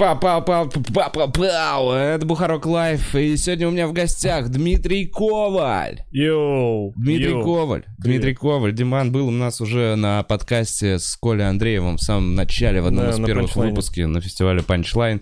[0.00, 1.92] Пау-пау-пау-пау-пау.
[1.92, 3.14] Это Бухарог Лайв.
[3.14, 6.04] И сегодня у меня в гостях Дмитрий Коваль.
[6.10, 6.94] Йоу!
[6.96, 7.44] Дмитрий йоу.
[7.44, 7.84] Коваль.
[7.98, 8.72] Дмитрий Коваль.
[8.72, 13.04] Диман был у нас уже на подкасте с Колей Андреевым в самом начале, в одном
[13.04, 15.20] Да, из первых выпусков на фестивале Панчлайн.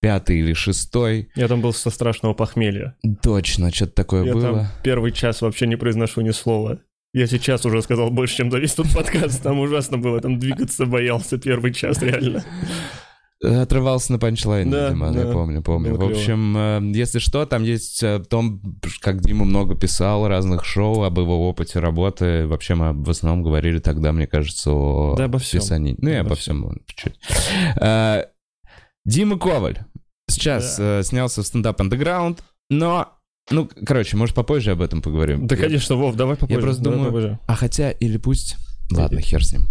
[0.00, 1.28] Пятый или шестой.
[1.36, 2.96] Я там был со страшного похмелья.
[3.22, 4.42] Точно, что-то такое Я было.
[4.42, 6.80] там первый час вообще не произношу ни слова.
[7.14, 9.40] Я сейчас уже сказал больше, чем за весь тот подкаст.
[9.40, 12.44] Там ужасно было, там двигаться боялся первый час, реально.
[13.42, 14.94] Отрывался на панчлайн, Да, я
[15.24, 15.32] да.
[15.32, 15.96] помню, помню.
[15.96, 18.60] Было В общем, э, если что, там есть э, том,
[19.00, 22.46] как Дима много писал разных шоу об его опыте работы.
[22.46, 25.60] Вообще мы в основном говорили тогда, мне кажется, о Да обо всем.
[25.60, 25.94] писании.
[25.98, 27.18] Ну и Обо обо всем ладно, чуть-чуть.
[27.80, 28.24] Э,
[29.06, 29.78] Дима Коваль
[30.28, 33.08] сейчас э, снялся в стендап Underground, но,
[33.50, 35.46] ну, короче, может, попозже об этом поговорим.
[35.46, 36.60] Да, Я- конечно, Вов, давай попозже.
[36.60, 37.38] просто давай думаю- попозже.
[37.46, 38.56] а хотя, или пусть...
[38.92, 39.68] Ладно, хер с ним.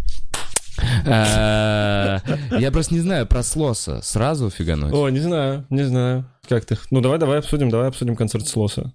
[1.05, 2.19] Э,
[2.59, 4.94] Я просто не знаю, про Слоса сразу фигануть.
[4.94, 6.25] О, не знаю, не знаю.
[6.47, 6.77] Как ты?
[6.91, 8.94] Ну, давай, давай обсудим, давай обсудим концерт Слоса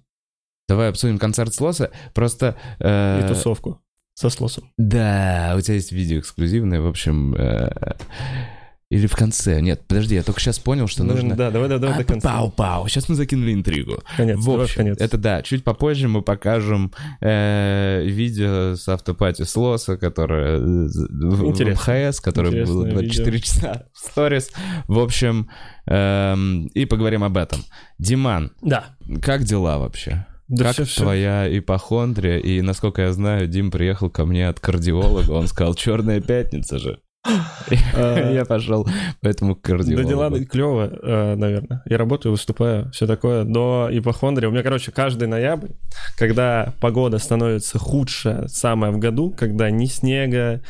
[0.67, 1.91] Давай обсудим концерт Слоса.
[2.13, 2.55] Просто...
[2.79, 3.81] э, и тусовку
[4.15, 4.71] со Слосом.
[4.77, 7.35] Да, у тебя есть видео эксклюзивное, в общем...
[8.91, 9.61] э, Или в конце.
[9.61, 11.35] Нет, подожди, я только сейчас понял, что Ну, нужно...
[11.35, 12.29] Да, давай, давай, давай А, до конца.
[12.29, 12.87] Пау-пау.
[12.87, 14.03] Сейчас мы закинули интригу.
[14.17, 14.97] Конец, В общем, конец.
[14.99, 16.91] это да, чуть попозже мы покажем
[17.21, 20.89] э, видео с автопати Слоса, которое э, в,
[21.41, 21.93] в Интересно.
[22.09, 24.51] МХС, которое Интересное было 24 часа в сторис.
[24.87, 25.49] В общем,
[25.87, 27.61] эм, и поговорим об этом.
[27.99, 28.95] Диман, Да.
[29.21, 30.25] как дела вообще?
[30.47, 31.01] Да как всё- всё.
[31.01, 32.37] твоя ипохондрия?
[32.37, 36.99] И, насколько я знаю, Дим приехал ко мне от кардиолога, он сказал, черная пятница же.
[37.71, 38.87] Я пошел
[39.21, 41.81] поэтому к Да дела клево, наверное.
[41.85, 43.43] Я работаю, выступаю, все такое.
[43.43, 44.49] Но ипохондрия.
[44.49, 45.69] У меня, короче, каждый ноябрь,
[46.17, 50.61] когда погода становится худшая, самая в году, когда ни снега,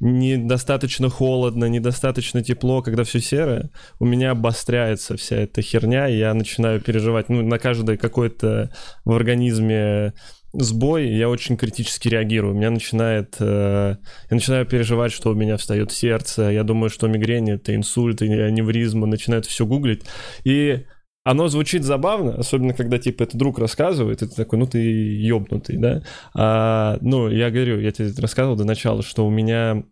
[0.00, 6.34] недостаточно холодно, недостаточно тепло, когда все серое, у меня обостряется вся эта херня, и я
[6.34, 8.70] начинаю переживать, ну, на каждое какое-то
[9.04, 10.12] в организме
[10.52, 12.54] сбой, я очень критически реагирую.
[12.54, 13.36] Меня начинает...
[13.40, 13.96] э,
[14.30, 16.50] я начинаю переживать, что у меня встает сердце.
[16.50, 19.06] Я думаю, что мигрень— это инсульт, аневризма.
[19.06, 20.02] Начинаю все гуглить.
[20.44, 20.84] И
[21.24, 25.76] оно звучит забавно, особенно когда, типа, это друг рассказывает, и ты такой, ну, ты ёбнутый,
[25.76, 26.02] да?
[26.34, 29.84] А, ну, я говорю, я тебе рассказывал до начала, что у меня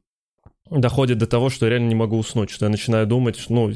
[0.70, 3.72] доходит до того, что я реально не могу уснуть, что я начинаю думать, что, ну,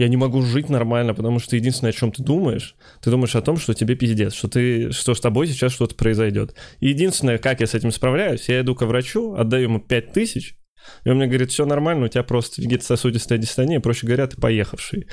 [0.00, 3.42] я не могу жить нормально, потому что единственное, о чем ты думаешь, ты думаешь о
[3.42, 6.54] том, что тебе пиздец, что ты, что с тобой сейчас что-то произойдет.
[6.78, 10.56] И единственное, как я с этим справляюсь, я иду ко врачу, отдаю ему 5 тысяч,
[11.04, 15.06] и он мне говорит, все нормально, у тебя просто вегетососудистая дистония, проще говоря, ты поехавший.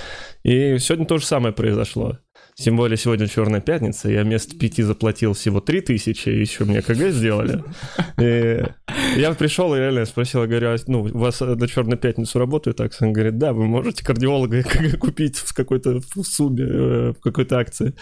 [0.44, 2.20] И сегодня то же самое произошло.
[2.60, 6.82] Тем более сегодня Черная пятница, я вместо пяти заплатил всего три тысячи, и еще мне
[6.82, 7.64] КГ сделали.
[8.20, 8.64] И
[9.16, 12.78] я пришел и реально спросил, я говорю, а, ну, у вас на Черную пятницу работает
[12.78, 12.94] так?
[13.00, 14.64] Он говорит, да, вы можете кардиолога
[15.00, 17.94] купить в какой-то субе, э, в какой-то акции.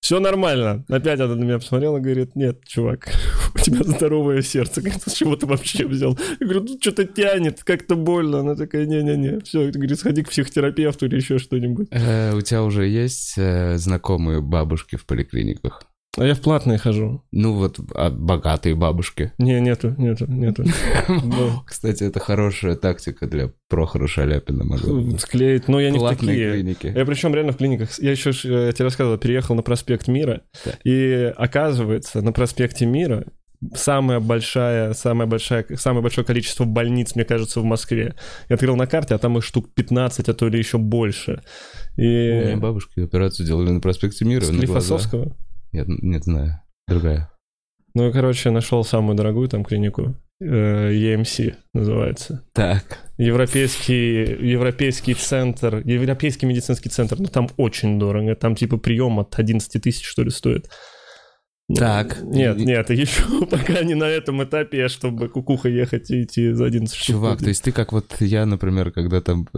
[0.00, 0.84] Все нормально.
[0.88, 3.08] Опять она на меня посмотрела и говорит, нет, чувак,
[3.54, 4.80] у тебя здоровое сердце.
[4.80, 6.16] Говорит, с чего ты вообще взял?
[6.38, 8.40] Я говорю, ну что-то тянет, как-то больно.
[8.40, 11.88] Она такая, не-не-не, все, говорит, сходи к психотерапевту или еще что-нибудь.
[11.90, 15.82] Э, у тебя уже есть э, знакомые бабушки в поликлиниках?
[16.16, 17.22] А я в платные хожу.
[17.30, 19.32] Ну вот, а богатые бабушки.
[19.38, 20.64] Не, нету, нету, нету.
[21.66, 25.18] Кстати, это хорошая тактика для Прохора Шаляпина.
[25.18, 26.52] Склеить, но я не в такие.
[26.52, 26.92] клиники.
[26.94, 30.42] Я причем реально в клиниках, я еще, э, я тебе рассказывал, переехал на проспект Мира,
[30.84, 33.26] и оказывается, на проспекте Мира
[33.74, 38.14] самая большая, самая большая, самое большое количество больниц, мне кажется, в Москве.
[38.48, 41.42] Я открыл на карте, а там их штук 15, а то или еще больше.
[41.96, 44.44] У меня И бабушки операцию делали на проспекте Мира.
[44.46, 44.98] на глаза.
[45.76, 46.60] Нет, нет, знаю.
[46.88, 47.30] Другая.
[47.94, 50.14] Ну, короче, нашел самую дорогую там клинику.
[50.40, 52.44] э, EMC называется.
[52.54, 52.98] Так.
[53.18, 59.82] Европейский, европейский центр, европейский медицинский центр, ну там очень дорого, там типа прием от 11
[59.82, 60.68] тысяч, что ли, стоит.
[61.74, 62.20] Так.
[62.22, 66.66] Нет, И- нет, еще пока не на этом этапе, чтобы кукуха ехать и идти за
[66.66, 67.06] 11 штук.
[67.16, 69.48] Чувак, то есть ты как вот я, например, когда там...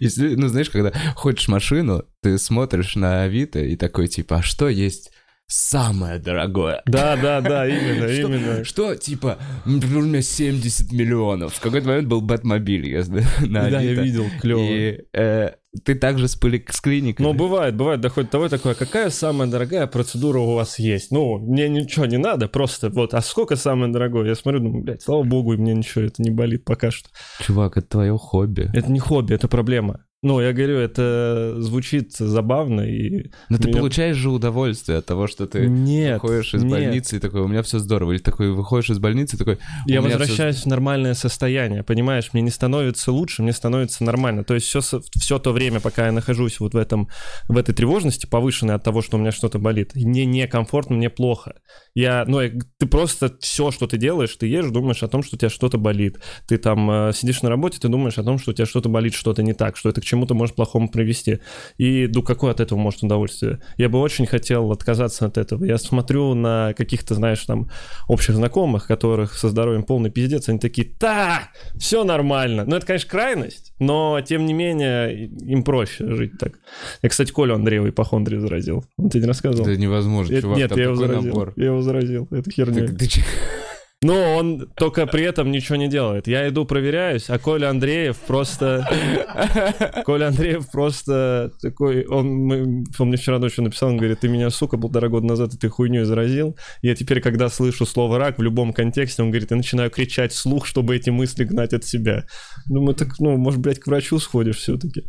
[0.00, 4.42] Если, ну, знаешь, когда ходишь в машину, ты смотришь на Авито и такой, типа, а
[4.42, 5.12] что есть
[5.50, 6.82] самое дорогое?
[6.86, 8.64] Да, да, да, именно, Что- именно.
[8.64, 11.54] Что, типа, например, у меня 70 миллионов.
[11.54, 14.60] В какой-то момент был Бэтмобиль, я знаю, на Да, я видел, клево.
[14.60, 15.50] И э,
[15.84, 17.26] ты также с, с клиниками.
[17.26, 21.10] Ну, бывает, бывает, доходит до того такое, какая самая дорогая процедура у вас есть?
[21.10, 24.28] Ну, мне ничего не надо, просто вот, а сколько самое дорогое?
[24.28, 27.08] Я смотрю, думаю, блядь, слава богу, и мне ничего это не болит пока что.
[27.40, 28.70] Чувак, это твое хобби.
[28.72, 30.04] Это не хобби, это проблема.
[30.22, 33.30] Ну, я говорю, это звучит забавно и...
[33.48, 36.70] Но ты меня- получаешь же удовольствие от того, что ты Нет, выходишь из нет.
[36.72, 38.12] больницы и такой, у меня все здорово.
[38.12, 39.56] Или такой, выходишь из больницы и такой,
[39.86, 42.30] Я возвращаюсь в нормальное состояние, понимаешь?
[42.34, 44.44] Мне не становится лучше, мне становится нормально.
[44.44, 47.08] То есть все, все то время, пока я нахожусь вот в, этом,
[47.48, 51.54] в этой тревожности, повышенной от того, что у меня что-то болит, мне некомфортно, мне плохо.
[51.94, 55.36] Я, ну, я- ты просто все, что ты делаешь, ты ешь, думаешь о том, что
[55.36, 56.18] у тебя что-то болит.
[56.46, 59.14] Ты там э, сидишь на работе, ты думаешь о том, что у тебя что-то болит,
[59.14, 61.38] что-то не так, что это к чему-то может плохому привести.
[61.78, 63.60] И ну какое от этого может удовольствие?
[63.76, 65.64] Я бы очень хотел отказаться от этого.
[65.64, 67.70] Я смотрю на каких-то, знаешь, там
[68.08, 71.48] общих знакомых, которых со здоровьем полный пиздец, они такие, да,
[71.78, 72.64] все нормально.
[72.66, 76.58] Ну, это, конечно, крайность, но, тем не менее, им проще жить так.
[77.02, 78.84] Я, кстати, Колю Андреева ипохондрию заразил.
[78.96, 79.68] Он тебе не рассказывал?
[79.68, 81.22] Это невозможно, Это- чувак, Нет, я его заразил.
[81.22, 81.52] набор.
[81.56, 82.26] Я его заразил.
[82.30, 82.86] Это херня.
[82.86, 83.08] Ты- ты
[84.02, 86.26] Но он только при этом ничего не делает.
[86.26, 88.88] Я иду проверяюсь, а Коля Андреев просто...
[90.06, 92.06] Коля Андреев просто такой...
[92.06, 95.52] Он, мы- он мне вчера ночью написал, он говорит, ты меня, сука, полтора года назад
[95.52, 96.56] этой хуйней заразил.
[96.80, 100.64] Я теперь, когда слышу слово «рак» в любом контексте, он говорит, я начинаю кричать вслух,
[100.64, 102.24] чтобы эти мысли гнать от себя.
[102.70, 105.02] Думаю, так, ну, может, блядь, к врачу сходишь все-таки.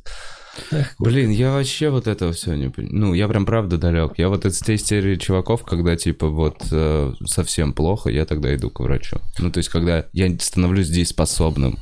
[1.00, 2.98] Блин, я вообще вот этого все не понимаю.
[2.98, 4.14] Ну, я прям правда далек.
[4.18, 8.70] Я вот из tej серии чуваков, когда типа вот э, совсем плохо, я тогда иду
[8.70, 9.18] к врачу.
[9.40, 11.80] Ну, то есть, когда я становлюсь дееспособным,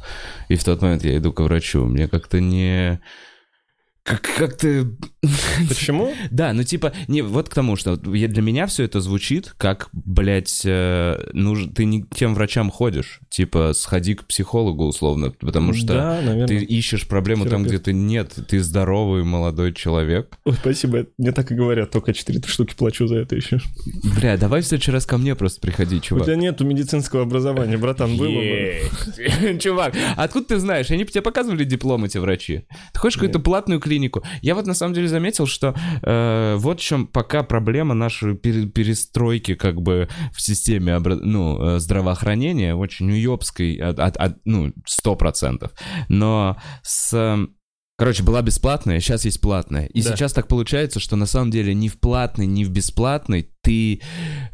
[0.48, 3.00] и в тот момент я иду к врачу, мне как-то не...
[4.10, 4.88] Как- Как-то...
[5.68, 6.14] Почему?
[6.32, 9.90] Да, ну типа, не, вот к тому, что я- для меня все это звучит как,
[9.94, 13.20] блядь, э, нуж- ты не к тем врачам ходишь.
[13.30, 16.48] Типа, сходи к психологу условно, потому что Да, наверное.
[16.48, 17.86] ты ищешь проблему там, где Терапевт.
[17.86, 18.34] ты нет.
[18.48, 20.38] Ты здоровый молодой человек.
[20.46, 23.60] Ой, спасибо, мне так и говорят, только 4 штуки плачу за это еще.
[24.20, 26.26] Бля, давай в следующий раз ко мне просто приходи, У чувак.
[26.26, 28.34] тебя нету медицинского образования, братан, было бы.
[28.34, 29.60] Есть.
[29.62, 30.90] Чувак, откуда ты знаешь?
[30.92, 32.64] Они тебе показывали диплом эти врачи?
[32.94, 34.24] Ты хочешь какую-то платную клинику?
[34.42, 38.68] Я вот на самом деле заметил, что э, вот в чем пока проблема нашей пере-
[38.68, 45.16] перестройки как бы в системе ну, э, здравоохранения, очень уебской, от, от- от- ну, сто
[45.16, 45.72] процентов.
[46.08, 47.38] Но с...
[48.00, 49.86] Короче, была бесплатная, сейчас есть платная.
[49.88, 50.16] И Да.
[50.16, 54.00] сейчас так получается, что на самом деле ни в платной, ни в бесплатной ты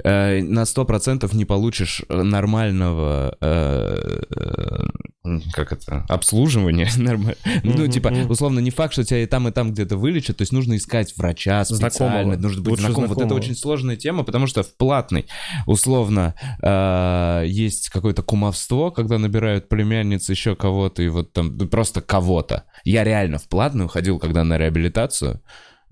[0.03, 6.89] э, на 100% не получишь э, нормального, э, э, как это, обслуживания.
[7.63, 10.51] Ну, типа, условно, не факт, что тебя и там, и там где-то вылечат, то есть
[10.51, 12.37] нужно искать врача специально, Знакомого.
[12.37, 13.09] нужно быть Лучше знакомым.
[13.09, 15.27] Вот это очень сложная тема, потому что в платной,
[15.67, 22.63] условно, э, есть какое-то кумовство, когда набирают племянниц, еще кого-то, и вот там просто кого-то.
[22.85, 25.41] Я реально в платную ходил, когда на реабилитацию.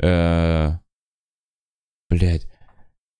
[0.01, 0.77] Э,
[2.09, 2.47] Блядь.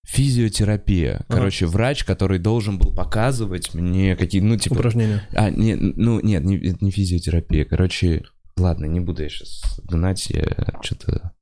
[0.06, 1.26] Физиотерапия.
[1.28, 4.76] Короче, врач, который должен был показывать мне какие, ну, типа...
[4.76, 5.28] Упражнения.
[5.34, 7.66] А, нет, ну, нет, не, не физиотерапия.
[7.66, 8.24] Короче,
[8.58, 11.33] ладно, не буду я сейчас гнать, я что-то...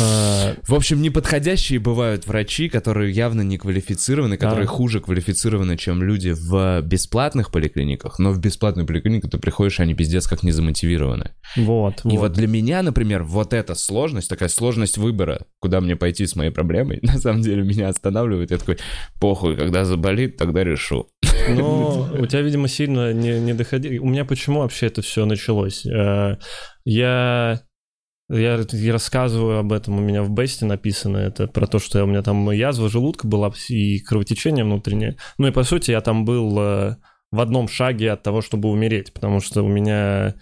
[0.00, 6.34] А, В общем, неподходящие бывают врачи, которые явно не квалифицированы, которые хуже квалифицированы, чем люди
[6.36, 11.32] в бесплатных поликлиниках, но в бесплатную поликлинику ты приходишь, они пиздец как не замотивированы.
[11.56, 12.32] Вот, И вот.
[12.32, 16.98] для меня, например, вот эта сложность, такая сложность выбора, куда мне пойти с моей проблемой,
[17.02, 18.50] на самом деле меня останавливает.
[18.50, 18.78] Я такой,
[19.20, 21.08] похуй, когда заболит, тогда решу.
[21.48, 23.98] Но у тебя, видимо, сильно не, не доходи.
[23.98, 25.84] У меня почему вообще это все началось?
[25.86, 26.36] Э,
[26.84, 27.62] Я,
[28.28, 32.06] я, я рассказываю об этом, у меня в Бесте написано это, про то, что у
[32.06, 35.16] меня там язва желудка была и кровотечение внутреннее.
[35.38, 36.96] Ну и, по сути, я там был э,
[37.30, 40.34] в одном шаге от того, чтобы умереть, потому что у меня...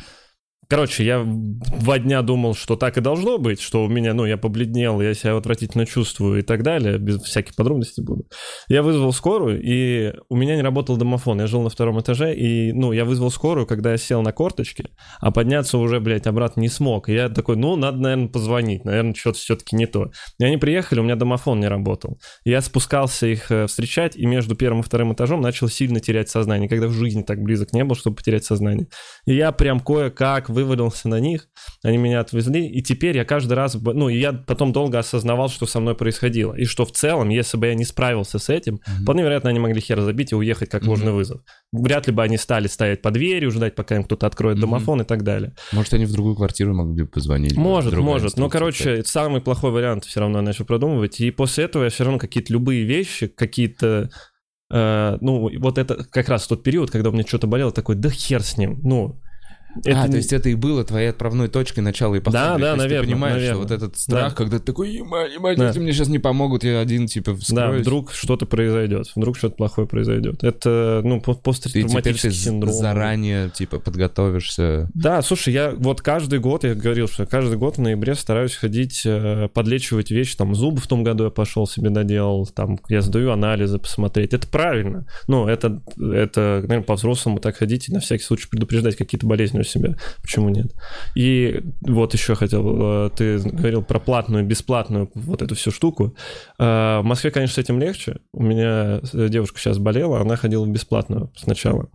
[0.72, 4.38] Короче, я два дня думал, что так и должно быть, что у меня, ну, я
[4.38, 8.24] побледнел, я себя отвратительно чувствую и так далее, без всяких подробностей буду.
[8.68, 11.40] Я вызвал скорую, и у меня не работал домофон.
[11.40, 14.86] Я жил на втором этаже, и, ну, я вызвал скорую, когда я сел на корточки,
[15.20, 17.10] а подняться уже, блядь, обратно не смог.
[17.10, 18.86] И я такой, ну, надо, наверное, позвонить.
[18.86, 20.10] Наверное, что-то все-таки не то.
[20.38, 22.18] И они приехали, у меня домофон не работал.
[22.46, 26.64] Я спускался их э, встречать, и между первым и вторым этажом начал сильно терять сознание.
[26.64, 28.86] Никогда в жизни так близок не был, чтобы потерять сознание.
[29.26, 31.48] И я прям кое-как вывалился на них,
[31.82, 35.80] они меня отвезли, и теперь я каждый раз, ну, я потом долго осознавал, что со
[35.80, 39.50] мной происходило, и что в целом, если бы я не справился с этим, вполне вероятно,
[39.50, 41.40] они могли хер забить и уехать как ложный вызов.
[41.72, 44.62] Вряд ли бы они стали стоять под дверью, ждать, пока им кто-то откроет Мгм.
[44.62, 45.54] домофон и так далее.
[45.72, 47.56] Может, они в другую квартиру могли бы позвонить.
[47.56, 48.36] Может, может.
[48.36, 51.20] Но, инструкция, короче, это самый плохой вариант все равно я начал продумывать.
[51.20, 54.10] И после этого я все равно какие-то любые вещи, какие-то...
[54.70, 58.10] э, ну, вот это как раз тот период, когда у меня что-то болело, такой, да
[58.10, 58.78] хер с ним.
[58.82, 59.20] Ну,
[59.86, 62.42] а, то есть это и было твоей отправной точкой начала ипохондрии.
[62.42, 63.54] Да, да, есть наверное, Ты понимаешь, наверное.
[63.54, 64.36] что вот этот страх, Да.
[64.36, 65.66] когда ты такой, ебать, ебать, Да.
[65.68, 67.82] если мне сейчас не помогут, я один, типа, Да, вскроюсь.
[67.82, 70.42] вдруг что-то произойдет, вдруг что-то плохое произойдет.
[70.44, 72.72] Это, ну, по- Ты теперь ты посттравматический синдром.
[72.72, 73.78] заранее, типа,
[74.16, 74.90] подготовишься.
[74.94, 79.02] Да, слушай, я вот каждый год, я говорил, что каждый год в ноябре стараюсь ходить,
[79.04, 83.30] э, подлечивать вещи, там, зубы в том году я пошел себе доделал, там, я сдаю
[83.32, 84.32] анализы посмотреть.
[84.34, 85.06] Это правильно.
[85.28, 89.64] Ну, это, это наверное, по-взрослому так ходить и на всякий случай предупреждать какие-то болезни у
[89.64, 89.96] себя.
[90.20, 90.72] Почему нет?
[91.14, 96.14] И вот еще хотел, э, ты говорил про платную, бесплатную вот эту всю штуку.
[96.58, 98.18] Э, В Москве, конечно, с этим легче.
[98.32, 101.88] У меня э, девушка сейчас болела, она ходила в бесплатную сначала.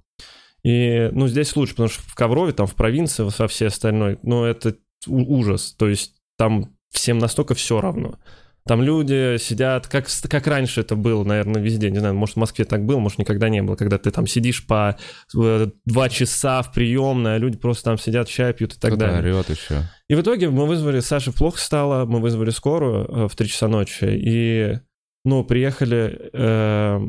[0.63, 4.43] И, ну, здесь лучше, потому что в Коврове, там, в провинции, во все остальной, ну,
[4.43, 4.75] это
[5.07, 5.73] ужас.
[5.77, 8.15] То есть там всем настолько все равно.
[8.67, 11.89] Там люди сидят, как, как раньше это было, наверное, везде.
[11.89, 13.75] Не знаю, может, в Москве так было, может, никогда не было.
[13.75, 14.97] Когда ты там сидишь по
[15.35, 19.11] э, два часа в приемной, а люди просто там сидят, чай пьют и так Кто-то
[19.11, 19.33] далее.
[19.33, 19.83] орет еще.
[20.09, 23.67] И в итоге мы вызвали, Саше плохо стало, мы вызвали скорую э, в 3 часа
[23.67, 24.79] ночи, и,
[25.25, 26.29] ну, приехали...
[26.33, 26.99] э,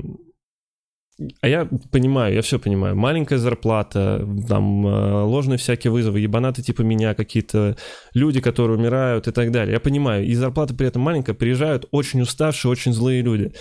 [1.40, 2.94] а я понимаю, я все понимаю.
[2.94, 7.76] Маленькая зарплата, там э, ложные всякие вызовы, ебанаты типа меня, какие-то
[8.14, 9.75] люди, которые умирают и так далее.
[9.75, 13.52] Я понимаю, и зарплата при этом маленькая, приезжают очень уставшие, очень злые люди.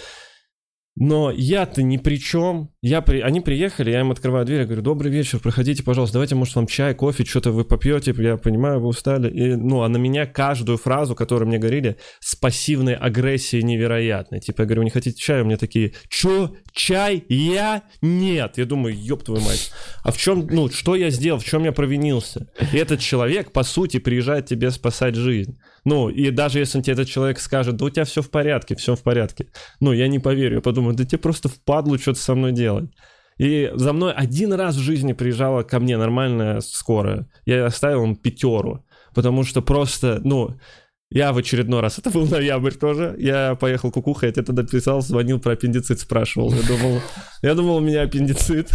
[0.99, 2.71] Но я-то ни при чем.
[2.81, 3.19] Я при...
[3.19, 6.65] Они приехали, я им открываю дверь, я говорю, добрый вечер, проходите, пожалуйста, давайте, может, вам
[6.65, 9.29] чай, кофе, что-то вы попьете, я понимаю, вы устали.
[9.29, 14.39] И, ну, а на меня каждую фразу, которую мне говорили, с пассивной агрессией невероятной.
[14.39, 15.43] Типа, я говорю, не хотите чая?
[15.43, 17.23] У меня такие, чё, чай?
[17.29, 17.83] Я?
[18.01, 18.57] Нет.
[18.57, 19.71] Я думаю, ёб твою мать.
[20.03, 22.49] А в чем, ну, что я сделал, в чем я провинился?
[22.73, 25.59] И этот человек, по сути, приезжает тебе спасать жизнь.
[25.88, 28.94] Ну, и даже если тебе этот человек скажет, да у тебя все в порядке, все
[28.94, 29.48] в порядке.
[29.79, 32.91] Ну, я не поверю, я подумаю, да тебе просто впадлу что-то со мной делать.
[33.38, 37.29] И за мной один раз в жизни приезжала ко мне нормальная скорая.
[37.46, 38.84] Я оставил им пятеру,
[39.15, 40.60] потому что просто, ну,
[41.09, 45.01] я в очередной раз, это был ноябрь тоже, я поехал кукухой, я тебе тогда писал,
[45.01, 46.53] звонил про аппендицит, спрашивал.
[46.53, 47.01] Я думал,
[47.41, 48.69] я думал, у меня аппендицит.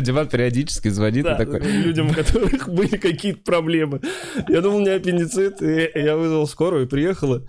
[0.00, 1.60] Диман периодически звонит и Да, такой...
[1.60, 4.00] людям, у которых были какие-то проблемы.
[4.48, 7.46] Я думал, у меня аппендицит, и я вызвал скорую и приехала.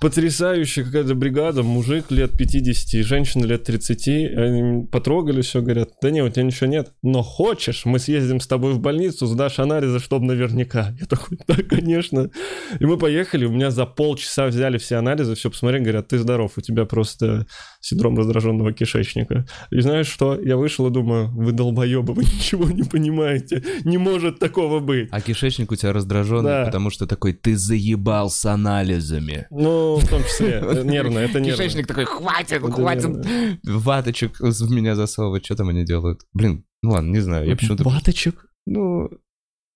[0.00, 4.08] Потрясающая какая-то бригада, мужик лет 50 и женщина лет 30.
[4.36, 6.92] Они потрогали все, говорят, да не, у тебя ничего нет.
[7.02, 10.94] Но хочешь, мы съездим с тобой в больницу, сдашь анализы, чтобы наверняка.
[11.00, 12.30] Я такой, да, конечно.
[12.78, 16.52] И мы поехали, у меня за полчаса взяли все анализы, все посмотрели, говорят, ты здоров,
[16.56, 17.46] у тебя просто
[17.80, 19.46] синдром раздраженного кишечника.
[19.70, 20.38] И знаешь что?
[20.40, 23.62] Я вышел и думаю, вы долбоебы, вы ничего не понимаете.
[23.84, 25.08] Не может такого быть.
[25.10, 26.64] А кишечник у тебя раздраженный, Да.
[26.66, 29.46] потому что такой, ты заебал с анализами.
[29.50, 31.62] Ну, в том числе, э, нервно, это нервно.
[31.62, 33.26] Кишечник такой, хватит, Это хватит
[33.64, 35.44] ваточек в меня засовывать.
[35.44, 36.22] Что там они делают?
[36.32, 37.46] Блин, ну ладно, не знаю.
[37.48, 37.84] Я почему-то...
[37.84, 38.46] Ваточек?
[38.66, 39.08] Ну,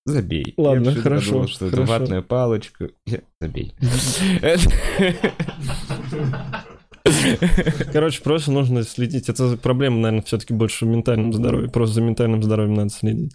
[0.05, 0.53] забей.
[0.57, 2.89] Ладно, Я почему-то хорошо, подумал, что это ватная палочка.
[3.39, 3.73] Забей.
[7.91, 9.29] Короче, просто нужно следить.
[9.29, 11.69] Это проблема, наверное, все-таки больше в ментальном здоровье.
[11.69, 13.33] Просто за ментальным здоровьем надо следить.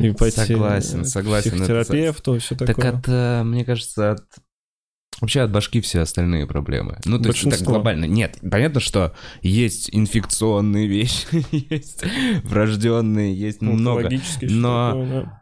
[0.00, 2.90] И пойти Согласен, к согласен, это психотерапевту, все Так такое.
[2.90, 4.24] от, э, мне кажется, от...
[5.20, 6.98] Вообще от башки все остальные проблемы.
[7.04, 7.72] Ну, то есть так Большинство.
[7.74, 8.04] глобально.
[8.06, 11.26] Нет, понятно, что есть инфекционные вещи,
[11.70, 12.04] есть
[12.42, 14.08] врожденные, есть Ну, много.
[14.42, 15.40] но- такое, да.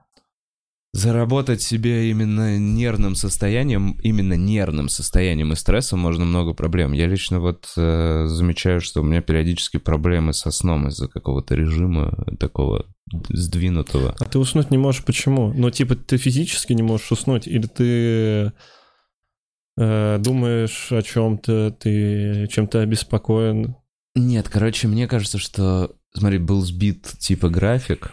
[0.94, 6.92] Заработать себе именно нервным состоянием, именно нервным состоянием и стрессом можно много проблем.
[6.92, 12.26] Я лично вот э, замечаю, что у меня периодически проблемы со сном из-за какого-то режима
[12.38, 12.84] такого
[13.30, 14.14] сдвинутого.
[14.20, 15.50] А ты уснуть не можешь почему?
[15.54, 18.52] Ну, типа, ты физически не можешь уснуть, или ты
[19.76, 23.76] думаешь о чем-то, ты чем-то обеспокоен?
[24.14, 28.12] Нет, короче, мне кажется, что, смотри, был сбит типа график,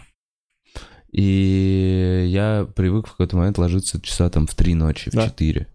[1.12, 5.66] и я привык в какой-то момент ложиться часа там в три ночи, в Да.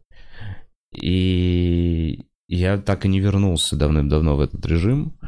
[1.02, 5.20] И я так и не вернулся давным-давно в этот режим.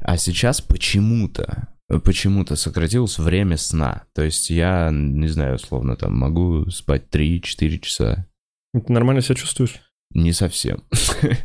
[0.00, 1.68] А сейчас почему-то,
[2.04, 4.04] почему-то сократилось время сна.
[4.14, 8.26] То есть я, не знаю, условно, там могу спать 3-4 часа.
[8.72, 9.80] Ты нормально себя чувствуешь?
[10.14, 10.84] Не совсем.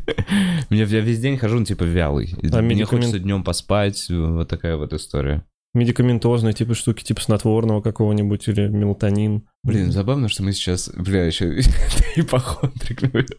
[0.69, 2.33] Мне я весь день хожу, ну, типа, вялый.
[2.51, 5.45] А Мне медикамент- хочется днем поспать, вот такая вот история.
[5.73, 9.43] Медикаментозные типа штуки, типа снотворного какого-нибудь или мелатонин.
[9.63, 11.59] Блин, забавно, что мы сейчас, бля, еще
[12.15, 13.29] ипохондрик.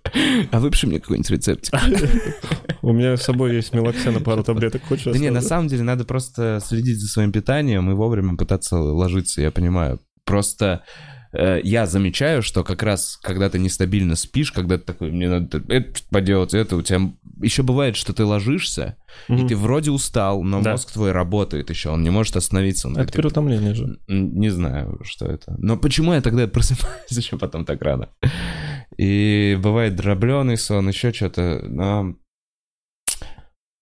[0.52, 1.74] А выпиши мне какой-нибудь рецептик.
[2.82, 4.82] У меня с собой есть мелоксена, пару таблеток.
[4.84, 5.12] Хочешь?
[5.12, 9.40] Да не, на самом деле надо просто следить за своим питанием и вовремя пытаться ложиться,
[9.40, 9.98] я понимаю.
[10.24, 10.84] Просто
[11.32, 15.62] э, я замечаю, что как раз, когда ты нестабильно спишь, когда ты такой, мне надо
[15.68, 17.10] это поделать, это, у тебя
[17.42, 18.96] еще бывает, что ты ложишься,
[19.28, 19.48] и Мгм.
[19.48, 20.72] ты вроде устал, но Да.
[20.72, 22.88] мозг твой работает еще, он не может остановиться.
[22.88, 23.98] Он Это такой, переутомление же.
[24.08, 25.54] Не знаю, что это.
[25.58, 28.08] Но почему я тогда просыпаюсь еще потом так рано?
[28.96, 31.60] И бывает дробленый сон, еще что-то.
[31.68, 32.14] Но...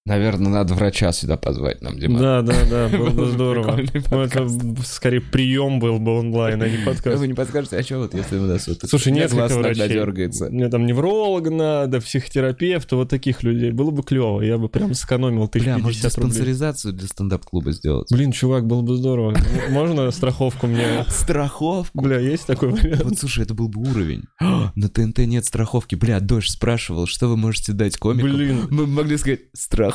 [0.06, 2.20] Наверное, надо врача сюда позвать нам, Дима.
[2.20, 3.80] Да, да, да, было бы здорово.
[4.10, 4.48] Ну, это
[4.84, 7.18] скорее прием был бы онлайн, а не подкаст.
[7.18, 9.88] Вы не подскажете, а что вот, если у нас вот Слушай, нет врачей.
[9.88, 10.48] дергается?
[10.48, 13.72] Мне там невролога надо, психотерапевта, вот таких людей.
[13.72, 16.30] Было бы клево, я бы прям сэкономил тысяч Бля, может 50 рублей.
[16.30, 18.08] диспансеризацию для стендап-клуба сделать?
[18.12, 19.34] Блин, чувак, было бы здорово.
[19.70, 21.04] Можно страховку мне?
[21.08, 22.00] Страховку?
[22.00, 23.02] Бля, есть такой вариант?
[23.02, 24.22] Вот слушай, это был бы уровень.
[24.40, 25.96] На ТНТ нет страховки.
[25.96, 28.32] Бля, Дождь спрашивал, что вы можете дать комикам?
[28.32, 28.68] Блин.
[28.70, 29.40] Мы могли сказать,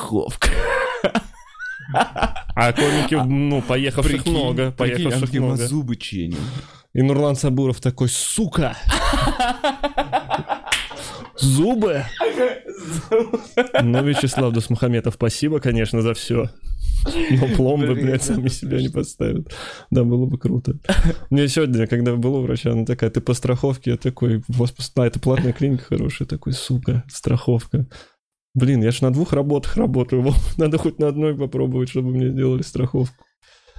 [0.02, 0.50] страховка.
[1.94, 5.68] А комики, ну, поехавших Прикинь, много, прикинь, поехавших а мы много.
[5.68, 6.38] зубы чиним.
[6.94, 8.76] И Нурлан Сабуров такой, сука!
[11.38, 12.04] Зубы!
[13.82, 16.50] Ну, Вячеслав Дусмухаметов, спасибо, конечно, за все.
[17.32, 19.52] Но пломбы, блядь, сами себя не подставят.
[19.90, 20.76] Да, было бы круто.
[21.30, 23.92] Мне сегодня, когда был у врача, она такая, ты по страховке?
[23.92, 26.28] Я такой, пос- а, это платная клиника хорошая.
[26.28, 27.88] Такой, сука, страховка.
[28.54, 30.34] Блин, я ж на двух работах работаю.
[30.58, 33.26] Надо хоть на одной попробовать, чтобы мне сделали страховку.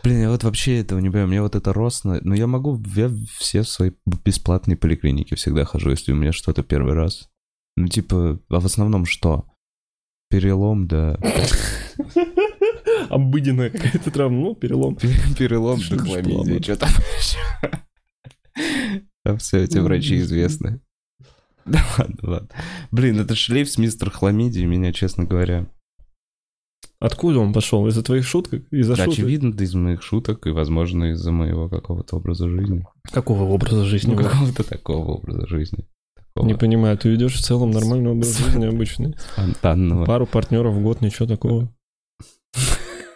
[0.02, 1.28] Блин, я вот вообще этого не понимаю.
[1.28, 2.18] Мне вот это росно.
[2.22, 3.92] Но я могу, я все свои
[4.24, 7.28] бесплатные поликлиники всегда хожу, если у меня что-то первый раз.
[7.76, 9.46] Ну, типа, а в основном что?
[10.28, 11.18] Перелом, да.
[13.10, 14.96] Обыденная какая-то травма, ну, перелом.
[15.38, 15.96] Перелом, Что
[16.76, 17.38] там еще?
[19.24, 20.80] Там все эти Ну, врачи не известны.
[21.66, 22.48] Да ладно, ладно.
[22.90, 25.66] Блин, этот шлейф с мистер Хламидией меня, честно говоря,
[27.02, 27.84] Откуда он пошел?
[27.88, 28.62] Из-за твоих шуток?
[28.70, 29.18] Из-за да, шуток?
[29.18, 32.86] очевидно, из моих шуток и, возможно, из-за моего какого-то образа жизни.
[33.10, 34.14] Какого образа жизни?
[34.14, 35.84] Ну, какого-то такого образа жизни.
[36.14, 39.16] Такого Не понимаю, ты ведешь в целом нормальный образ жизни обычный.
[39.32, 40.04] спонтанного.
[40.04, 41.74] Пару партнеров в год, ничего такого.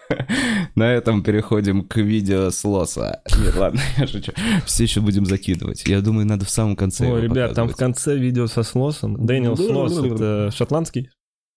[0.75, 3.23] На этом переходим к видео с лоса.
[3.43, 4.33] Нет, ладно, я шучу.
[4.65, 5.85] Все еще будем закидывать.
[5.87, 9.27] Я думаю, надо в самом конце Ой, его ребят, там в конце видео со Слосом.
[9.27, 11.11] Дэниел Слос— это шотландский?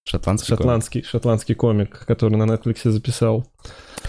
[0.07, 0.59] Шотландский комик.
[0.61, 3.45] Шотландский, шотландский комик, который на Netflix записал.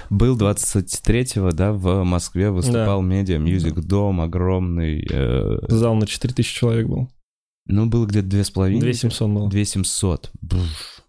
[0.08, 5.06] Был 23-го, да, в Москве выступал медиа, мьюзик, дом огромный.
[5.10, 7.10] э, Зал на 4000 человек был.
[7.66, 8.80] ну, было где-то две с половиной.
[8.80, 9.50] 2700 было.
[9.50, 10.30] 2700.
[10.40, 10.99] Бф.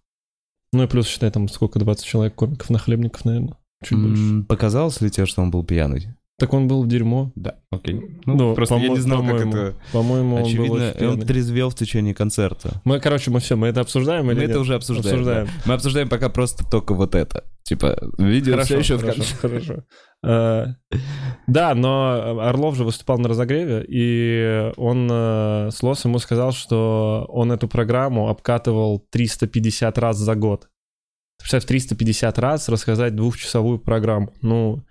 [0.74, 3.58] Ну и плюс, считай, там сколько, 20 человек комиков на хлебников, наверное.
[3.84, 4.22] Чуть больше.
[4.22, 6.08] М, Показалось ли тебе, что он был пьяный?
[6.40, 7.32] Так он был в дерьмо.
[7.36, 8.02] Да, окей.
[8.26, 9.76] Ну, Ну, просто я не знал, как это...
[9.92, 12.82] По-моему, он был очень он трезвел в течение концерта.
[12.84, 14.50] Мы, короче, мы все, мы это обсуждаем или Мы нет?
[14.52, 15.18] это уже обсуждаем.
[15.20, 15.46] Обсуждаем.
[15.48, 15.52] да.
[15.66, 17.44] Мы обсуждаем пока просто только вот это.
[17.64, 19.36] Типа, видео Хорошо, все еще в хорошо, конце.
[19.38, 19.84] хорошо.
[20.24, 20.68] Э,
[21.48, 27.26] Да, но Орлов же выступал на разогреве, и он э, с Лос ему сказал, что
[27.30, 30.70] он эту программу обкатывал 350 раз за год.
[31.40, 34.32] Представь, 350 раз рассказать двухчасовую программу.
[34.42, 34.84] Ну,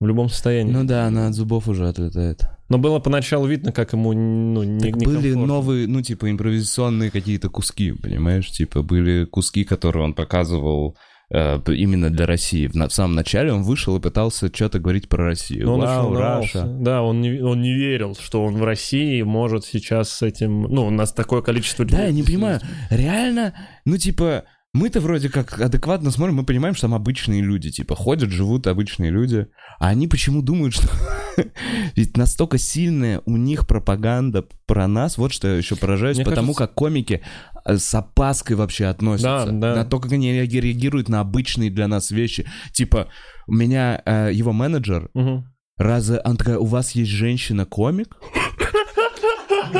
[0.00, 0.72] в любом состоянии.
[0.72, 2.42] Ну да, она от зубов уже отлетает.
[2.68, 7.48] Но было поначалу видно, как ему ну, не, Так были новые, ну, типа, импровизационные какие-то
[7.48, 8.50] куски, понимаешь?
[8.50, 10.96] Типа, были куски, которые он показывал
[11.30, 12.66] именно для России.
[12.66, 15.66] В, в самом начале он вышел и пытался что-то говорить про Россию.
[15.66, 16.14] Но Вау.
[16.14, 16.64] Раша.
[16.64, 20.62] Да, он не, он не верил, что он в России может сейчас с этим...
[20.62, 21.98] Ну, у нас такое количество людей.
[21.98, 22.60] Да, я не понимаю,
[22.90, 27.94] реально, ну, типа, мы-то вроде как адекватно смотрим, мы понимаем, что там обычные люди, типа,
[27.96, 29.46] ходят, живут обычные люди,
[29.78, 30.88] а они почему думают, что...
[31.96, 36.48] Ведь настолько сильная у них пропаганда про нас, вот что я еще поражаюсь, Мне потому
[36.52, 37.22] кажется- как комики
[37.64, 39.46] э, с опаской вообще относятся.
[39.46, 39.74] Да, да.
[39.76, 42.46] На то, как они реаги- реагируют на обычные для нас вещи.
[42.72, 43.08] Типа,
[43.46, 45.44] у меня э, его менеджер, Мгм.
[45.78, 48.16] Разве она такая, у вас есть женщина-комик?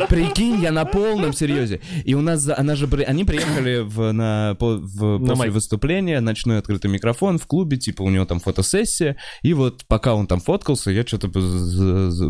[0.09, 1.81] Прикинь, я на полном серьезе.
[2.05, 6.91] И у нас, она же, они приехали в, на, в- На после выступления, ночной открытый
[6.91, 9.17] микрофон в клубе, типа у него там фотосессия.
[9.43, 11.29] И вот пока он там фоткался, я что-то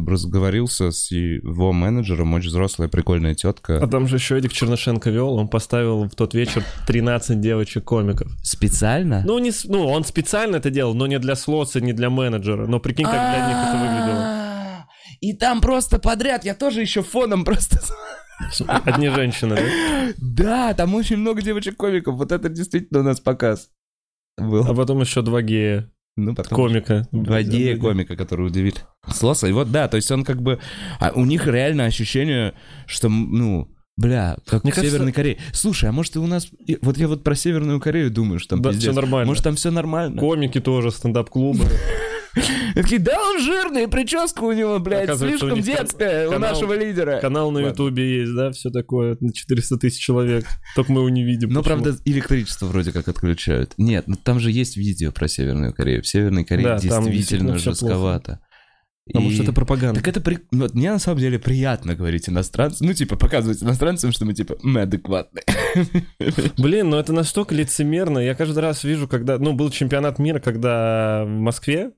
[0.06, 3.86] разговорился с его менеджером, очень взрослая, прикольная А тетка.
[3.86, 8.28] там же еще Эдик Чернышенко вел, он поставил в тот вечер 13 девочек-комиков.
[8.42, 9.22] Специально?
[9.24, 12.66] Ну, не, ну, он специально это делал, но не для слоца, не для менеджера.
[12.66, 14.37] Но прикинь, как для них это выглядело.
[15.20, 17.80] И там просто подряд, я тоже еще фоном просто...
[18.68, 20.12] Одни женщины, да?
[20.18, 23.68] Да, там очень много девочек-комиков, вот это действительно у нас показ
[24.36, 24.64] был.
[24.64, 27.08] А потом еще два гея Ну, потом комика.
[27.10, 28.76] Два гея комика, которые удивили.
[29.12, 30.60] Слоса, и вот да, то есть он как бы...
[31.00, 32.54] а у них реально ощущение,
[32.86, 35.38] что, ну, бля, как Мне в кажется- Северной Корее.
[35.52, 36.46] Слушай, а может и у нас...
[36.82, 38.84] Вот я вот про Северную Корею думаю, что там Да, пиздец.
[38.84, 39.26] всё нормально.
[39.26, 40.20] Может там все нормально?
[40.20, 41.64] Комики тоже, стендап-клубы.
[42.74, 47.20] Такие, да он жирный, прическа у него, блядь, у слишком них детская у нашего лидера.
[47.20, 47.58] Канал на.
[47.58, 50.44] Ютубе есть, да, все такое, на 400 тысяч человек.
[50.74, 51.50] Только мы его не видим.
[51.50, 51.82] Но, почему.
[51.82, 53.74] правда, электричество вроде как отключают.
[53.76, 56.02] Нет, ну там же есть видео про Северную Корею.
[56.02, 58.40] В Северной Корее Да, действительно жестковато.
[59.08, 60.00] Потому И- что это пропаганда.
[60.00, 60.38] Так это при...
[60.50, 64.34] ну, вот мне на самом деле приятно говорить иностранцам, ну типа показывать иностранцам, что мы
[64.34, 65.44] типа мы адекватные.
[66.58, 68.18] Блин, ну это настолько лицемерно.
[68.18, 69.38] Я каждый раз вижу, когда...
[69.38, 71.92] Ну, был чемпионат мира, когда в Москве,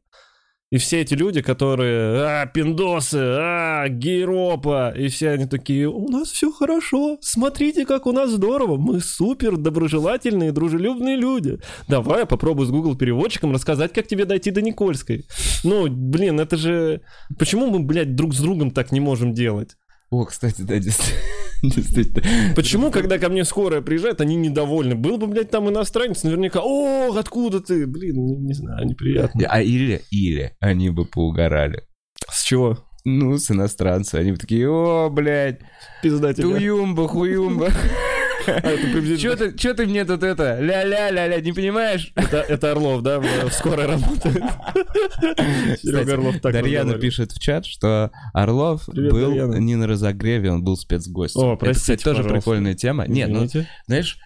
[0.71, 6.31] и все эти люди, которые, а, пиндосы, а, гейропа, и все они такие, у нас
[6.31, 11.59] все хорошо, смотрите, как у нас здорово, мы супер доброжелательные, дружелюбные люди.
[11.89, 15.27] Давай я попробую с Google переводчиком рассказать, как тебе дойти до Никольской.
[15.65, 17.01] Ну, блин, это же...
[17.37, 19.77] Почему мы, блядь, друг с другом так не можем делать?
[20.11, 21.21] О, кстати, да, действительно.
[21.75, 22.55] действительно.
[22.55, 24.95] Почему, когда ко мне скорая приезжает, они недовольны?
[24.95, 27.87] Был бы, блядь, там иностранец, наверняка, о, откуда ты?
[27.87, 29.47] Блин, не, не знаю, неприятно.
[29.49, 31.85] А или, или они бы поугорали.
[32.31, 32.79] С чего?
[33.05, 34.15] Ну, с иностранцев.
[34.21, 35.61] Они бы такие, о, блядь,
[36.03, 36.43] Пизда тебе.
[36.45, 37.71] туюмба, хуюмба.
[38.57, 42.13] Это Чё ты, мне тут это, ля-ля-ля-ля, не понимаешь?
[42.15, 44.45] Это, это Орлов, да, скорой работает.
[45.83, 50.77] Серега Орлов так Дарьяна пишет в чат, что Орлов был не на разогреве, он был
[50.77, 51.43] спецгостем.
[51.43, 53.07] О, Это, простите, кстати, тоже прикольная тема.
[53.07, 53.47] Нет, ну,
[53.87, 54.19] знаешь,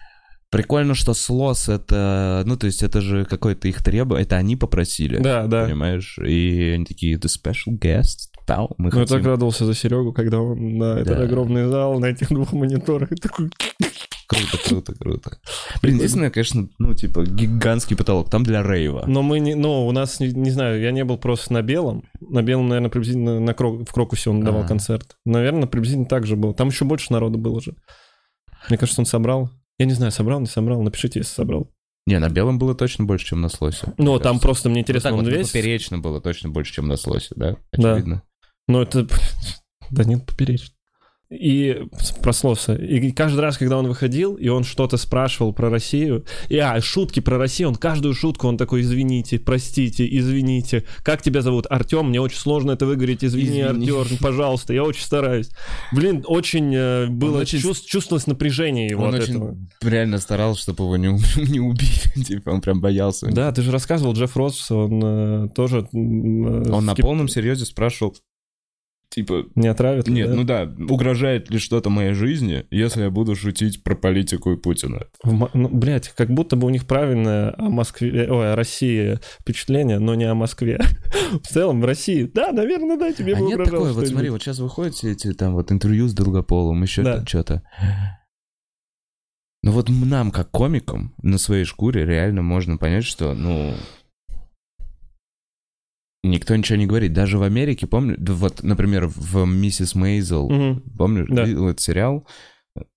[0.49, 5.17] прикольно, что слос это, ну, то есть это же какое-то их требование, это они попросили.
[5.17, 5.65] Да, да.
[5.65, 6.17] Понимаешь?
[6.19, 10.39] И они такие, the special guest, да, мы Ну, я так радовался за Серегу, когда
[10.39, 11.23] он на этот Да.
[11.23, 13.49] огромный зал, на этих двух мониторах, такой...
[14.27, 15.37] Круто, круто, круто.
[15.81, 19.03] Блин, единственное, конечно, ну, типа, гигантский потолок, там для рейва.
[19.07, 22.03] Но мы не, ну, у нас, не, не знаю, я не был просто на белом.
[22.19, 24.69] На белом, наверное, приблизительно на Крок- в Крокусе он давал Ага.
[24.69, 25.15] концерт.
[25.25, 26.53] Наверное, приблизительно так же было.
[26.53, 27.75] Там еще больше народу было же.
[28.69, 29.49] Мне кажется, он собрал.
[29.77, 30.81] Я не знаю, собрал, не собрал.
[30.81, 31.69] Напишите, если собрал.
[32.07, 33.93] Не, на белом было точно больше, чем на слосе.
[33.97, 34.41] Ну, там кажется.
[34.41, 35.47] просто мне Вот интересно, так он вот, весь...
[35.49, 37.57] поперечном было точно больше, чем на слосе, да?
[37.73, 37.93] Да.
[37.93, 38.23] Очевидно.
[38.67, 39.07] Ну, это...
[39.91, 40.74] Да нет, поперечно.
[41.31, 41.81] И
[42.21, 42.75] про Слоса.
[42.75, 47.19] И каждый раз, когда он выходил, и он что-то спрашивал про Россию, и, а, шутки
[47.19, 50.83] про Россию, он каждую шутку, он такой, извините, простите, извините.
[51.03, 51.65] Как тебя зовут?
[51.69, 52.09] Артем?
[52.09, 53.23] Мне очень сложно это выговорить.
[53.23, 53.89] Извини, Извини.
[53.89, 55.49] Артем, пожалуйста, я очень стараюсь.
[55.91, 59.57] Блин, очень э, было, очень- чувс- чувствовалось напряжение его Он от очень этого.
[59.81, 61.07] реально старался, чтобы его не,
[61.51, 62.23] не убили.
[62.23, 63.27] Типа, он прям боялся.
[63.31, 65.79] Да, ты же рассказывал, Джефф Росс, он э, тоже...
[65.91, 68.15] э, Он на полном серьезе спрашивал,
[69.09, 70.07] типа, Не отравит?
[70.07, 70.35] ли, нет, да?
[70.35, 75.07] ну да, угрожает ли что-то моей жизни, если я буду шутить про политику и Путина?
[75.23, 79.99] В ну, блядь, как будто бы у них правильное о Москве, ой, о России впечатление,
[79.99, 80.79] но не о Москве.
[81.43, 84.41] В целом, в России, да, наверное, да, тебе а бы нет такое, вот смотри, вот
[84.41, 87.25] сейчас выходят все эти там вот интервью с Долгополовым, еще Да.
[87.25, 87.63] что-то.
[89.63, 93.73] Ну вот нам, как комикам, на своей шкуре реально можно понять, что, ну,
[96.29, 97.13] никто ничего не говорит.
[97.13, 100.81] Даже в Америке, помню, вот, например, в «Миссис Мейзел», Мгм.
[100.97, 101.43] помнишь, Да.
[101.43, 102.27] этот сериал?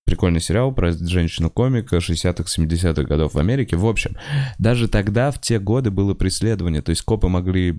[0.03, 3.77] Прикольный сериал про женщину-комика 60-х, 70-х годов в Америке.
[3.77, 4.17] В общем,
[4.57, 6.81] даже тогда, в те годы, было преследование.
[6.81, 7.77] То есть копы могли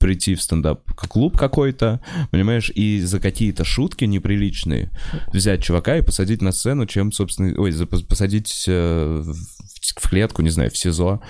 [0.00, 4.90] прийти в стендап-клуб какой-то, понимаешь, и за какие-то шутки неприличные
[5.32, 7.52] взять чувака и посадить на сцену, чем, собственно...
[7.60, 7.74] Ой,
[8.08, 9.34] посадить э, в,
[10.00, 11.20] в клетку, не знаю, в СИЗО.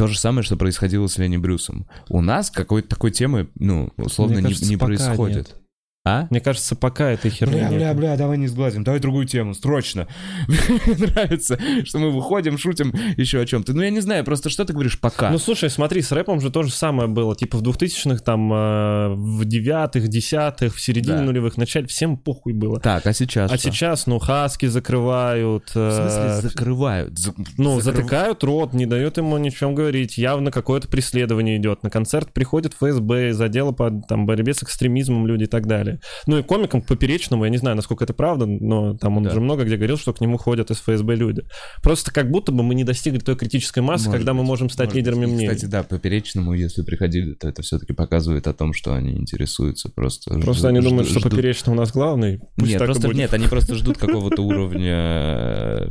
[0.00, 1.86] То же самое, что происходило с Ленни Брюсом.
[2.08, 5.36] У нас какой-то такой темы, ну, условно, не- не, происходит.
[5.36, 5.56] нет.
[6.02, 6.26] А?
[6.30, 7.78] Мне кажется, пока этой херни Бля, нет.
[7.78, 10.08] бля, бля, давай не сглазим, давай другую тему, срочно.
[10.48, 13.74] Мне нравится, что мы выходим, шутим еще о чем-то.
[13.74, 15.28] Ну, я не знаю, просто что ты говоришь пока?
[15.30, 17.36] Ну, слушай, смотри, с рэпом же то же самое было.
[17.36, 21.22] Типа в 2000-х, там, э, в девятых, десятых, в середине Да.
[21.22, 22.80] нулевых, начале всем похуй было.
[22.80, 23.70] так, а сейчас А что?
[23.70, 25.68] сейчас, ну, хаски закрывают.
[25.68, 27.18] В смысле э, закрывают?
[27.18, 30.16] За- Ну, закрыв- затыкают рот, не дают ему ни о чем говорить.
[30.16, 31.82] Явно какое-то преследование идет.
[31.82, 35.89] На концерт приходит ФСБ из отдела по там, борьбе с экстремизмом люди и так далее.
[36.26, 39.30] Ну и комикам поперечному, я не знаю, насколько это правда, но там он Да.
[39.30, 41.42] уже много где говорил, что к нему ходят из ФСБ люди.
[41.82, 44.70] Просто как будто бы мы не достигли той критической массы, Может когда мы быть, можем
[44.70, 45.34] стать лидерами быть.
[45.34, 45.48] Мнений.
[45.48, 50.34] Кстати, да, поперечному, если приходили, то это все-таки показывает о том, что они интересуются просто.
[50.40, 52.40] Просто ждут- они думают, ждут- что ждут- поперечный у нас главный.
[52.56, 55.88] Пусть Нет, просто нет, они просто ждут какого-то уровня э,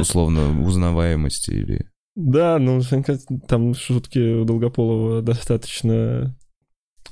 [0.00, 1.86] условно узнаваемости или.
[2.16, 2.80] Да, ну,
[3.48, 6.36] там шутки у Долгополова достаточно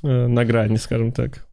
[0.03, 1.48] э, на грани, скажем так.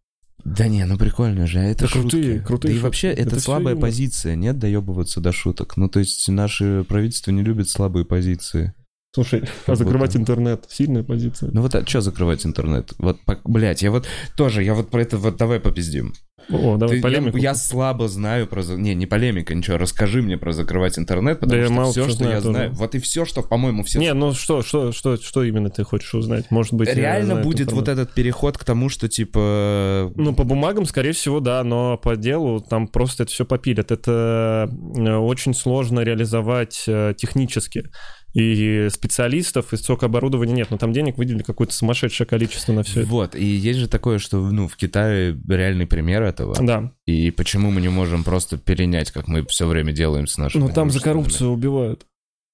[0.46, 2.46] Да не, ну прикольно же, а это Да крутые, шутки.
[2.48, 2.84] крутые Да и шутки.
[2.84, 3.82] вообще, это, Это слабая юмор.
[3.90, 5.76] позиция, нет, доебываться до шуток.
[5.76, 8.74] Ну, то есть, наше правительство не любит слабые позиции.
[9.14, 10.20] Слушай, а Как закрывать будто.
[10.22, 11.50] интернет сильная позиция.
[11.52, 12.94] Ну вот, а что закрывать интернет?
[13.00, 14.06] Вот, блять, я вот
[14.38, 16.14] тоже, я вот про это, вот давай попиздим.
[16.50, 17.38] О, давай Ты- полемику.
[17.38, 18.62] я, я слабо знаю про...
[18.64, 19.78] Не, не полемика, ничего.
[19.78, 22.42] Расскажи мне про закрывать интернет, потому Да я что мало все, что что знаю я
[22.42, 22.54] тоже.
[22.54, 22.72] знаю...
[22.74, 24.00] Вот и все, что, по-моему, все...
[24.00, 26.52] Не, ну что, что, что, что именно ты хочешь узнать?
[26.52, 30.12] Может быть, я Реально будет вот этот переход к тому, что, типа...
[30.16, 33.92] Ну, по бумагам, скорее всего, да, но по делу там просто это все попилят.
[33.92, 37.90] Это э, очень сложно реализовать э, технически.
[38.36, 40.68] И специалистов, и столько оборудования нет.
[40.70, 43.10] Но там денег выделили какое-то сумасшедшее количество на все это.
[43.10, 46.54] Вот, и есть же такое, что, ну, в Китае реальный пример этого.
[46.62, 46.92] Да.
[47.06, 50.64] И почему мы не можем просто перенять, как мы все время делаем с нашими...
[50.64, 52.06] Ну, там за коррупцию убивают.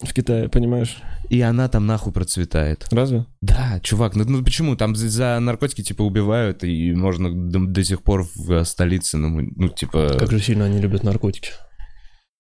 [0.04, 0.98] В Китае, понимаешь?
[1.30, 2.88] И она там нахуй процветает.
[2.92, 3.26] Разве?
[3.42, 4.76] Да, чувак, ну, ну почему?
[4.76, 9.42] Там за, за наркотики, типа, убивают, и можно до, до сих пор в столице, ну,
[9.56, 10.16] ну типа...
[10.20, 11.52] Как же сильно они любят наркотики.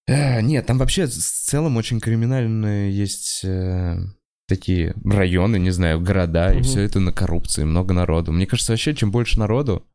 [0.07, 3.97] Э, нет, там вообще в целом очень криминальные есть э,
[4.47, 6.63] такие районы, не знаю, города, и Мгм.
[6.63, 8.31] все это на коррупции, много народу.
[8.31, 9.85] Мне кажется, вообще, чем больше народу,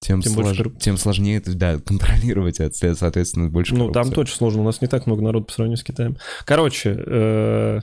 [0.00, 3.92] тем, Тем больше слож- корруп- тем сложнее это, да, контролировать, след- соответственно, больше Ну, там
[4.04, 4.14] коррупции.
[4.14, 4.62] точно сложно.
[4.62, 6.16] У нас не так много народу по сравнению с Китаем.
[6.44, 7.80] Короче, э,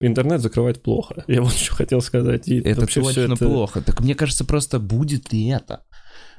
[0.00, 1.24] интернет закрывать плохо.
[1.28, 2.46] Я вот что хотел сказать.
[2.48, 3.82] И Это вообще точно это- плохо.
[3.82, 5.84] Так мне кажется, просто будет ли это?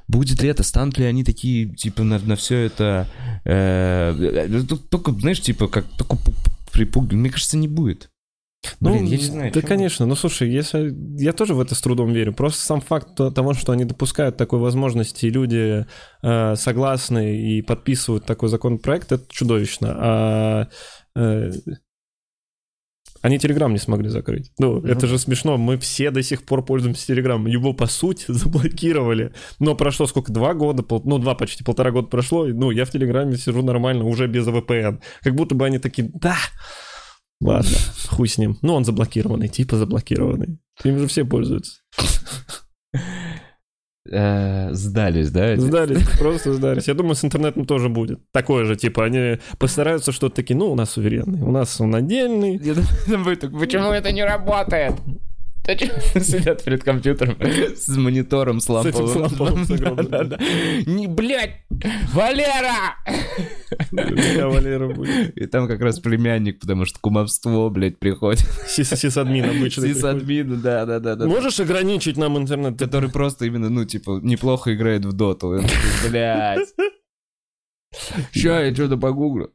[0.08, 0.62] Будет ли это?
[0.62, 3.06] Станут ли они такие, типа, на, все это...
[3.44, 6.16] э, э, только, знаешь, типа, как только
[6.72, 7.12] припуг...
[7.12, 8.10] Мне кажется, не будет.
[8.80, 9.52] Блин, я не знаю.
[9.52, 10.06] Да, конечно.
[10.06, 10.94] Ну, слушай, если...
[11.22, 12.32] Я тоже в это с трудом верю.
[12.32, 15.86] Просто сам факт то- того, что они допускают такой возможности, и люди
[16.22, 19.94] э, согласны и подписывают такой законопроект, это чудовищно.
[19.96, 20.68] А
[21.14, 21.52] э,
[23.22, 24.52] они Телеграм не смогли закрыть.
[24.58, 25.56] Ну, это же смешно.
[25.56, 27.46] Мы все до сих пор пользуемся Телеграмом.
[27.46, 29.32] Его, по сути, заблокировали.
[29.58, 30.32] Но прошло сколько?
[30.32, 30.82] Два года?
[30.82, 32.46] Пол- Ну, два почти, полтора года прошло.
[32.46, 35.00] и, Ну, я в Телеграме сижу нормально, уже без VPN.
[35.22, 36.36] Как будто бы они такие, да,
[37.40, 37.70] ладно,
[38.08, 38.56] хуй с ним.
[38.62, 40.58] Ну, он заблокированный, типа заблокированный.
[40.84, 41.80] Им же все пользуются.
[44.10, 45.46] Э, сдались, да?
[45.46, 45.60] эти?
[45.60, 46.88] Сдались, просто сдались.
[46.88, 48.20] Я думаю, с интернетом тоже будет.
[48.32, 52.58] Такое же, типа, они постараются что-то такие, ну, у нас суверенный, у нас он отдельный.
[53.06, 54.94] Почему это не работает?
[56.20, 57.36] Сидят перед компьютером
[57.76, 59.08] с монитором с ламповым?
[59.08, 60.06] с ламповым, с огромным.
[60.08, 60.44] Да, да, да.
[60.86, 61.62] Не, блядь!
[62.14, 62.96] Валера!
[63.90, 65.36] Я Валера будет.
[65.36, 68.40] И там как раз племянник, потому что кумовство, блядь, приходит.
[68.66, 69.82] Сис- Сисадмин обычный.
[69.82, 69.96] приходит.
[69.96, 71.26] Сисадмин, да, да, да, да.
[71.26, 72.78] Можешь ограничить нам интернет?
[72.78, 75.60] Который просто именно, ну, типа, неплохо играет в доту.
[76.08, 76.68] Блядь.
[78.32, 79.52] Ща, я что-то погуглю.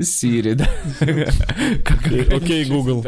[0.00, 0.66] Сири, да.
[2.36, 3.04] Окей, Google.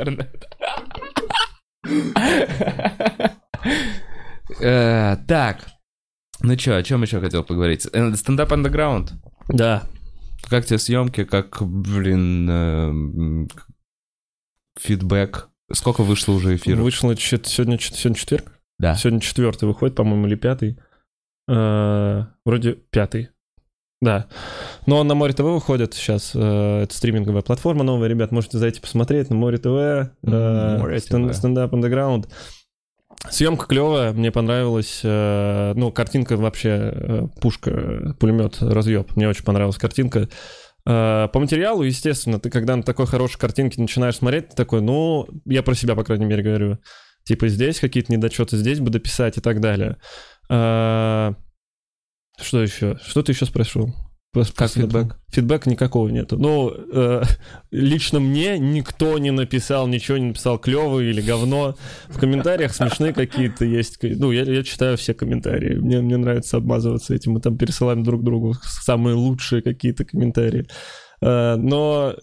[4.61, 5.66] Э, Так.
[6.40, 7.87] Ну чё, о чем еще хотел поговорить?
[7.92, 9.12] Э, Стендап андеграунд.
[9.48, 9.85] Да.
[10.48, 13.46] Как тебе съемки, как, блин, э,
[14.81, 15.48] фидбэк?
[15.72, 16.81] Сколько вышло уже эфиров?
[16.81, 18.53] Вышло сегодня, сегодня четверг?
[18.79, 18.94] Да.
[18.94, 20.79] Сегодня четвертый выходит, по-моему, или пятый.
[21.46, 23.31] Вроде пятый.
[24.01, 24.27] Да.
[24.87, 26.33] Но он на Море ТВ выходит сейчас.
[26.35, 28.09] э, Это стриминговая платформа новая.
[28.09, 29.67] Ребят, можете зайти посмотреть на Море ТВ.
[29.67, 31.35] э, Море стен- ТВ.
[31.37, 32.29] Стендап андеграунд.
[33.29, 35.01] Съемка клевая, мне понравилась.
[35.03, 39.17] э, Ну, картинка вообще э, пушка, пулемет, разъеб.
[39.17, 40.29] Мне очень понравилась картинка.
[40.85, 45.63] По материалу, естественно, ты когда на такой хорошей картинке начинаешь смотреть, ты такой, ну, я
[45.63, 46.79] про себя, по крайней мере, говорю.
[47.25, 49.97] Типа здесь какие-то недочеты, здесь бы дописать и так далее.
[52.40, 52.98] Что еще?
[53.05, 53.94] Что ты еще спрашивал?
[54.33, 55.16] Про- про Как фидбэк?
[55.31, 56.37] Фидбэка никакого нету.
[56.38, 57.22] Ну, э,
[57.70, 61.77] лично мне никто не написал, ничего не написал клево или говно.
[62.09, 63.98] В комментариях смешные какие-то есть.
[64.03, 65.77] Ну, я, я читаю все комментарии.
[65.77, 67.33] Мне, мне нравится обмазываться этим.
[67.33, 70.68] Мы там пересылаем друг другу самые лучшие какие-то комментарии.
[71.22, 72.14] Э, но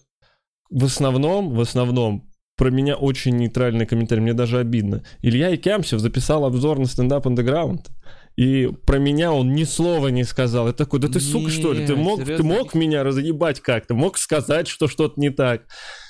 [0.69, 4.21] в основном, в основном, про меня очень нейтральный комментарий.
[4.21, 5.03] Мне даже обидно.
[5.21, 7.89] Илья Икямсев записал обзор на стендап андеграунд.
[8.35, 10.67] И про меня он ни слова не сказал.
[10.67, 11.85] Я такой, да ты сука, что ли?
[11.85, 13.93] Ты мог, ты мог меня разъебать как-то?
[13.93, 15.63] Мог сказать, что что-то не так?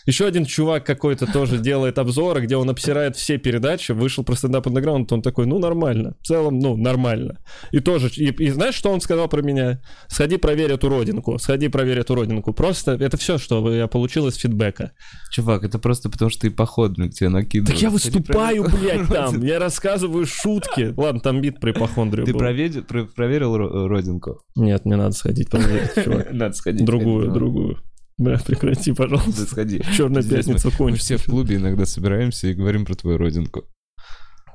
[0.06, 3.92] Еще один чувак какой-то тоже делает обзоры, где он обсирает все передачи.
[3.92, 6.16] Вышел про стендап андеграунд, он такой, ну нормально.
[6.22, 7.40] В целом, ну нормально.
[7.72, 9.82] И тоже, и, и знаешь, что он сказал про меня?
[10.08, 12.54] Сходи проверь эту родинку, сходи проверь эту родинку.
[12.54, 14.92] Просто это все, что я получил из фидбэка.
[15.32, 17.74] Чувак, это просто потому, что ты походный, тебе накидывают.
[17.74, 19.44] Так я выступаю, блядь, там.
[19.44, 20.94] Я рассказываю шутки.
[20.96, 24.42] Ладно, там бит про ипохондрию Ты проверил, про- проверил ро- родинку?
[24.56, 26.32] Нет, не надо сходить проверить, чувак.
[26.32, 26.86] Надо сходить.
[26.86, 27.78] Другую, другую.
[28.18, 29.46] Бля, прекрати, пожалуйста.
[29.46, 29.82] сходи.
[29.96, 31.06] Черная Здесь пятница Мы кончится.
[31.06, 33.66] все в клубе иногда собираемся и говорим про твою родинку.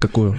[0.01, 0.39] Какую?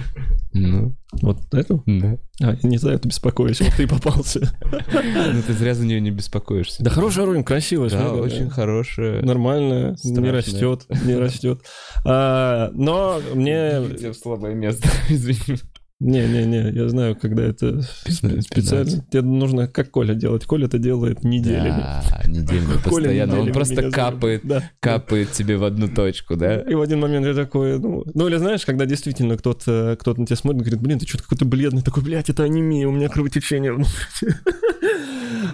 [0.54, 1.84] Ну, Вот эту?
[1.86, 2.18] да.
[2.42, 4.52] А, я не за это беспокоюсь, вот ты попался.
[4.92, 6.82] Ну, ты зря за нее не беспокоишься.
[6.82, 7.88] Да хорошая родинка, красивая.
[7.90, 9.22] Да, очень хорошая.
[9.22, 11.60] Нормальная, не растет, не растет.
[12.04, 13.78] А, Но мне...
[13.80, 15.60] в слабое место, извини.
[16.04, 18.90] Не-не-не, я знаю, когда это специально.
[19.10, 20.44] Тебе нужно как Коля делать.
[20.46, 21.80] Коля это делает неделями.
[21.80, 23.32] Да, неделями постоянно.
[23.34, 24.62] Он неделями просто меня капает, Да.
[24.80, 26.60] капает тебе в одну точку, да?
[26.60, 30.26] И в один момент я такой, ну, ну или знаешь, когда действительно кто-то кто на
[30.26, 33.76] тебя смотрит, говорит, блин, ты что-то какой-то бледный, такой, блядь, это анемия, у меня кровотечение.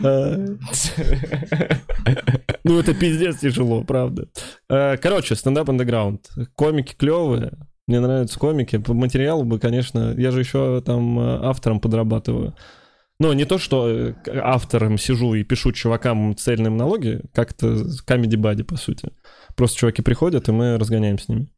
[0.02, 0.36] А,
[2.64, 4.28] Ну, это пиздец тяжело, правда.
[4.68, 6.20] А, Короче, стендап underground.
[6.54, 7.52] Комики клевые.
[7.88, 8.76] Мне нравятся комики.
[8.76, 12.54] По материалу бы, конечно, я же еще там э, автором подрабатываю.
[13.18, 17.66] Но не то, что э, автором сижу и пишу чувакам цельные монологи, как-то
[18.06, 19.10] comedy бади, по сути.
[19.56, 21.48] Просто чуваки приходят, и мы разгоняем с ними.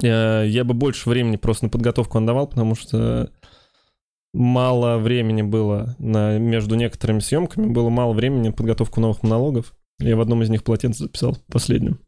[0.00, 3.30] Я, я бы больше времени просто на подготовку отдавал, потому что
[4.32, 9.74] мало времени было на, между некоторыми съемками, было мало времени на подготовку новых монологов.
[9.98, 12.00] Я в одном из них полотенце записал, последнем.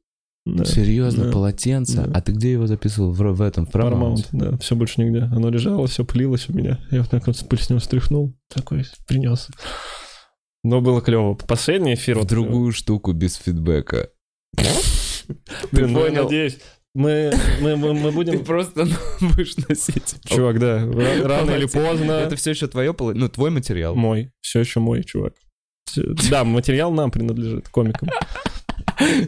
[0.44, 0.64] Да.
[0.64, 1.32] Серьезно, Да.
[1.32, 2.02] полотенце?
[2.02, 2.10] Да.
[2.14, 3.12] А ты где его записывал?
[3.12, 4.14] В, в этом, в Paramount?
[4.16, 5.20] Paramount, да, все больше нигде.
[5.32, 6.80] Оно лежало, все пылилось у меня.
[6.90, 9.48] Я вот так вот пыль с него стряхнул, такой принес.
[10.64, 11.34] Но было клево.
[11.34, 14.10] Последний эфир В вот другую штуку без фидбэка.
[15.70, 16.58] Блин, ну, я надеюсь,
[16.94, 18.44] мы, мы, мы, мы Ты будем...
[18.44, 18.94] просто ну,
[19.36, 20.16] будешь носить.
[20.24, 22.12] Чувак, да, ра- рано или поздно...
[22.12, 23.94] Это все еще твое, поло- ну, твой материал.
[23.94, 25.34] Мой, все еще мой, чувак.
[26.30, 28.08] Да, материал нам принадлежит, комикам.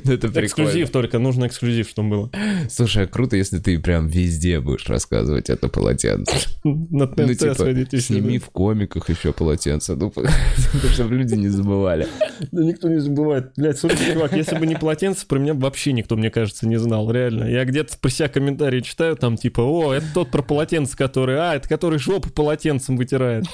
[0.04, 0.46] Это прикольно.
[0.46, 2.30] Эксклюзив только, нужно эксклюзив, чтобы было.
[2.70, 6.32] Слушай, а круто, если ты прям везде будешь рассказывать это полотенце.
[6.64, 10.12] На Ну, ТНТ типа, еще, сними в комиках еще полотенце, ну,
[10.92, 12.06] чтобы люди не забывали.
[12.52, 13.52] Да никто не забывает.
[13.56, 17.10] Блядь, слушай, чувак, если бы не полотенце, про меня вообще никто, мне кажется, не знал,
[17.10, 17.44] реально.
[17.44, 21.54] Я где-то про себя комментарии читаю, там типа, о, это тот про полотенце, который, а,
[21.54, 23.44] это который жопу полотенцем вытирает.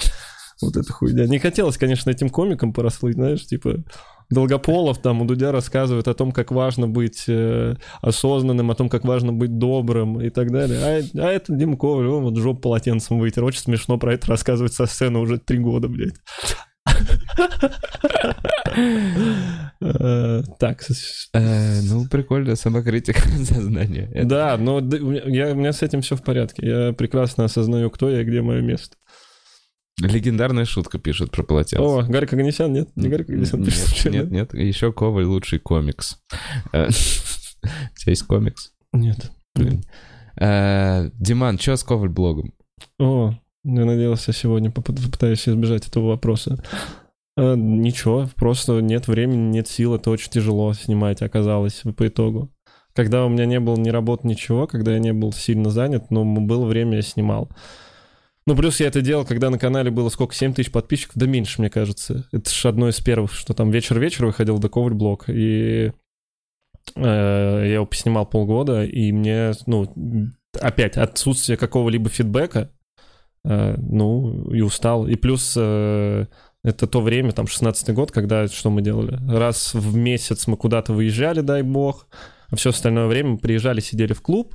[0.61, 1.27] Вот это хуйня.
[1.27, 3.83] Не хотелось, конечно, этим комикам порослыть, знаешь, типа...
[4.31, 9.05] Долгополов там у Дудя рассказывает о том, как важно быть э, осознанным, о том, как
[9.05, 10.79] важно быть добрым и так далее.
[10.81, 13.45] А, а это Дима Коваль, он вот жопу полотенцем вытер.
[13.45, 16.15] Очень смешно про это рассказывать со сцены уже три года, блядь.
[19.83, 20.83] Э, Так,
[21.33, 24.11] Э, Ну, прикольно, самокритика сознания.
[24.25, 26.67] Да, но у меня с этим все в порядке.
[26.67, 28.97] Я прекрасно осознаю, кто я и где мое место.
[30.01, 31.83] Легендарная шутка пишет про полотенце.
[31.85, 32.89] О, Гарик Аганесян, нет?
[32.97, 34.05] Не Гарик Аганесян пишет?
[34.07, 34.55] Нет, нет, нет.
[34.55, 36.19] Еще Коваль лучший комикс.
[36.73, 36.89] Э,
[37.63, 38.73] У тебя есть комикс?
[38.93, 39.31] Нет.
[39.55, 39.85] Блин.
[40.37, 42.55] Э, Диман, что с Коваль блогом?
[42.99, 43.35] О,
[43.65, 46.63] я надеялся сегодня поп- попытаюсь избежать этого вопроса.
[47.37, 52.51] А, ничего, просто нет времени, нет сил, это очень тяжело снимать оказалось по итогу.
[52.95, 56.25] Когда у меня не было ни работы, ничего, когда я не был сильно занят, но
[56.25, 57.49] было время, я снимал.
[58.47, 61.61] Ну, плюс я это делал, когда на канале было сколько, 7 тысяч подписчиков, да меньше,
[61.61, 62.27] мне кажется.
[62.33, 65.93] Это же одно из первых, что там вечер-вечер выходил до Коваль блог, и
[66.97, 69.93] э, я его поснимал полгода, и мне, ну,
[70.59, 72.71] опять отсутствие какого-либо фидбэка,
[73.45, 75.07] э, ну, и устал.
[75.07, 76.27] И плюс э,
[76.63, 79.19] это то время, там, 16-й год, когда что мы делали?
[79.31, 82.07] Раз в месяц мы куда-то выезжали, дай бог,
[82.49, 84.55] а все остальное время приезжали, сидели в клуб,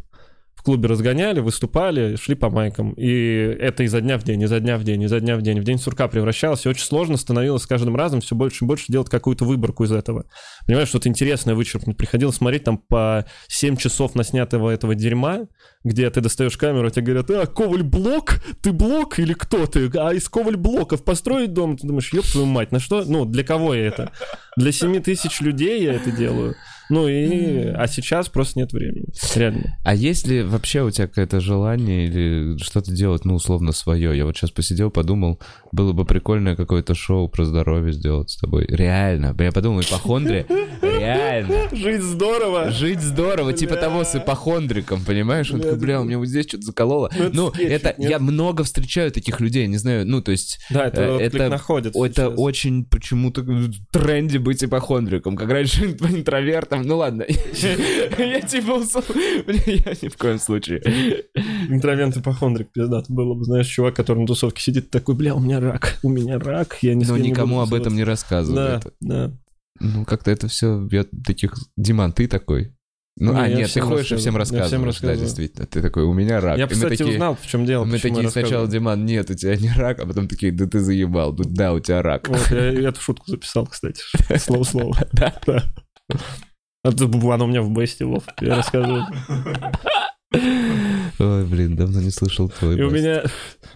[0.66, 2.94] клубе разгоняли, выступали, шли по майкам.
[2.94, 5.62] И это изо дня в день, изо дня в день, изо дня в день.
[5.62, 8.92] В день сурка превращалось, и очень сложно становилось с каждым разом все больше и больше
[8.92, 10.26] делать какую-то выборку из этого.
[10.66, 11.96] Понимаешь, что-то интересное вычерпнуть.
[11.96, 15.48] Приходилось смотреть там по 7 часов на снятого этого дерьма,
[15.84, 18.42] где ты достаешь камеру, тебе говорят, а, Коваль блок?
[18.62, 19.90] Ты блок или кто ты?
[19.98, 21.78] А из Коваль блоков построить дом?
[21.78, 23.04] Ты думаешь, ёб твою мать, на что?
[23.06, 24.12] Ну, для кого я это?
[24.58, 26.56] Для 7 тысяч людей я это делаю.
[26.90, 27.68] Ну и...
[27.76, 29.08] А сейчас просто нет времени.
[29.36, 29.78] Реально.
[29.84, 34.16] А есть ли вообще у тебя какое-то желание или что-то делать, ну, условно, свое?
[34.16, 35.40] Я вот сейчас посидел, подумал,
[35.72, 38.66] было бы прикольное какое-то шоу про здоровье сделать с тобой.
[38.68, 39.36] Реально.
[39.40, 40.46] Я подумал, ипохондрия.
[40.82, 41.70] Реально.
[41.72, 42.72] Жить здорово.
[42.72, 45.52] Жить здорово, типа того с ипохондриком, понимаешь?
[45.52, 47.10] Он такой, бля, у меня вот здесь что-то закололо.
[47.34, 51.02] Ну, это Ну, я много встречаю таких людей, не знаю, ну, то есть, Да, это,
[51.02, 53.44] Э, отклик это- очень почему-то
[53.92, 55.96] тренде быть ипохондриком, как раньше
[56.84, 56.88] интровертом.
[56.88, 57.26] Ну ладно,
[58.18, 58.82] я типа
[59.56, 60.82] я ни в коем случае.
[61.70, 63.44] Интровент ипохондрик, пиздат было бы.
[63.44, 66.94] Знаешь, чувак, который на тусовке сидит, такой, бля, у меня рак, у меня рак, я
[66.96, 68.06] не Но никому об этом не тусоваться».
[68.06, 68.84] рассказывают.
[69.02, 69.38] Да, да.
[69.80, 71.54] Ну, как-то это все, я таких...
[71.76, 72.72] Диман, ты такой?
[73.18, 74.64] Ну, Не, а, нет, ты ходишь и всем рассказываю.
[74.64, 75.02] Я всем рассказываешь.
[75.02, 75.26] Да, рассказываю.
[75.26, 75.68] действительно.
[75.68, 76.58] Ты такой, у меня рак.
[76.58, 77.86] Я, И кстати, такие- узнал, в чем дело.
[77.86, 78.68] Мы такие сначала, рассказываю.
[78.72, 81.34] Диман, нет, у тебя не рак, а потом такие, да ты заебал.
[81.34, 82.28] Ну, Да, у тебя рак.
[82.28, 84.02] Вот, я, я эту шутку записал, кстати.
[84.38, 84.98] Слово-слово.
[85.14, 85.34] Да?
[85.46, 85.64] Да.
[86.86, 88.24] А тут Она у меня в бесте, Вов.
[88.42, 89.06] Я рассказываю.
[90.32, 93.24] Ой, блин, давно не слышал твой И у меня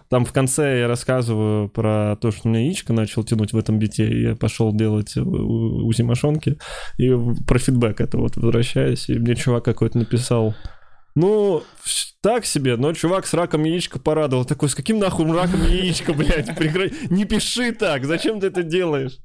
[0.09, 3.79] там в конце я рассказываю про то, что у меня яичко начал тянуть в этом
[3.79, 6.59] бите, и я пошел делать УЗИ мошонки,
[6.97, 7.09] и
[7.47, 10.53] про фидбэк это вот возвращаюсь, и мне чувак какой-то написал,
[11.15, 11.63] ну,
[12.21, 14.45] так себе, но чувак с раком яичка порадовал.
[14.45, 16.49] Такой, с каким нахуй раком яичко, блядь?
[16.49, 19.17] Прекра- Не пиши так, зачем ты это делаешь?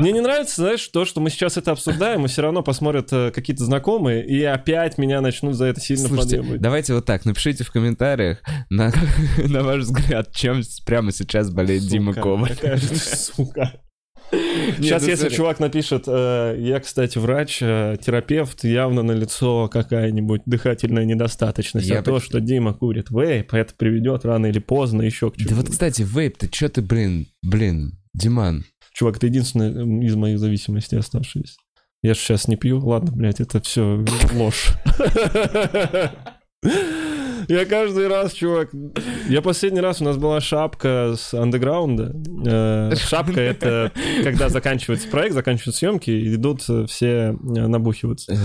[0.00, 3.30] Мне не нравится, знаешь, то, что мы сейчас это обсуждаем, и все равно посмотрят э,
[3.30, 6.60] какие-то знакомые, и опять меня начнут за это сильно Слушайте, подъебывать.
[6.60, 8.38] давайте вот так, напишите в комментариях,
[8.70, 8.92] на,
[9.46, 12.48] на ваш взгляд, чем прямо сейчас болеет Дима Сука, Коваль.
[12.50, 13.72] же ты сука.
[14.78, 15.36] Сейчас, ну, если смотри.
[15.36, 21.86] чувак напишет, э, я, кстати, врач, э, терапевт, явно на лицо какая-нибудь дыхательная недостаточность.
[21.86, 25.44] Я а то, что Дима курит вейп, это приведет рано или поздно еще к Да
[25.44, 25.56] чему.
[25.60, 30.38] вот, кстати, вейп, ты чё ты, блин, блин, Диман, Чувак, это единственное м, из моих
[30.38, 31.56] зависимостей оставшееся.
[32.02, 32.84] Я же сейчас не пью.
[32.84, 34.72] Ладно, блядь, это все ложь.
[37.48, 38.70] Я каждый раз, чувак...
[39.28, 42.14] Я последний раз, у нас была шапка с андеграунда.
[42.46, 43.90] Э, Шапка— это
[44.22, 48.36] когда заканчивается проект, заканчиваются съемки, и идут все э, набухиваться.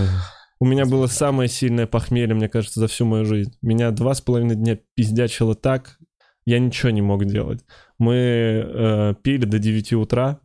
[0.59, 3.53] У меня было самое сильное похмелье, мне кажется, за всю мою жизнь.
[3.61, 5.96] Меня два с половиной дня пиздячило так,
[6.47, 7.65] я ничего не мог делать.
[7.99, 10.39] Мы э, пили до 9 утра.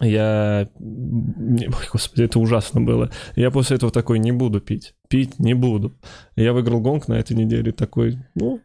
[0.00, 0.70] Я...
[1.92, 3.10] Господи, это ужасно было.
[3.36, 4.94] Я после этого такой, не буду пить.
[5.10, 5.94] Пить не буду.
[6.34, 8.62] Я выиграл гонг на этой неделе, такой, ну,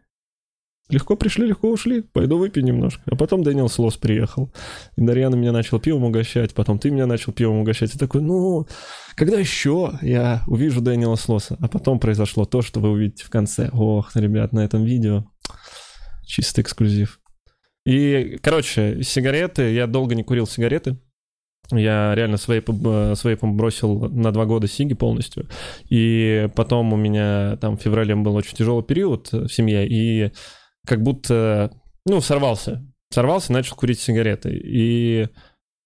[0.88, 3.02] легко пришли, легко ушли, пойду выпью немножко.
[3.04, 4.50] А потом Дэниел Слос приехал.
[4.96, 7.94] И Дарьяна меня начал пивом угощать, потом ты меня начал пивом угощать.
[7.94, 8.66] И такой, ну,
[9.16, 11.58] когда еще я увижу Дэниела Слоса?
[11.60, 13.68] А потом произошло то, что вы увидите в конце.
[13.70, 15.26] Ох, ребят, на этом видео
[16.28, 17.20] чистый эксклюзив.
[17.84, 20.98] И, короче, сигареты, я долго не курил сигареты.
[21.70, 25.48] Я реально с вейпом, с вейпом бросил на два года сиги полностью.
[25.90, 30.32] И потом у меня там в феврале был очень тяжелый период э, в семье, и
[30.86, 31.72] как будто,
[32.06, 32.86] ну, сорвался.
[33.10, 34.50] Сорвался, начал курить сигареты.
[34.52, 35.28] И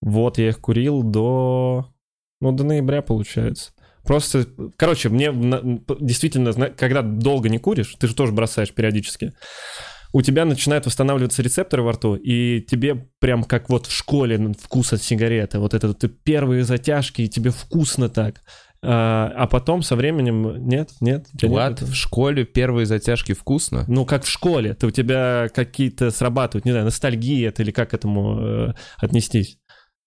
[0.00, 1.92] вот я их курил до,
[2.40, 3.72] ну, до ноября, получается.
[4.04, 5.32] Просто, короче, мне
[6.00, 9.32] действительно, когда долго не куришь, ты же тоже бросаешь периодически,
[10.12, 14.92] у тебя начинают восстанавливаться рецепторы во рту, и тебе прям как вот в школе вкус
[14.92, 18.42] от сигареты, вот это ты первые затяжки, и тебе вкусно так.
[18.84, 21.26] А, а потом со временем нет, нет.
[21.40, 23.84] Влад, в школе первые затяжки вкусно?
[23.86, 27.90] Ну, как в школе, ты, у тебя какие-то срабатывают, не знаю, ностальгия это или как
[27.90, 29.58] к этому э, отнестись.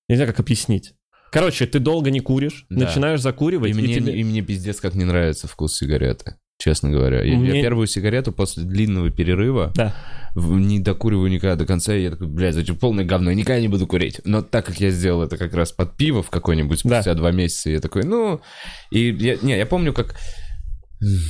[0.09, 0.93] Я не знаю, как объяснить.
[1.31, 2.85] Короче, ты долго не куришь, Да.
[2.85, 6.35] начинаешь закуривать, И и, мне, тебе- и мне пиздец как не нравится вкус сигареты.
[6.57, 7.17] Честно говоря.
[7.21, 9.93] Я, я Мне- первую сигарету после длинного перерыва Да.
[10.35, 11.93] не докуриваю никогда до конца.
[11.95, 14.21] И я такой, блядь, зачем полное говно, я никогда не буду курить.
[14.23, 17.01] Но так как я сделал это как раз под пиво в какой-нибудь Да.
[17.01, 18.39] спустя два месяца, я такой, ну...
[18.89, 20.15] И я, не, я помню, как...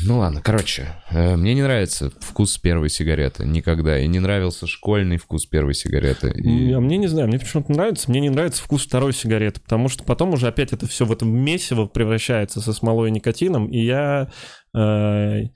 [0.08, 4.00] Ну ладно, короче, э, мне не нравится вкус первой сигареты никогда.
[4.00, 6.30] И не нравился школьный вкус первой сигареты.
[6.36, 8.10] И- А мне не знаю, мне почему-то нравится.
[8.12, 11.36] Мне не нравится вкус второй сигареты, потому что потом уже опять это все в этом
[11.36, 14.30] месиво превращается со смолой и никотином, и я...
[14.76, 15.50] э,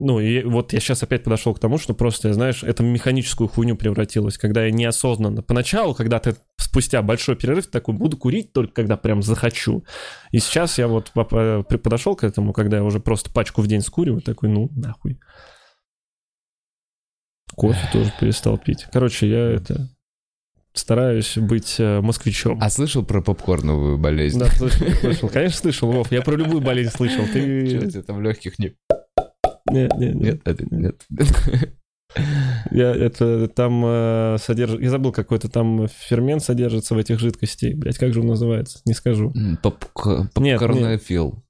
[0.00, 3.76] ну, и вот я сейчас опять подошел к тому, что просто, знаешь, это механическую хуйню
[3.76, 5.42] превратилось, когда я неосознанно...
[5.42, 9.84] Поначалу, когда ты спустя большой перерыв такой, буду курить только когда прям захочу.
[10.30, 13.82] И сейчас я вот э, подошел к этому, когда я уже просто пачку в день
[13.82, 15.20] скуриваю, такой, ну, нахуй.
[17.54, 18.86] Кофе тоже перестал пить.
[18.90, 19.90] Короче, я это...
[20.72, 22.58] Стараюсь быть э, москвичом.
[22.62, 24.38] А слышал про попкорновую болезнь?
[24.38, 25.28] Да, слышал, слышал.
[25.28, 26.12] Конечно, слышал, Вов.
[26.12, 27.24] Я про любую болезнь слышал.
[27.32, 27.78] Ты...
[27.86, 28.74] у тебя там легких не...
[29.70, 30.22] Нет, нет, нет.
[30.22, 31.06] Нет, это нет.
[32.72, 34.80] Я это там э, содержит...
[34.80, 37.74] Я забыл, какой-то там фермент содержится в этих жидкостей.
[37.74, 38.80] Блять, как же он называется?
[38.84, 39.32] Не скажу.
[39.62, 41.44] Попк- Попкорнофил.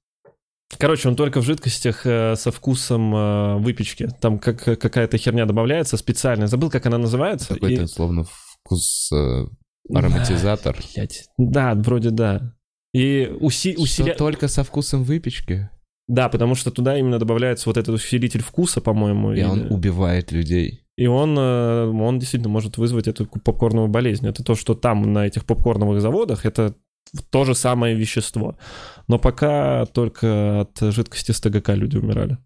[0.77, 4.07] Короче, он только в жидкостях э, со вкусом э, выпечки.
[4.21, 6.47] Там как, какая-то херня добавляется специальная.
[6.47, 7.55] Забыл, как она называется.
[7.55, 8.25] Какой-то и- словно
[8.71, 9.45] вкус э,
[9.93, 10.77] ароматизатор.
[10.95, 11.25] Блять.
[11.37, 12.53] Да, вроде да.
[12.93, 13.73] И уси...
[13.73, 14.15] Что усиля...
[14.15, 15.69] только со вкусом выпечки.
[16.07, 19.33] Да, потому что туда именно добавляется вот этот усилитель вкуса, по-моему.
[19.33, 20.85] И или- он убивает людей.
[20.97, 24.27] И он, э, он действительно может вызвать эту попкорновую болезнь.
[24.27, 26.75] Это то, что там, на этих попкорновых заводах, это
[27.29, 28.57] то же самое вещество.
[29.07, 32.37] Но пока только от жидкости с ТГК люди умирали.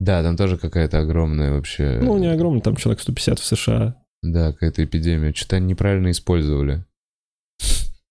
[0.00, 2.00] Да, там тоже какая-то огромная вообще...
[2.02, 3.99] Ну, не огромно, там человек 150 в США.
[4.22, 5.32] Да, какая-то эпидемия.
[5.34, 6.84] Что-то они неправильно использовали.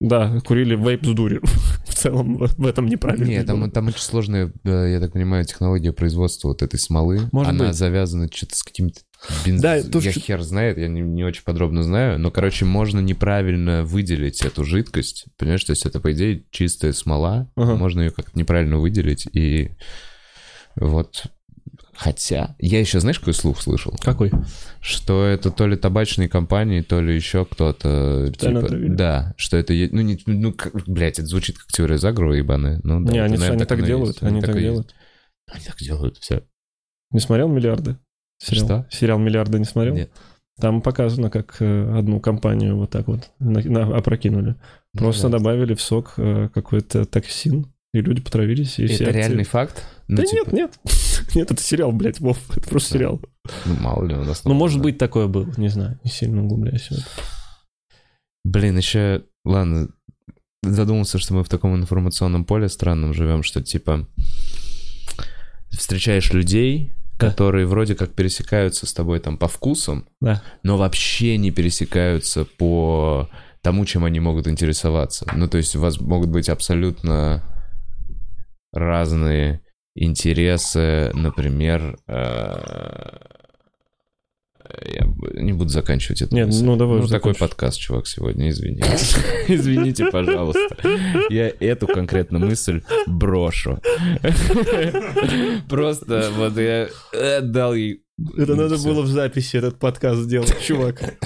[0.01, 1.41] Да, курили вейп с дурью.
[1.85, 3.25] В целом в этом неправильно.
[3.25, 7.27] Нет, там, там очень сложная, я так понимаю, технология производства вот этой смолы.
[7.33, 7.75] Может Она быть.
[7.75, 9.01] завязана что-то с каким-то
[9.45, 9.61] бенз...
[9.61, 12.17] Да, то, я что- хер знает, я не, не очень подробно знаю.
[12.17, 15.25] Но, короче, можно неправильно выделить эту жидкость.
[15.37, 17.51] Понимаешь, то есть это, по идее, чистая смола.
[17.57, 17.75] Ага.
[17.75, 19.27] Можно ее как-то неправильно выделить.
[19.33, 19.71] И
[20.77, 21.23] вот...
[21.99, 22.55] Хотя...
[22.59, 23.93] Я еще, знаешь, какой слух слышал?
[24.01, 24.31] Какой?
[24.79, 28.31] Что это то ли табачные компании, то ли еще кто-то.
[28.37, 28.87] Типа, отравили.
[28.95, 29.73] да, что это...
[29.73, 32.79] Ну, не, ну, как, блядь, это звучит как теория заговора ебаная.
[32.83, 34.23] Ну, да, не, это, они, наверное, они так и делают, есть.
[34.23, 34.63] они так и есть.
[34.63, 34.95] делают.
[35.51, 36.43] Они так делают, все.
[37.11, 37.97] Не смотрел «Миллиарды»?
[38.41, 38.87] Сериал, Что?
[38.89, 39.95] Сериал «Миллиарды» не смотрел?
[39.95, 40.09] Нет.
[40.57, 44.55] Там показано, как э, одну компанию вот так вот на- на- опрокинули.
[44.93, 45.37] Просто Ну да.
[45.39, 48.79] добавили в сок э, какой-то токсин, и люди потравились.
[48.79, 49.83] И все Это акции- реальный факт?
[50.09, 50.79] Ну, Да типа, нет, нет.
[51.35, 52.37] Нет, это сериал, блядь, Вов.
[52.57, 52.97] Это просто Да.
[52.97, 53.21] сериал.
[53.65, 54.43] Ну, мало ли у нас...
[54.45, 54.83] Ну, может да.
[54.85, 55.47] быть, такое было.
[55.57, 57.03] Не знаю, не сильно углубляюсь в это.
[58.43, 59.23] Блин, еще...
[59.45, 59.89] Ладно,
[60.63, 64.07] задумался, что мы в таком информационном поле странном живем, что, типа,
[65.69, 67.29] встречаешь людей, Да.
[67.29, 70.41] которые вроде как пересекаются с тобой там по вкусам, Да.
[70.63, 73.29] но вообще не пересекаются по
[73.61, 75.27] тому, чем они могут интересоваться.
[75.35, 77.43] Ну, то есть у вас могут быть абсолютно
[78.73, 79.61] разные
[79.95, 83.29] интересы, например, э,
[84.85, 86.35] я не буду заканчивать это.
[86.35, 87.39] Нет, ну, давай Ну, уже такой закончишь.
[87.39, 88.81] подкаст, чувак, сегодня, извини.
[89.47, 90.77] Извините, пожалуйста.
[91.29, 93.81] Я эту конкретно мысль брошу.
[95.67, 98.03] Просто вот я э, дал ей...
[98.37, 101.17] Это надо было в записи этот подкаст сделать, чувак.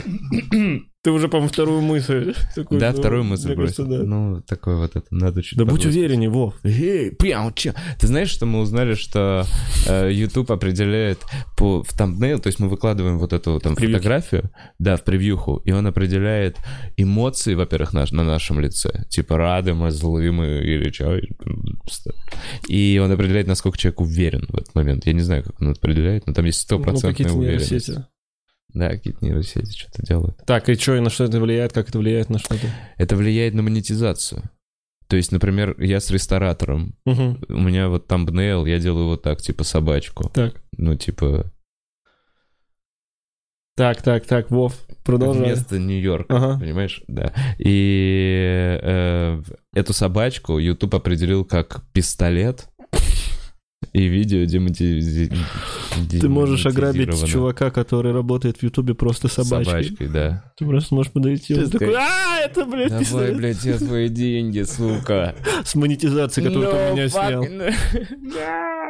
[1.04, 2.34] Ты уже, по-моему, вторую мысль.
[2.56, 3.99] такую, Да, ну, вторую мысль мне кажется, бросил.
[4.04, 4.08] да.
[4.08, 6.56] Ну, такое вот это, надо чуть Да будь увереннее, Вов.
[6.64, 7.74] Эй, прям, чё?
[7.99, 9.45] Ты знаешь, что мы узнали, что
[9.86, 11.20] э, YouTube определяет
[11.58, 13.97] по, в thumbnail, то есть мы выкладываем вот эту там Превьюхи.
[13.97, 16.56] фотографию, да, в превьюху, и он определяет
[16.95, 21.20] эмоции, во-первых, наш, на нашем лице, типа рады мы, злы мы или что.
[22.70, 25.06] И он определяет, насколько человек уверен в этот момент.
[25.06, 27.72] Я не знаю, как он определяет, но там есть Ну, стопроцентная какие-то уверенность.
[27.72, 28.06] нейросети.
[28.74, 30.38] Да, какие-то нейросети что-то делают.
[30.45, 32.67] Так, и что, и на что это влияет, как это влияет на что-то?
[32.97, 34.43] Это влияет на монетизацию.
[35.07, 37.39] То есть, например, я с ресторатором, Мгм.
[37.49, 40.30] у меня вот thumbnail, я делаю вот так, типа собачку.
[40.30, 41.51] Так, Ну, типа,
[43.76, 45.45] так, так, так, Вов, продолжай.
[45.45, 46.59] вместо Нью-Йорка, Ага.
[46.59, 47.03] понимаешь?
[47.07, 47.34] Да.
[47.57, 49.41] И э,
[49.74, 52.67] эту собачку YouTube определил как пистолет,
[53.91, 55.29] и видео демонти...
[56.09, 59.84] Ты можешь ограбить демонетизировано чувака, который работает в Ютубе просто собачкой.
[59.84, 60.53] собачкой, да.
[60.57, 63.38] Ты просто можешь подойти, он такой, сказать, а, это, блядь, Давай, пистолет».
[63.38, 65.36] блядь, я твои деньги, сука.
[65.65, 67.43] С монетизацией, которую ты у меня снял.
[67.43, 67.63] снял.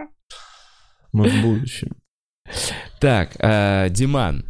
[1.13, 1.95] Мы в будущем.
[2.99, 4.45] Так, э, Диман,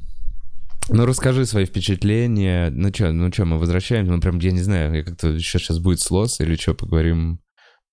[0.90, 2.70] ну расскажи свои впечатления.
[2.70, 5.80] Ну что, ну что, мы возвращаемся, ну прям, я не знаю, я как-то еще сейчас
[5.80, 7.40] будет слос или что, поговорим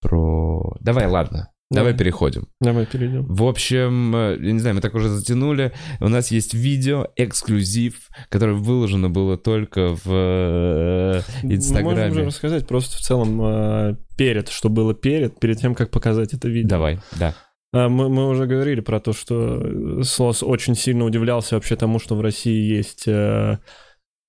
[0.00, 0.76] про...
[0.80, 2.48] Давай, ладно, давай переходим.
[2.60, 3.26] Давай перейдем.
[3.26, 5.72] В общем, э, я не знаю, мы так уже затянули.
[6.00, 12.22] У нас есть видео, эксклюзив, которое выложено было только в э, Мы можем уже Инстаграме.
[12.26, 16.68] рассказать просто в целом э, перед, что было перед, перед тем, как показать это видео.
[16.68, 17.34] Давай, да.
[17.72, 21.98] А, Мы, мы уже говорили про то, что э, Сос очень сильно удивлялся вообще тому,
[22.00, 23.58] что в России есть э,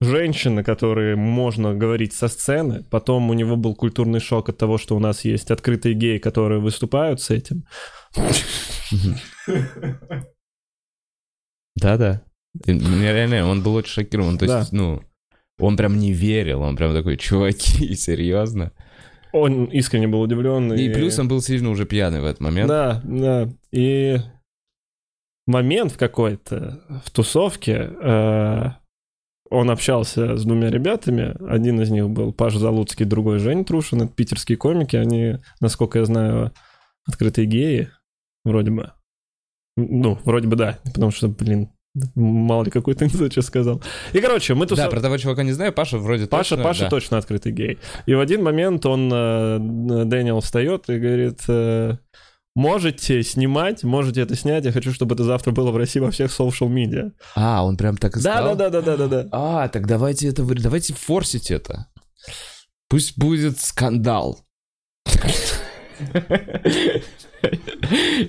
[0.02, 2.84] женщины, которые можно говорить со сцены.
[2.89, 6.60] Потом у него был культурный шок от того, что у нас есть открытые геи, которые
[6.60, 7.66] выступают с этим.
[11.76, 12.24] Да-да.
[12.66, 14.38] И, Реально, он был очень шокирован.
[14.38, 15.02] То есть, ну,
[15.60, 16.62] он прям не верил.
[16.62, 18.72] Он прям такой, чуваки, серьезно?
[19.34, 20.74] Он искренне был удивлен.
[20.74, 22.68] И плюс он был сильно уже пьяный в этот момент.
[22.68, 23.49] Да, да.
[23.72, 24.18] И
[25.45, 28.72] момент в какой-то в тусовке э,
[29.52, 31.36] он общался с двумя ребятами.
[31.47, 34.02] Один из них был Паш Залуцкий, другой Жень Трушин.
[34.02, 34.95] Это питерские комики.
[34.95, 36.52] Они, насколько я знаю,
[37.06, 37.89] открытые геи.
[38.45, 38.91] Вроде бы.
[39.76, 40.80] Ну, вроде бы да.
[40.93, 41.70] Потому что, блин,
[42.16, 43.82] мало ли какой-то не что сказал.
[44.14, 44.91] И, короче, мы Да, тусовались.
[44.91, 46.89] про того чувака не знаю, Паша вроде Паша, точно, Паша да.
[46.89, 47.78] точно открытый гей.
[48.06, 49.58] И в один момент он, э,
[50.06, 51.97] Дэниел встает и говорит, э,
[52.56, 56.32] можете снимать, можете это снять, я хочу, чтобы это завтра было в России во всех
[56.32, 57.12] social медиа.
[57.36, 58.56] А, он прям так и сказал?
[58.56, 59.30] да, да, да, да, да, да.
[59.32, 61.88] А, так давайте это, давайте форсить это.
[62.89, 64.45] Пусть будет скандал.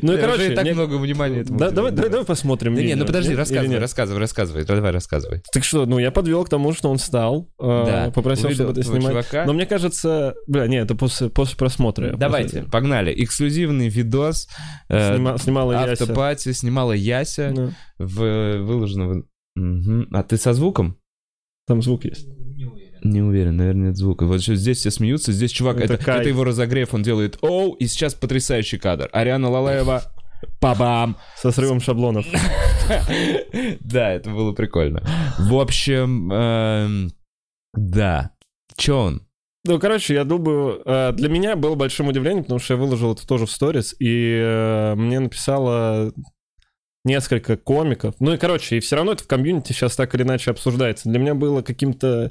[0.03, 2.75] Ну короче, так много внимания этому давай, давай, посмотрим.
[2.75, 4.65] Да не, ну подожди, рассказывай, рассказывай, рассказывай.
[4.65, 5.43] Давай, рассказывай.
[5.53, 9.27] Так что, ну я подвел к тому, что он встал, э, попросил, чтобы это снимать.
[9.47, 12.17] Но мне кажется, бля, не, это после, просмотра.
[12.17, 13.13] Давайте, погнали.
[13.23, 14.49] Эксклюзивный видос.
[14.89, 16.05] э, Снима- снимала Яся.
[16.05, 17.75] Автопати снимала Яся.
[17.99, 19.23] Выложено.
[20.13, 20.97] А ты со звуком?
[21.67, 22.27] Там звук есть.
[23.03, 23.57] Не уверен.
[23.57, 24.27] Наверное, нет звука.
[24.27, 27.73] Вот сейчас здесь все смеются, здесь чувак, Это это, это его разогрев, он делает оу,
[27.75, 29.09] и сейчас потрясающий кадр.
[29.13, 30.03] Ариана Лалаева,
[30.61, 31.17] пабам.
[31.37, 32.27] Со срывом шаблонов.
[33.81, 35.03] Да, это было прикольно.
[35.39, 37.13] В общем, эм,
[37.75, 38.33] да.
[38.77, 39.23] Че он?
[39.65, 43.27] Ну, короче, я думаю, э, для меня было большим удивлением, потому что я выложил это
[43.27, 46.13] тоже в сторис, и э, мне написала
[47.05, 48.15] несколько комиков.
[48.21, 51.09] Ну и, короче, и все равно это в комьюнити сейчас так или иначе обсуждается.
[51.09, 52.31] Для меня было каким-то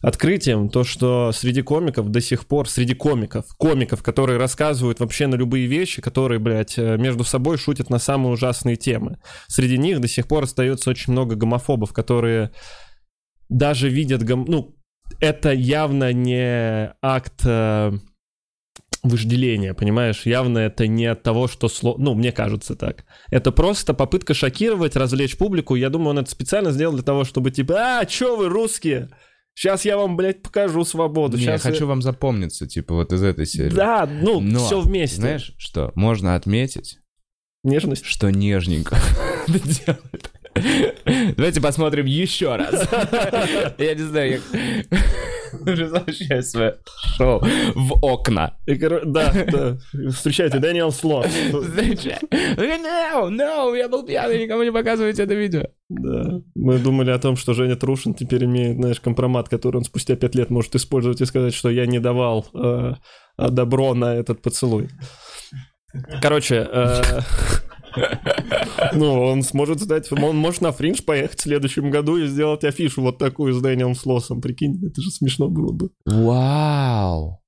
[0.00, 5.34] открытием то, что среди комиков до сих пор, среди комиков, комиков, которые рассказывают вообще на
[5.34, 9.18] любые вещи, которые, блядь, э, между собой шутят на самые ужасные темы.
[9.48, 12.52] Среди них до сих пор остается очень много гомофобов, которые
[13.48, 14.44] даже видят гом...
[14.46, 14.76] Ну,
[15.20, 17.92] это явно не акт э,
[19.02, 20.26] вожделения, понимаешь?
[20.26, 21.68] Явно это не от того, что...
[21.68, 21.96] Сло...
[21.98, 23.04] Ну, мне кажется так.
[23.30, 25.74] Это просто попытка шокировать, развлечь публику.
[25.74, 29.10] Я думаю, он это специально сделал для того, чтобы типа, а, чё вы, русские?
[29.58, 31.36] Сейчас я вам, блядь, покажу свободу.
[31.36, 33.74] Не, Сейчас я хочу вам запомниться, типа, вот из этой серии.
[33.74, 35.16] Да, ну, Но, все вместе.
[35.16, 35.90] Знаешь, что?
[35.96, 37.00] Можно отметить,
[37.64, 38.04] Нежность.
[38.04, 38.96] что нежненько
[39.48, 40.30] это делает.
[41.38, 42.74] Давайте посмотрим еще раз.
[43.78, 44.42] Я не знаю,
[45.52, 46.78] возвращаю свое
[47.16, 47.40] шоу
[47.76, 48.56] в окна.
[48.66, 49.78] Да, да.
[50.10, 51.28] Встречайте, Дэниел Слот.
[51.28, 55.62] No, no, я был пьяный, никому не показывайте это видео.
[55.88, 56.40] Да.
[56.56, 60.34] Мы думали о том, что Женя Трушин теперь имеет, знаешь, компромат, который он спустя пять
[60.34, 62.94] лет может использовать и сказать, что я не давал э,
[63.38, 64.88] добро на этот поцелуй.
[66.20, 67.20] Короче, э,
[68.92, 73.02] ну, он сможет стать, он может на фринж поехать в следующем году и сделать афишу
[73.02, 75.90] вот такую с Дэниелом Слосом, прикинь, это же смешно было бы.
[76.06, 77.40] Вау.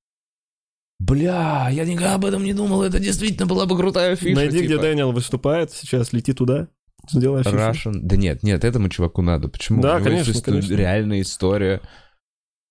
[0.99, 4.35] Бля, я никогда об этом не думал, это действительно была бы крутая фишка.
[4.35, 4.81] Найди, где типа.
[4.83, 6.67] Дэниел выступает сейчас, лети туда,
[7.09, 7.55] сделай афишу.
[7.57, 7.93] Russian.
[8.03, 9.47] Да нет, нет, этому чуваку надо.
[9.47, 9.81] Почему?
[9.81, 10.73] Да, конечно, конечно.
[10.73, 11.81] реальная история.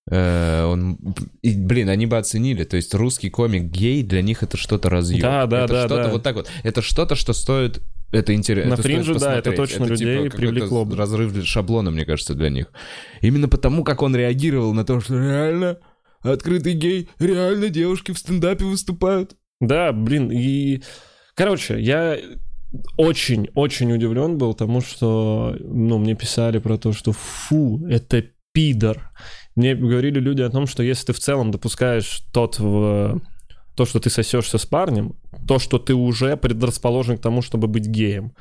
[0.09, 0.97] Э, он,
[1.41, 2.63] и, блин, они бы оценили.
[2.63, 5.21] То есть русский комик гей для них это что-то разъем.
[5.21, 6.09] Да, да, это да, что-то да.
[6.09, 6.49] вот так вот.
[6.63, 7.81] Это что-то, что стоит.
[8.11, 8.71] Это интересно.
[8.71, 10.97] На это фринже, да, это точно людей какой-то привлекло бы.
[10.97, 12.67] Разрыв шаблона, мне кажется, для них.
[13.21, 15.77] Именно потому, как он реагировал на то, что реально
[16.21, 19.35] открытый гей, реально девушки в стендапе выступают.
[19.59, 20.81] Да, блин, и...
[21.35, 22.17] Короче, я
[22.97, 29.11] очень-очень удивлен был тому, что, ну, мне писали про то, что фу, это пидор.
[29.55, 33.21] Мне говорили люди о том, что если ты в целом допускаешь тот в
[33.75, 35.15] то, что ты сосешься с парнем,
[35.47, 38.33] то, что ты уже предрасположен к тому, чтобы быть геем.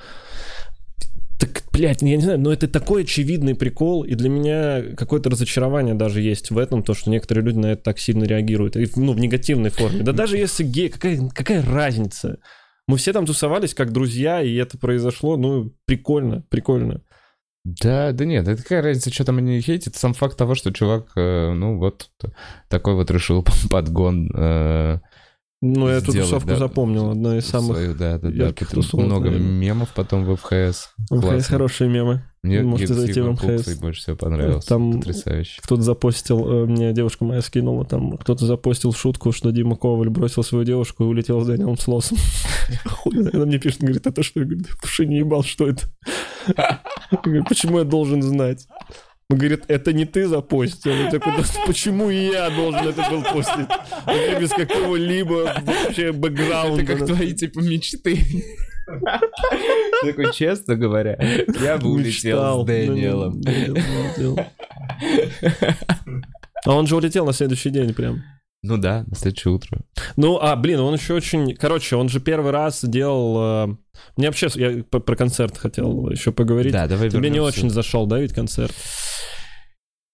[1.38, 5.94] Так, блядь, я не знаю, но это такой очевидный прикол, и для меня какое-то разочарование
[5.94, 9.14] даже есть в этом, то, что некоторые люди на это так сильно реагируют, и, ну,
[9.14, 10.02] в негативной форме.
[10.02, 12.38] Да даже если гей, какая, какая разница?
[12.86, 17.02] Мы все там тусовались как друзья, и это произошло, ну, прикольно, прикольно.
[17.64, 19.94] Да, да нет, это какая разница, что там они хейтят.
[19.94, 22.10] Сам факт того, что чувак, э, ну вот,
[22.68, 24.98] такой вот решил подгон э,
[25.60, 27.76] Ну, я эту тусовку да, запомнил, одна из самых...
[27.76, 28.52] свою, да, да, да.
[28.52, 29.50] тусовок, Много наверное.
[29.50, 30.94] мемов потом в ФХС.
[31.10, 31.42] МХС Классно.
[31.42, 32.22] хорошие мемы.
[32.42, 33.78] Мне Можете Егор зайти в МХС.
[33.78, 34.66] Больше всего понравился.
[34.66, 35.60] Там Потрясающе.
[35.62, 40.42] Кто-то запостил, э, мне девушка моя скинула, там кто-то запостил шутку, что Дима Коваль бросил
[40.42, 42.16] свою девушку и улетел с Дэниелом Слосом.
[43.34, 44.40] Она мне пишет, говорит, это что?
[44.40, 45.82] Я говорю, «Да в не ебал, что это?
[46.46, 46.80] Я
[47.22, 48.66] говорю, почему я должен знать?
[49.30, 50.92] Он говорит, это не ты запостил.
[50.92, 53.68] Я такой, «Да почему я должен это был постить?
[54.04, 56.82] Вообще без какого-либо вообще бэкграунда.
[56.82, 58.18] Это как твои, типа, мечты.
[60.02, 61.16] Такой, честно говоря,
[61.60, 63.40] я бы улетел с Дэниелом.
[66.66, 68.22] А он же улетел на следующий день прям.
[68.62, 69.80] Ну да, на следующее утро.
[70.16, 71.54] Ну, а, блин, он еще очень...
[71.54, 73.70] Короче, он же первый раз делал...
[73.70, 73.76] э,
[74.18, 74.48] Мне вообще...
[74.54, 76.72] Я про концерт хотел еще поговорить.
[76.72, 77.58] Да, давай Тебе не вернемся.
[77.60, 78.74] очень зашел, да, ведь концерт?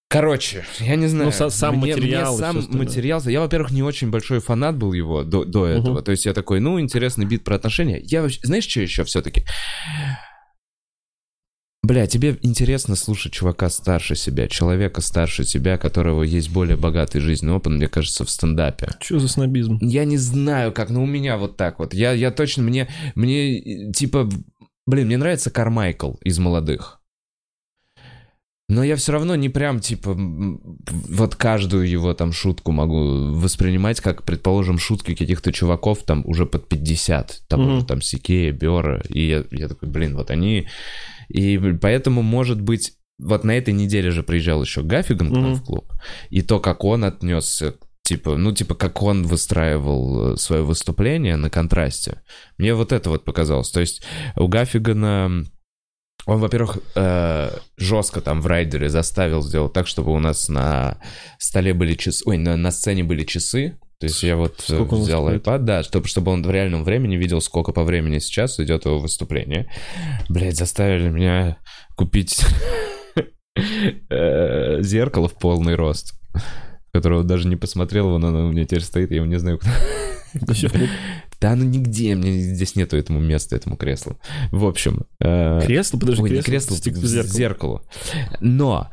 [0.09, 1.27] Короче, я не знаю.
[1.27, 3.21] Ну, са- сам Мне- материал мне сам материал.
[3.27, 6.01] Я, во-первых, не очень большой фанат был его до, до этого.
[6.01, 7.99] То есть я такой, ну, интересный бит про отношения.
[8.01, 8.39] Я вообще...
[8.45, 9.45] Знаешь, что еще все-таки?
[11.87, 17.55] Бля, тебе интересно слушать чувака старше себя, человека старше тебя, которого есть более богатый жизненный
[17.55, 18.89] опыт, мне кажется, в стендапе.
[18.99, 19.79] Что за снобизм?
[19.81, 21.95] Я не знаю, как, но у меня вот так вот.
[21.95, 24.29] Я, я точно, мне, мне, типа,
[24.85, 27.01] блин, мне нравится Кармайкл из молодых.
[28.69, 34.25] Но я все равно не прям, типа, вот каждую его там шутку могу воспринимать как,
[34.25, 37.43] предположим, шутки каких-то чуваков там уже под 50.
[37.47, 37.81] Того Мгм.
[37.81, 39.05] же там Сикея, Бера.
[39.09, 40.67] И я, я такой, блин, вот они...
[41.29, 45.55] И поэтому, может быть, вот на этой неделе же приезжал еще Гаффиган Мгм.
[45.55, 45.93] в клуб.
[46.31, 52.23] И то, как он отнесся типа, ну, типа, как он выстраивал свое выступление на контрасте.
[52.57, 53.71] Мне вот это вот показалось.
[53.71, 54.03] То есть
[54.37, 55.45] у Гаффигана
[56.27, 60.99] он, во-первых, э, жестко там в райдере заставил сделать так, чтобы у нас на
[61.39, 63.79] столе были часы, ой, на, на сцене были часы.
[63.99, 67.17] То есть я вот э, Сколько взял iPad, да, чтобы, чтобы он в реальном времени
[67.17, 69.71] видел, сколько по времени сейчас идет его выступление.
[70.29, 71.57] Блять, заставили меня
[71.97, 72.45] купить
[74.11, 76.15] э, зеркало в полный рост,
[76.93, 79.73] которого даже не посмотрел, оно у меня теперь стоит, я его не знаю, куда,
[81.41, 84.19] Да ну нигде, мне здесь нету этому места, этому креслу.
[84.53, 85.07] В общем...
[85.21, 87.83] э, Кресло, подожди, Ой, не кресло, зеркалу.
[88.41, 88.91] Но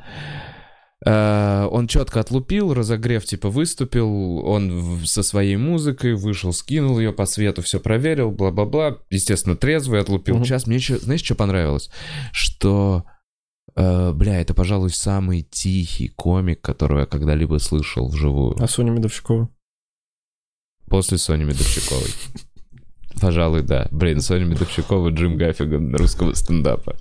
[1.05, 7.61] он четко отлупил, разогрев типа выступил, он со своей музыкой вышел, скинул ее по свету,
[7.61, 8.99] все проверил, бла-бла-бла.
[9.09, 10.43] Естественно, трезвый отлупил.
[10.43, 11.89] Сейчас мне еще, знаешь, что понравилось?
[12.31, 13.03] Что,
[13.75, 18.55] э, бля, это, пожалуй, самый тихий комик, которого я когда-либо слышал вживую.
[18.61, 19.49] А Соня Медовщикова?
[20.87, 22.11] После Сони Медовщиковой.
[23.21, 23.87] Пожалуй, да.
[23.91, 26.95] Блин, Соня Медовщикова, Джим Гаффиган русского стендапа.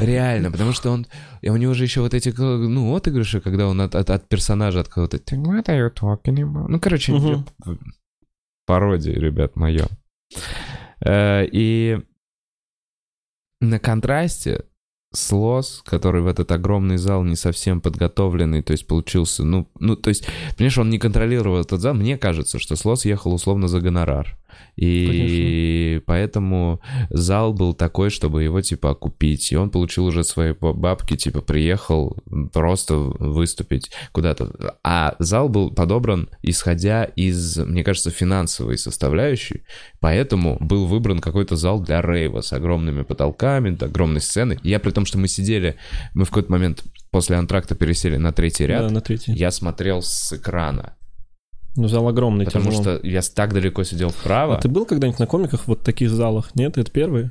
[0.00, 1.06] Реально, потому что он...
[1.42, 5.18] У него же еще вот эти, ну, отыгрыши, когда он от, персонажа от кого-то...
[5.18, 7.12] «Ты What are you talking about?» Ну, короче,
[8.66, 9.86] пародия, ребят, мое.
[11.06, 12.00] И
[13.60, 14.64] на контрасте
[15.14, 20.08] слос, который в этот огромный зал не совсем подготовленный, то есть получился, ну, ну, то
[20.08, 21.94] есть, понимаешь, он не контролировал этот зал.
[21.94, 24.36] Мне кажется, что слос ехал условно за гонорар.
[24.76, 29.52] И поэтому зал был такой, чтобы его, типа, окупить.
[29.52, 32.16] И он получил уже свои ба- бабки, типа, приехал
[32.52, 34.76] просто выступить куда-то.
[34.82, 39.62] А зал был подобран, исходя из, мне кажется, финансовой составляющей.
[40.00, 44.58] Поэтому был выбран какой-то зал для рейва с огромными потолками, огромной сценой.
[44.62, 45.76] Я при том, что мы сидели,
[46.14, 48.88] мы в какой-то момент после антракта пересели на третий ряд.
[48.88, 49.32] Да, на третий.
[49.32, 50.96] Я смотрел с экрана,
[51.76, 52.82] Ну, зал огромный, потому тяжело.
[52.82, 54.56] что я так далеко сидел вправо.
[54.56, 56.54] А ты был когда-нибудь на комиках вот таких залах?
[56.54, 57.30] Нет, это первый?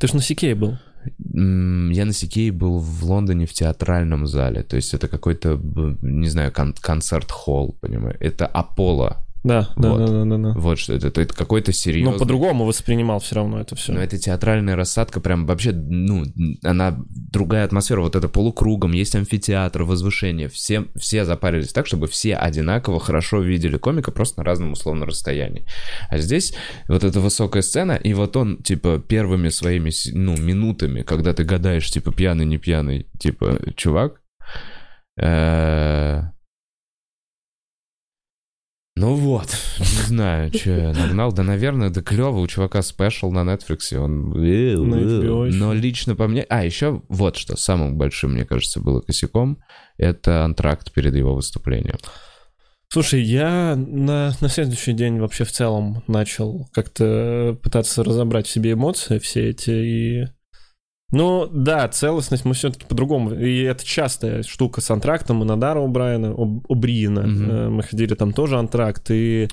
[0.00, 0.78] Ты ж на Сикей был.
[1.18, 4.62] Я на Сикей был в Лондоне в театральном зале.
[4.62, 5.60] То есть это какой-то,
[6.02, 8.16] не знаю, кон- concert hall, понимаю.
[8.18, 9.25] Это Apollo.
[9.46, 9.98] Да, да, Вот.
[9.98, 10.52] да, да, да, да.
[10.58, 11.06] Вот что это.
[11.06, 12.14] Это какой-то серьезный...
[12.14, 13.92] Но по-другому воспринимал все равно это все.
[13.92, 16.24] Но это театральная рассадка, прям вообще, ну,
[16.64, 18.00] она другая атмосфера.
[18.00, 20.48] Вот это полукругом, есть амфитеатр, возвышение.
[20.48, 25.64] Все, все запарились так, чтобы все одинаково хорошо видели комика, просто на разном условно расстоянии.
[26.10, 26.52] А здесь
[26.88, 31.88] вот эта высокая сцена, и вот он, типа, первыми своими, ну, минутами, когда ты гадаешь,
[31.88, 34.20] типа, пьяный, не пьяный, типа, чувак,
[35.20, 36.22] э,
[38.96, 41.30] ну вот, не знаю, что я нагнал.
[41.30, 44.32] Да, наверное, да клево, у чувака спешл на Netflix, он...
[44.32, 45.56] HBO еще.
[45.58, 46.42] Но лично по мне...
[46.48, 49.58] А, еще вот что, самым большим, мне кажется, было косяком,
[49.98, 51.98] это антракт перед его выступлением.
[52.88, 58.72] Слушай, я на, на следующий день вообще в целом начал как-то пытаться разобрать в себе
[58.72, 60.24] эмоции все эти и...
[61.12, 63.32] Ну, да, целостность мы все-таки по-другому.
[63.32, 65.42] И это частая штука с антрактом.
[65.42, 67.20] И Надара у Брайана, у, Бриена.
[67.20, 69.10] Э, Мы ходили там тоже антракт.
[69.10, 69.48] И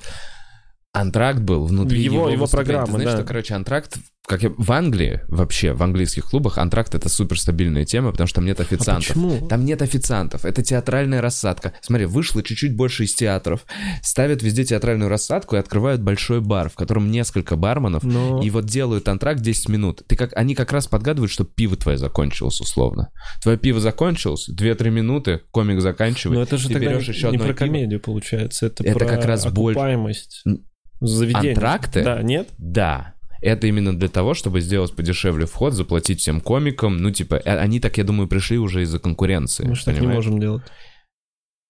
[0.92, 3.16] Антракт был внутри Его- его, его программа, Ты знаешь, да.
[3.18, 4.52] что, короче, антракт, как я...
[4.56, 8.62] в Англии вообще, в английских клубах, антракт— это суперстабильная тема, потому что там нет а
[8.62, 9.08] официантов.
[9.08, 9.46] почему?
[9.48, 11.74] Там нет официантов, это театральная рассадка.
[11.82, 13.66] Смотри, вышло чуть-чуть больше из театров,
[14.02, 18.40] ставят везде театральную рассадку и открывают большой бар, в котором несколько барменов, Но...
[18.42, 20.02] и вот делают антракт 10 минут.
[20.06, 23.10] Ты как, они как раз подгадывают, что пиво твое закончилось условно.
[23.42, 26.38] Твое пиво закончилось, 2-3 минуты, комик заканчивает.
[26.38, 27.66] Но это же ты тогда берешь еще не одно про пиво.
[27.66, 28.66] комедию получается.
[28.66, 30.64] Это, Это про как раз больше- окупаемость Н-
[31.00, 31.50] заведения.
[31.50, 32.02] Антракты?
[32.02, 32.48] Да, нет?
[32.58, 33.13] Да.
[33.44, 36.96] Это именно для того, чтобы сделать подешевле вход, заплатить всем комикам.
[36.96, 39.66] Ну, типа, э, они так, я думаю, пришли уже из-за конкуренции.
[39.66, 40.62] Мы же так не можем делать.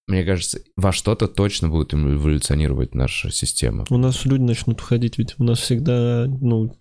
[0.07, 3.87] Мне кажется, во что-то точно будет эволюционировать наша система.
[3.91, 6.77] У нас люди начнут уходить, ведь у нас всегда, ну,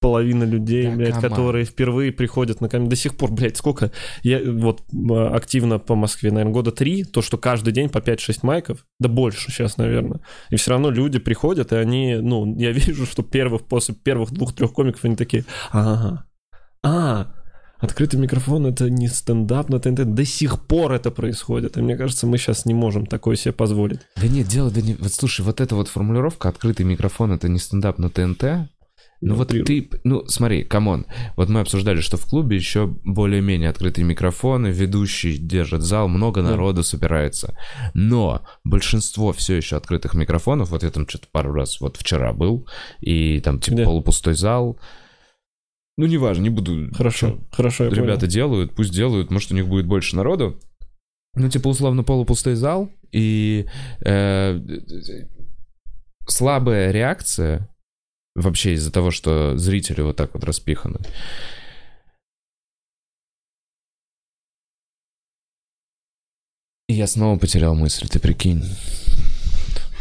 [0.00, 2.88] половина людей, Да, блядь, которые впервые приходят на камень.
[2.88, 3.90] До сих пор, блядь, сколько?
[4.22, 8.40] Я вот а, активно по Москве, наверное, года три, то, что каждый день по 5-6
[8.42, 10.20] майков, да больше сейчас, наверное.
[10.50, 14.72] И все равно люди приходят, и они, ну, я вижу, что первых, после первых двух-трех
[14.72, 16.26] комиков они такие, ага,
[16.82, 17.32] а,
[17.84, 20.14] Открытый микрофон это не стендап на ТНТ.
[20.14, 21.76] До сих пор это происходит.
[21.76, 24.00] И мне кажется, мы сейчас не можем такое себе позволить.
[24.16, 24.94] Да нет, дело, да не...
[24.94, 28.70] Вот слушай, вот эта вот формулировка «открытый микрофон»— это не стендап на ТНТ.
[29.26, 31.06] Ну вот ты, ну смотри, come on,
[31.36, 36.50] вот мы обсуждали, что в клубе еще более-менее открытые микрофоны, ведущий держит зал, много Да.
[36.50, 37.56] народу собирается.
[37.94, 42.68] Но большинство все еще открытых микрофонов, вот я там что-то пару раз, вот вчера был,
[43.00, 43.84] и там типа Где?
[43.84, 44.78] полупустой зал.
[45.96, 46.90] Ну неважно, не буду...
[46.94, 48.02] Хорошо, чё, хорошо, я понял.
[48.02, 50.60] ребята делают, пусть делают, может у них будет больше народу.
[51.36, 53.66] Ну, типа, условно, полупустой зал, и
[54.04, 54.60] э,
[56.28, 57.68] слабая реакция
[58.34, 60.98] вообще из-за того, что зрители вот так вот распиханы.
[66.88, 68.62] И я снова потерял мысль, ты прикинь.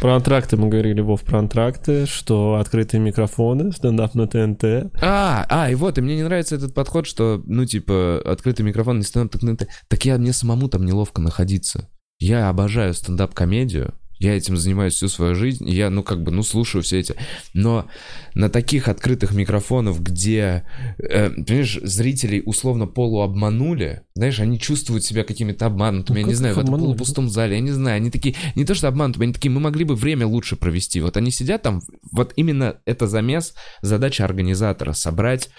[0.01, 4.91] Про антракты мы говорили, Вов, про антракты, что открытые микрофоны, стендап на ТНТ.
[5.01, 8.97] А, а, и вот, и мне не нравится этот подход, что, ну, типа, открытый микрофон,
[8.97, 11.89] не стендап, так, так, так я мне самому там неловко находиться.
[12.19, 13.93] Я обожаю стендап-комедию,
[14.23, 17.15] я этим занимаюсь всю свою жизнь, я, ну, как бы, ну, слушаю все эти.
[17.53, 17.87] Но
[18.35, 20.63] на таких открытых микрофонах, где,
[20.97, 26.37] э, понимаешь, зрителей условно полуобманули, знаешь, они чувствуют себя какими-то обманутыми, Ну, я не как
[26.37, 26.87] знаю, их в этом обманули?
[26.95, 29.83] полупустом зале, я не знаю, они такие, не то что обманутыми, они такие, мы могли
[29.83, 31.01] бы время лучше провести.
[31.01, 35.49] Вот они сидят там, вот именно это замес, задача организатора, собрать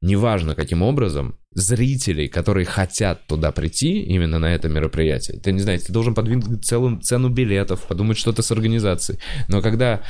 [0.00, 5.40] неважно каким образом, зрителей, которые хотят туда прийти, именно на это мероприятие.
[5.40, 9.18] Ты не знаешь, ты должен подвинуть целую цену билетов, подумать что-то с организацией.
[9.48, 10.02] Но когда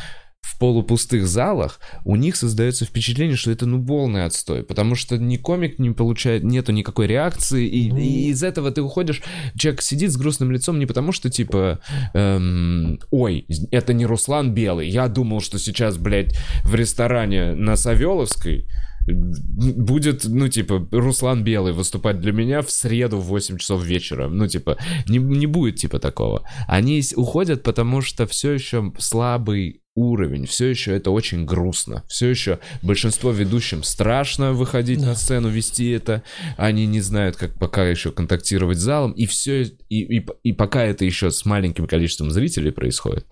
[0.43, 5.37] в полупустых залах, у них создается впечатление, что это ну полный отстой, потому что ни
[5.37, 7.99] комик не получает, нету никакой реакции, и, Ну.
[7.99, 9.23] и из этого ты уходишь,
[9.55, 11.81] человек сидит с грустным лицом не потому, что типа,
[12.15, 16.35] эм, ой, это не Руслан Белый, я думал, что сейчас, блядь,
[16.65, 18.67] в ресторане на Савеловской
[19.07, 24.29] будет, ну, типа, Руслан Белый выступать для меня в среду в 8 часов вечера.
[24.29, 24.79] Ну, типа,
[25.09, 26.47] не, не будет, типа, такого.
[26.67, 32.05] Они уходят, потому что все еще слабый уровень, все еще это очень грустно.
[32.09, 36.23] Все еще большинство ведущим страшно выходить на сцену, вести это.
[36.57, 39.13] Они не знают, как пока еще контактировать с залом.
[39.13, 43.27] И все, и, и, и пока это еще с маленьким количеством зрителей происходит,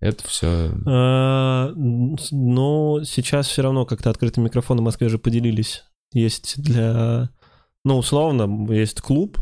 [0.00, 0.70] это все...
[0.86, 5.84] А, Но сейчас все равно как-то открытые микрофоны в Москве же поделились.
[6.12, 7.30] Есть для...
[7.84, 9.38] Ну, условно, есть клуб,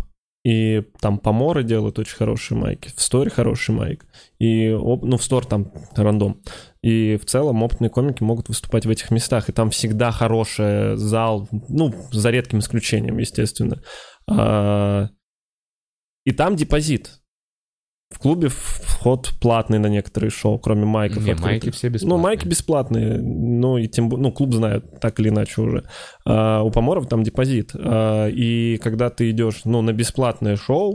[0.46, 4.06] и там поморы делают очень хорошие майки, в сторе хороший майк,
[4.38, 6.40] и, ну, в стор там рандом.
[6.82, 11.48] И в целом опытные комики могут выступать в этих местах, и там всегда хороший зал,
[11.50, 13.82] ну, за редким исключением, естественно.
[14.30, 15.08] А,
[16.24, 17.20] И там депозит.
[18.10, 21.24] В клубе вход платный на некоторые шоу, кроме майков.
[21.24, 21.44] Не, открытых.
[21.44, 22.22] майки все Ну, бесплатные.
[22.22, 25.84] майки бесплатные, ну, и тем ну, клуб знает, так или иначе уже.
[26.24, 27.72] А, у поморов там депозит.
[27.74, 30.94] А, и когда ты идешь, ну, на бесплатное шоу,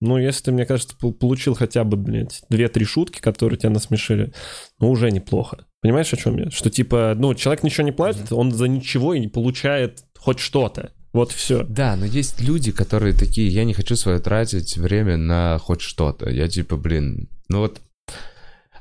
[0.00, 4.32] ну, если ты, мне кажется, пол- получил хотя бы, блядь, две-три шутки, которые тебя насмешили,
[4.80, 5.64] ну, уже неплохо.
[5.80, 6.50] Понимаешь, о чем я?
[6.50, 10.90] Что, типа, ну, человек ничего не платит, он за ничего и не получает хоть что-то.
[11.16, 11.64] Вот все.
[11.64, 16.28] Да, но есть люди, которые такие, я не хочу свое тратить время на хоть что-то.
[16.30, 17.80] Я типа, блин, ну вот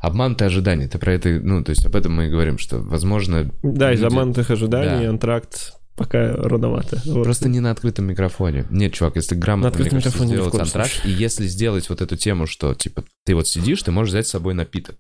[0.02, 0.88] обманутые ожидания.
[0.88, 4.00] Ты про это, ну, то есть об этом мы и говорим, что, возможно, Да, из
[4.02, 5.10] люди- обманутых ожиданий Да.
[5.10, 7.02] антракт пока рановато.
[7.06, 7.24] Вот.
[7.24, 8.66] Просто не на открытом микрофоне.
[8.70, 12.02] Нет, чувак, если грамотно, На открытом мне кажется, микрофоне сделать антракт, и если сделать вот
[12.02, 14.98] эту тему, что, типа, ты вот сидишь, ты можешь взять с собой напиток.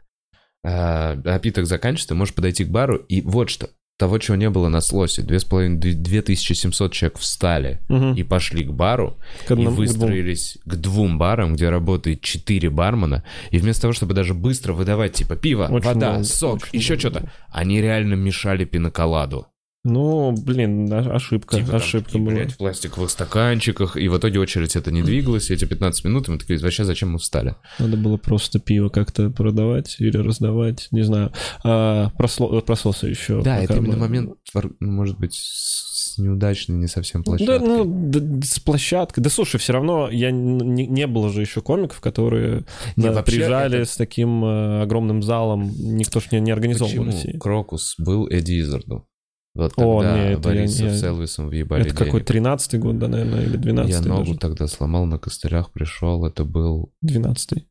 [0.63, 3.69] А, напиток заканчивается, ты можешь подойти к бару, и вот что.
[3.97, 5.21] Того, чего не было на слосе.
[5.21, 8.13] Две с половиной, две- 2700 человек встали Мгм.
[8.15, 9.17] и пошли к бару,
[9.47, 9.87] К и одному- к двум.
[9.87, 15.13] выстроились к двум барам, где работает четыре бармена, и вместо того, чтобы даже быстро выдавать,
[15.13, 19.47] типа, пиво, Очень вода, долго, сок, еще что-то, они реально мешали пиноколаду.
[19.85, 22.33] Ну, блин, о- ошибка, Типа там ошибка такие, была.
[22.35, 26.27] блядь, в пластиковых стаканчиках, и в итоге очередь это не двигалась, и эти 15 минут,
[26.27, 27.55] и мы такие, вообще зачем мы встали?
[27.79, 31.31] Надо было просто пиво как-то продавать или раздавать, не знаю.
[31.63, 33.41] А, про, сло- про сосы еще.
[33.43, 37.59] Да, это именно мы- момент, твор- ну, может быть, с неудачной, не совсем Да, площадкой.
[37.67, 39.21] ну, да, с площадкой.
[39.21, 42.65] Да слушай, все равно я не, не было же еще комиков, которые
[42.95, 45.71] Не, да, приезжали это- с таким э, огромным залом.
[45.77, 47.37] Никто ж не, не организовывал в Почему России.
[47.37, 49.07] Крокус был Эдди Изарду?
[49.55, 52.45] Вот О, тогда не, это я- Борисов я- с Элвисом въебали Это какой, денег.
[52.45, 54.37] 13-й год, да, наверное, или 12-й Я ногу даже.
[54.37, 57.65] тогда сломал на костылях, пришел, это был 12-й.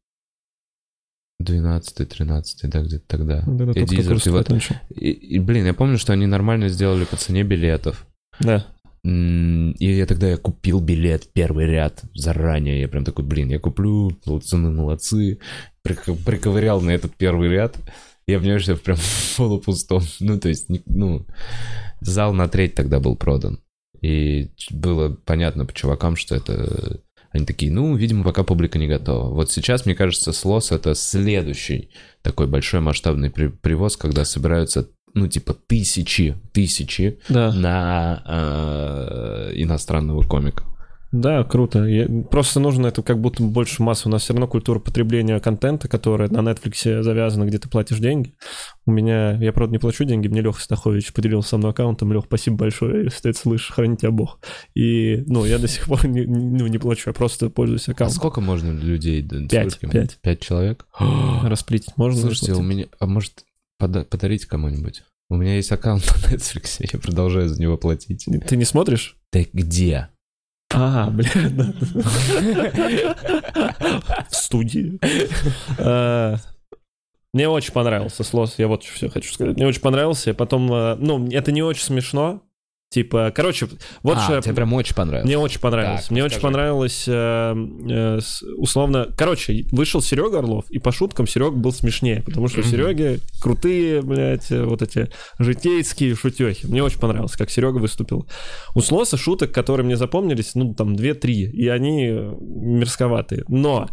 [1.43, 3.43] 12-13, да, где-то тогда.
[3.47, 4.51] Да, да, только-только Изард, и вот-.
[4.91, 8.07] И, и, блин, я помню, что они нормально сделали по цене билетов.
[8.41, 8.67] Да.
[9.03, 12.81] И я тогда я купил билет первый ряд заранее.
[12.81, 15.39] Я прям такой, блин, я куплю, пацаны молодцы.
[15.87, 17.77] Прик- Приковырял на этот первый ряд.
[18.27, 18.97] Я понимаю, что я прям
[19.37, 20.03] полупустом.
[20.21, 21.27] Ну, то есть, ну,
[22.01, 23.61] зал на треть тогда был продан.
[24.01, 27.01] И было понятно по чувакам, что это...
[27.31, 29.29] Они такие, ну, видимо, пока публика не готова.
[29.35, 31.91] Вот сейчас, мне кажется, слос это следующий
[32.23, 37.53] такой большой масштабный при- привоз, когда собираются, ну, типа, тысячи, тысячи Да.
[37.53, 40.65] на э, иностранного комика.
[41.17, 41.85] Да, круто.
[41.85, 44.09] Я- Просто нужно это как будто больше массы.
[44.09, 48.35] У нас все равно культура потребления контента, которая на Netflix завязана, где ты платишь деньги.
[48.85, 52.13] У меня, я, правда, не плачу деньги, мне Леха Стахович поделился со мной аккаунтом.
[52.13, 54.41] Лех, спасибо большое, если ты это слышишь, храни тебя Бог.
[54.75, 58.17] И, ну, я до сих пор не, ну, не плачу, я просто пользуюсь А аккаунтом.
[58.17, 59.23] сколько можно людей?
[59.49, 60.19] Пять, пять.
[60.21, 60.85] Пять человек?
[61.45, 62.21] Расплитить можно?
[62.21, 62.77] Слушайте, у заплатить?
[62.77, 62.87] меня...
[62.99, 63.45] А может,
[63.79, 65.05] пода- подарить кому-нибудь?
[65.31, 68.27] У меня есть аккаунт на Netflix, я продолжаю за него платить.
[68.49, 69.17] Ты не смотришь?
[69.33, 70.09] Да где?
[70.75, 71.73] А, бля, да.
[74.31, 74.99] В студии.
[75.79, 76.37] А,
[77.33, 79.57] Мне очень понравился слос, я вот все хочу сказать.
[79.57, 82.43] Мне очень понравился, потом, э, ну, это не очень смешно,
[82.95, 83.67] Типа, короче,
[84.05, 84.41] вот а, что...
[84.41, 85.27] тебе прям очень понравилось.
[85.27, 86.03] Мне очень понравилось.
[86.03, 86.35] Так, Мне скажи.
[86.37, 87.55] очень понравилось, э,
[87.91, 88.21] э,
[88.57, 89.09] условно...
[89.19, 92.69] Короче, вышел Серега Орлов, и по шуткам Серега был смешнее, потому что Мгм.
[92.69, 96.67] Сереги крутые, блядь, э, вот эти житейские шутехи.
[96.67, 98.29] Мне очень понравилось, как Серега выступил.
[98.77, 103.43] У Слоса шуток, которые мне запомнились, ну, там, 2-3, и они мерзковатые.
[103.49, 103.89] Но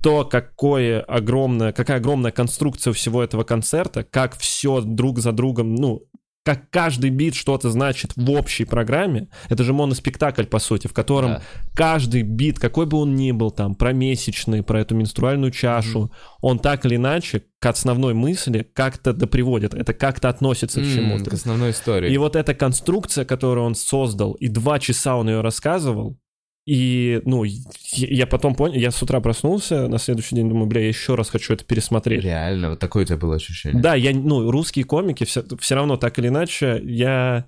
[0.00, 6.04] то, какое огромное, какая огромная конструкция всего этого концерта, как все друг за другом, ну,
[6.44, 11.30] как каждый бит что-то значит в общей программе, это же моноспектакль, по сути, в котором
[11.30, 11.42] Да.
[11.74, 16.58] каждый бит, какой бы он ни был, там, про месячный, про эту менструальную чашу, он
[16.58, 21.30] так или иначе к основной мысли как-то доприводит, это как-то относится к М, чему-то.
[21.30, 22.12] К основной истории.
[22.12, 26.18] И вот эта конструкция, которую он создал, и два часа он ее рассказывал,
[26.66, 30.88] и, ну, я потом понял, я с утра проснулся, на следующий день думаю, бля, я
[30.88, 32.24] еще раз хочу это пересмотреть.
[32.24, 33.82] Реально, вот такое у тебя было ощущение.
[33.82, 37.46] Да, я, ну, русские комики, все, все равно так или иначе, я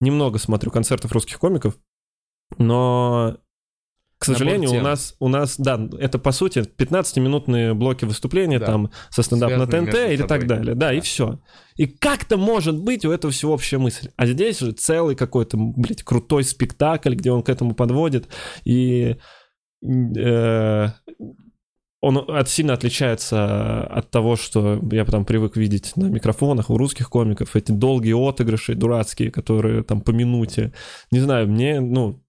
[0.00, 1.76] немного смотрю концертов русских комиков,
[2.58, 3.38] но,
[4.22, 8.66] к сожалению, у нас, у нас, да, это по сути 15-минутные блоки выступления Да.
[8.66, 11.02] там со стендап на ТНТ или так далее, да, и Да.
[11.02, 11.40] все.
[11.76, 14.10] И как-то может быть у этого всего общая мысль.
[14.16, 18.28] А здесь же целый какой-то, блядь, крутой спектакль, где он к этому подводит,
[18.64, 19.16] и
[19.84, 20.86] э,
[22.00, 27.08] он от, сильно отличается от того, что я потом привык видеть на микрофонах у русских
[27.08, 27.54] комиков.
[27.54, 30.72] Эти долгие отыгрыши, дурацкие, которые там по минуте.
[31.12, 32.21] Не знаю, мне, ну,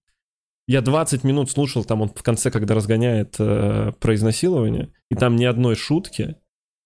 [0.66, 5.36] я 20 минут слушал, там он в конце, когда разгоняет э, про изнасилование, и там
[5.36, 6.36] ни одной шутки.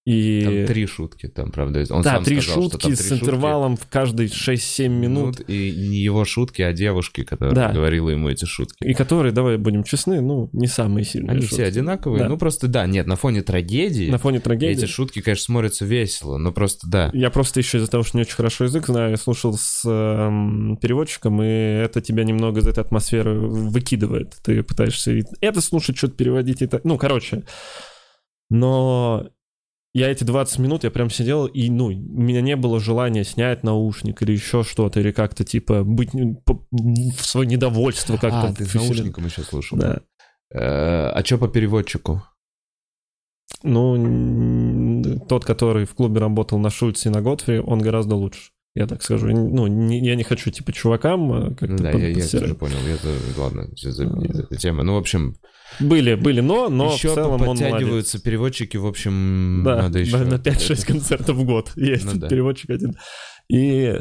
[0.09, 0.43] И...
[0.43, 1.85] Там три шутки, там, правда.
[1.91, 4.89] Он да, сам три сказал, что шутки там с три шутки интервалом в каждые 6-7
[4.89, 5.41] минут.
[5.47, 7.73] И не его шутки, а девушки, которая Да.
[7.73, 8.83] говорила ему эти шутки.
[8.83, 11.55] И которые, давай будем честны, ну, не самые сильные Они шутки.
[11.57, 12.21] все одинаковые.
[12.23, 12.29] Да.
[12.31, 14.83] Ну, просто, да, нет, на фоне трагедии На фоне трагедии.
[14.83, 17.11] эти шутки, конечно, смотрятся весело, но просто, да.
[17.13, 20.79] Я просто еще из-за того, что не очень хорошо язык знаю, я слушал с эм,
[20.81, 24.37] переводчиком, и это тебя немного из этой атмосферы выкидывает.
[24.43, 26.63] Ты пытаешься это слушать, что-то переводить.
[26.63, 26.85] И так.
[26.85, 27.45] Ну, короче.
[28.51, 29.29] Но
[29.95, 33.65] я эти 20 минут, я прям сидел, и, ну, у меня не было желания снять
[33.65, 38.49] наушник или еще что-то, или как-то, типа, быть в свое недовольство как-то.
[38.49, 39.79] А, ты с наушником еще слушал?
[39.79, 40.01] Да.
[40.53, 42.23] Э, А что по переводчику?
[43.63, 48.51] Ну, тот, который в клубе работал на Шульце и на Готфри, он гораздо лучше.
[48.75, 49.27] Я так скажу.
[49.29, 52.77] Ну, не- я не хочу, типа, чувакам э, как-то да, под- я, я тоже понял.
[52.87, 54.85] Я за- ладно, сейчас забей эту тему.
[54.85, 55.35] Ну, в общем,
[55.81, 60.17] Были, были, но, но еще в целом он подтягиваются переводчики, в общем, Да, надо еще...
[60.19, 62.29] на, на 5-6 концертов в год есть Ну да.
[62.29, 62.97] переводчик один.
[63.49, 64.01] И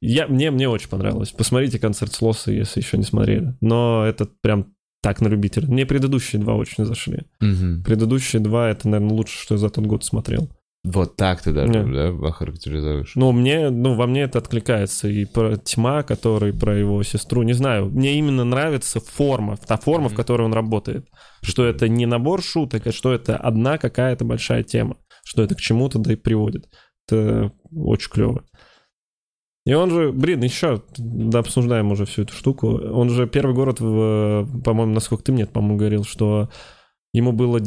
[0.00, 1.30] я, мне, мне очень понравилось.
[1.30, 3.54] Посмотрите концерт Слоса, если еще не смотрели.
[3.60, 5.68] Но это прям так на любителя.
[5.68, 7.22] Мне предыдущие два очень зашли.
[7.40, 7.82] Мгм.
[7.84, 10.48] Предыдущие два— это, наверное, лучше, что я за тот год смотрел.
[10.84, 11.92] Вот так ты даже, Не.
[11.92, 13.12] да, охарактеризуешь?
[13.14, 15.06] Ну, мне, ну, во мне это откликается.
[15.08, 17.86] И про Тьма, который про его сестру, не знаю.
[17.86, 20.16] Мне именно нравится форма, та форма, в Мгм.
[20.16, 21.06] которой он работает.
[21.40, 24.96] Что это не набор шуток, а что это одна какая-то большая тема.
[25.24, 26.66] Что это к чему-то да и приводит.
[27.06, 28.44] Это очень клево.
[29.64, 32.66] И он же, блин, еще, да, обсуждаем уже всю эту штуку.
[32.76, 36.48] Он же первый город, в, по-моему, насколько ты мне, по-моему, говорил, что
[37.12, 37.58] ему было...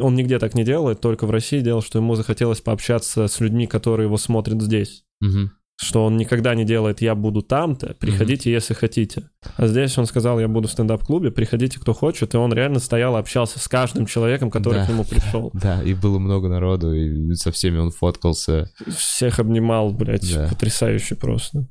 [0.00, 3.66] Он нигде так не делает, только в России делал, что ему захотелось пообщаться с людьми,
[3.66, 5.52] которые его смотрят здесь Мгм.
[5.76, 9.30] что он никогда не делает «я буду там-то», приходите, если хотите.
[9.56, 13.16] А здесь он сказал «я буду в стендап-клубе, приходите, кто хочет», и он реально стоял,
[13.16, 14.86] общался с каждым человеком, который Да.
[14.86, 15.50] к нему пришел.
[15.54, 18.70] Да, и было много народу, и со всеми он фоткался.
[18.88, 20.48] Всех обнимал, блядь, Да.
[20.48, 21.66] потрясающе просто.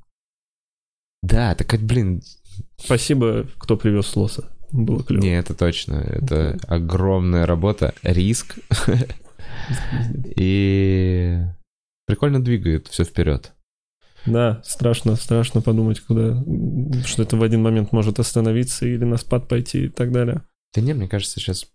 [1.21, 2.21] Да, так, блин,
[2.77, 4.49] Спасибо, кто привез Лоса.
[4.71, 5.21] Было клево.
[5.21, 5.95] не, это точно.
[5.95, 8.59] Это огромная работа, риск.
[10.35, 11.37] И
[12.05, 13.53] прикольно двигает все вперед.
[14.25, 16.43] Да, страшно, страшно подумать, куда,
[17.05, 20.43] что это в один момент может остановиться или на спад пойти и так далее.
[20.75, 21.67] Да не, мне кажется, сейчас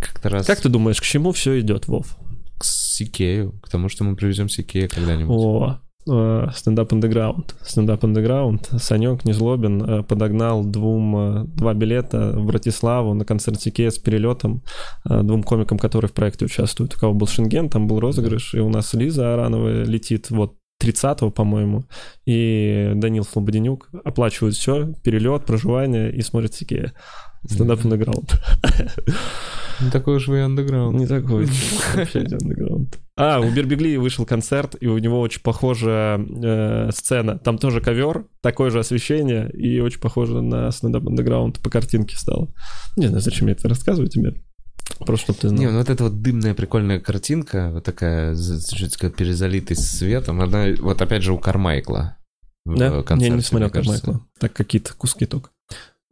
[0.00, 2.16] как-то раз Как ты думаешь, к чему все идет, Вов?
[2.58, 5.36] к Сикею, к тому, что мы привезем Сикея когда-нибудь.
[5.36, 7.54] О, стендап андеграунд.
[7.62, 8.68] Стендап андеграунд.
[8.78, 14.62] Санек Незлобин э, подогнал двум, э, два билета в Братиславу на концерт Сикея с перелетом
[15.08, 16.94] э, двум комикам, которые в проекте участвуют.
[16.96, 21.30] У кого был Шенген, там был розыгрыш, и у нас Лиза Аранова летит вот 30-го,
[21.30, 21.84] по-моему,
[22.26, 26.92] и Данил Слободенюк оплачивают все, перелет, проживание и смотрит Сикея.
[27.48, 28.40] Стендап андеграунд.
[29.80, 30.98] Не такой уж вы андеграунд.
[30.98, 31.46] Не такой.
[31.94, 32.98] Вообще не андеграунд.
[33.16, 37.38] А, у Бербегли вышел концерт, и у него очень похожая э, сцена.
[37.38, 42.52] Там тоже ковер, такое же освещение, и очень похоже на стендап андеграунд по картинке стало.
[42.96, 44.34] Не знаю, зачем я это рассказываю тебе.
[45.00, 45.60] Просто чтобы ты знал.
[45.60, 50.66] Не, ну вот эта вот дымная прикольная картинка, вот такая, чуть сказать, перезалитая светом, она
[50.80, 52.16] вот опять же у Кармайкла.
[52.64, 53.02] в Да?
[53.02, 53.70] концерте, я не смотрел.
[53.70, 54.20] Кармайкла.
[54.38, 55.50] Так какие-то куски только.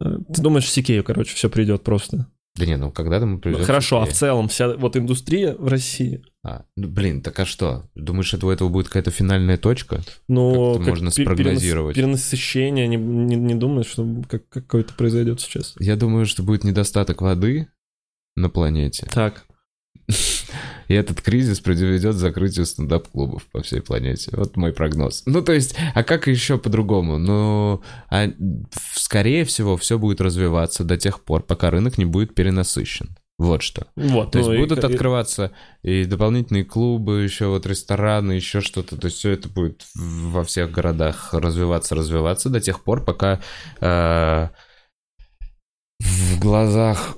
[0.03, 2.27] Э, Ты думаешь, Сикею, короче, все придет просто?
[2.55, 3.63] Да не, ну когда-то мы придем.
[3.63, 7.89] Хорошо, а в целом вся вот индустрия в России, А, ну, блин, так а что?
[7.95, 10.01] Думаешь, это у этого будет какая-то финальная точка?
[10.27, 11.95] ну, Как-то можно перенас- спрогнозировать.
[11.95, 15.73] перенасыщение, не, не, не думаешь, что как, какое-то произойдет сейчас?
[15.79, 17.69] Я думаю, что будет недостаток воды
[18.35, 19.07] на планете.
[19.11, 19.45] Так,
[20.89, 24.31] И этот кризис приведет к закрытию стендап-клубов по всей планете.
[24.33, 25.23] Вот мой прогноз.
[25.25, 27.17] Ну, то есть, а как еще по-другому?
[27.17, 32.33] Ну, а, в- скорее всего, все будет развиваться до тех пор, пока рынок не будет
[32.33, 33.15] перенасыщен.
[33.37, 33.85] Вот что.
[33.95, 34.31] вот.
[34.31, 35.51] То есть ну и будут и- открываться
[35.83, 38.97] и дополнительные клубы, еще вот рестораны, еще что-то.
[38.97, 43.39] То есть все это будет во всех городах развиваться, развиваться до тех пор, пока
[43.81, 44.47] э,
[45.99, 47.17] в глазах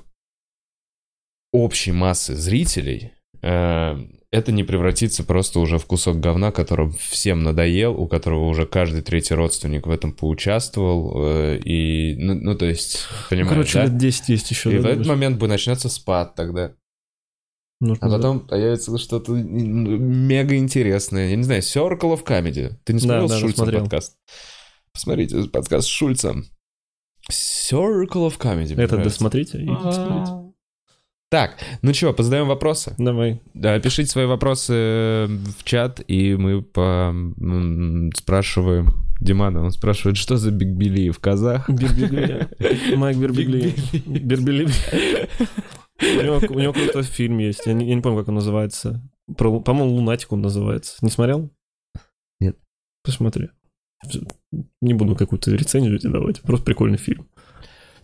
[1.52, 3.96] общей массы зрителей э,
[4.30, 9.02] это не превратится просто уже в кусок говна, которым всем надоел, у которого уже каждый
[9.02, 11.14] третий родственник в этом поучаствовал.
[11.26, 13.84] э, и, ну, ну, то есть, Ну, понимаешь, короче, да?
[13.84, 14.70] лет 10 есть еще.
[14.70, 15.08] И да, в этот думаешь?
[15.08, 16.74] момент бы начнется спад тогда.
[17.80, 21.28] Нужно А потом появится что-то мега интересное.
[21.30, 22.72] Я не знаю, Circle of Comedy.
[22.84, 23.80] Ты не Да, смотрел да, с да, Шульцем смотрел.
[23.82, 24.16] подкаст?
[24.92, 26.46] Посмотрите подкаст с Шульцем.
[27.30, 28.74] Circle of Comedy.
[28.74, 29.02] мне Это нравится.
[29.18, 30.45] досмотрите и посмотрите.
[31.36, 32.94] Так, ну что, позадаем вопросы?
[32.96, 33.42] Давай.
[33.52, 37.14] Да, пишите свои вопросы э, в чат, и мы по...
[38.14, 39.62] спрашиваем Димана.
[39.62, 41.68] Он спрашивает, что за Биг Билли в казах?
[41.68, 42.48] Бирбигли.
[42.96, 43.74] Майк Бирбигли.
[44.06, 44.66] Бирбили.
[46.00, 49.02] У него, у него какой-то фильм есть, я не, я не помню, как он называется.
[49.36, 50.96] Про, по-моему, Лунатик он называется.
[51.02, 51.50] Не смотрел?
[52.40, 52.56] Нет.
[53.04, 53.50] Посмотри.
[54.80, 57.28] Не буду какую-то рецензию тебе давать, просто прикольный фильм.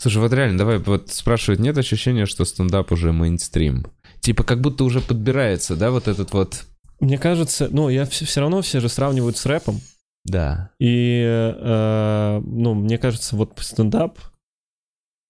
[0.02, 3.86] Слушай, вот реально, давай, вот спрашивают, нет ощущения, что стендап уже мейнстрим?
[4.18, 6.64] Типа как будто уже подбирается, да, вот этот вот...
[6.98, 9.80] Мне кажется, ну, я все, равно все же сравнивают с рэпом.
[10.24, 10.70] Да.
[10.80, 14.18] И, э, ну, мне кажется, вот стендап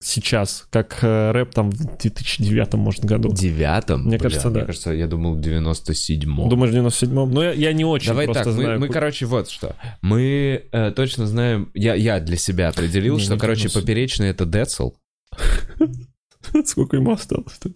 [0.03, 3.31] сейчас, как э, рэп там в 2009, может, году.
[3.31, 4.03] В девятом?
[4.03, 4.59] Мне Бля, кажется, да.
[4.59, 6.49] Мне кажется, я думал в девяносто седьмом.
[6.49, 7.31] Думаешь, в 97-м?
[7.31, 8.81] Ну, я, я не очень Давай так, мы, знаю.
[8.81, 9.77] мы, короче, вот что.
[10.03, 11.71] Мы э, точно знаем...
[11.75, 13.81] Я, я для себя определил, Не, что, не короче, 90.
[13.81, 14.91] поперечный— это Децл.
[16.65, 17.59] Сколько ему осталось?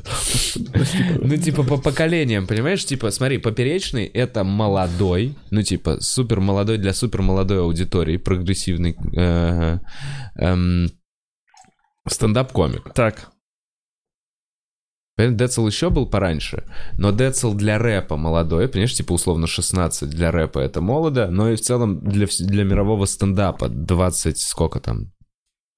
[1.23, 2.85] Ну, типа, по поколениям, понимаешь?
[2.85, 9.79] Типа, смотри, поперечный— это молодой, ну, типа, супер молодой для супер молодой аудитории, прогрессивный э,
[10.37, 10.91] эм,
[12.09, 12.93] стендап-комик.
[12.95, 13.31] Так,
[15.19, 16.65] Децл еще был пораньше,
[16.99, 21.57] но Децл для рэпа молодой, понимаешь, типа условно 16 для рэпа это молодо, но и
[21.57, 25.13] в целом для, для мирового стендапа 20, сколько там,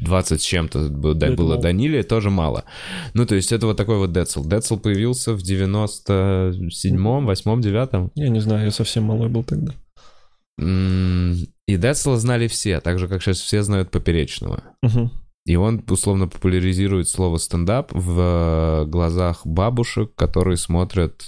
[0.00, 1.62] 20 с чем-то б- да, Это было мало.
[1.62, 2.64] Даниле, тоже мало.
[3.14, 4.44] Ну, то есть это вот такой вот Децл.
[4.44, 8.10] Децл появился в 97-м, 8-м, 9-м.
[8.16, 9.72] я не знаю, я совсем малой был тогда.
[10.60, 14.64] И Децла знали все, так же, как сейчас все знают Поперечного.
[14.82, 15.12] Мгм.
[15.48, 21.24] И он условно популяризирует слово стендап в э, глазах бабушек, которые смотрят...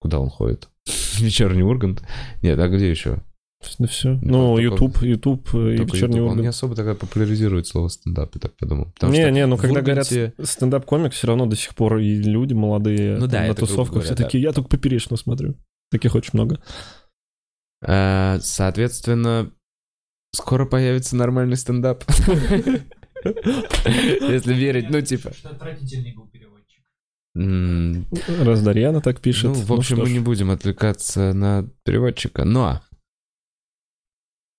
[0.00, 0.70] Куда он ходит?
[1.18, 2.02] Вечерний Ургант?
[2.40, 3.22] Нет, а где еще?
[3.78, 4.18] Да все.
[4.22, 6.30] Ну, Ну, YouTube, YouTube э, и вечерний YouTube.
[6.32, 8.86] Он не особо тогда популяризирует слово стендап, я так подумал.
[8.94, 12.54] Потому Не, не, ну когда Урганте- говорят стендап-комик, все равно до сих пор и люди
[12.54, 15.54] молодые Ну да, на тусовках все такие, я только поперечного смотрю.
[15.90, 16.62] Таких очень много.
[17.86, 19.50] э, Соответственно,
[20.36, 22.04] скоро появится нормальный стендап.
[23.24, 25.32] Если верить, ну типа...
[25.34, 26.84] Что отвратительный был переводчик.
[28.46, 29.44] Раз Дарьяна так пишет.
[29.44, 32.44] Ну, в общем, что мы не будем отвлекаться на переводчика.
[32.44, 32.80] Но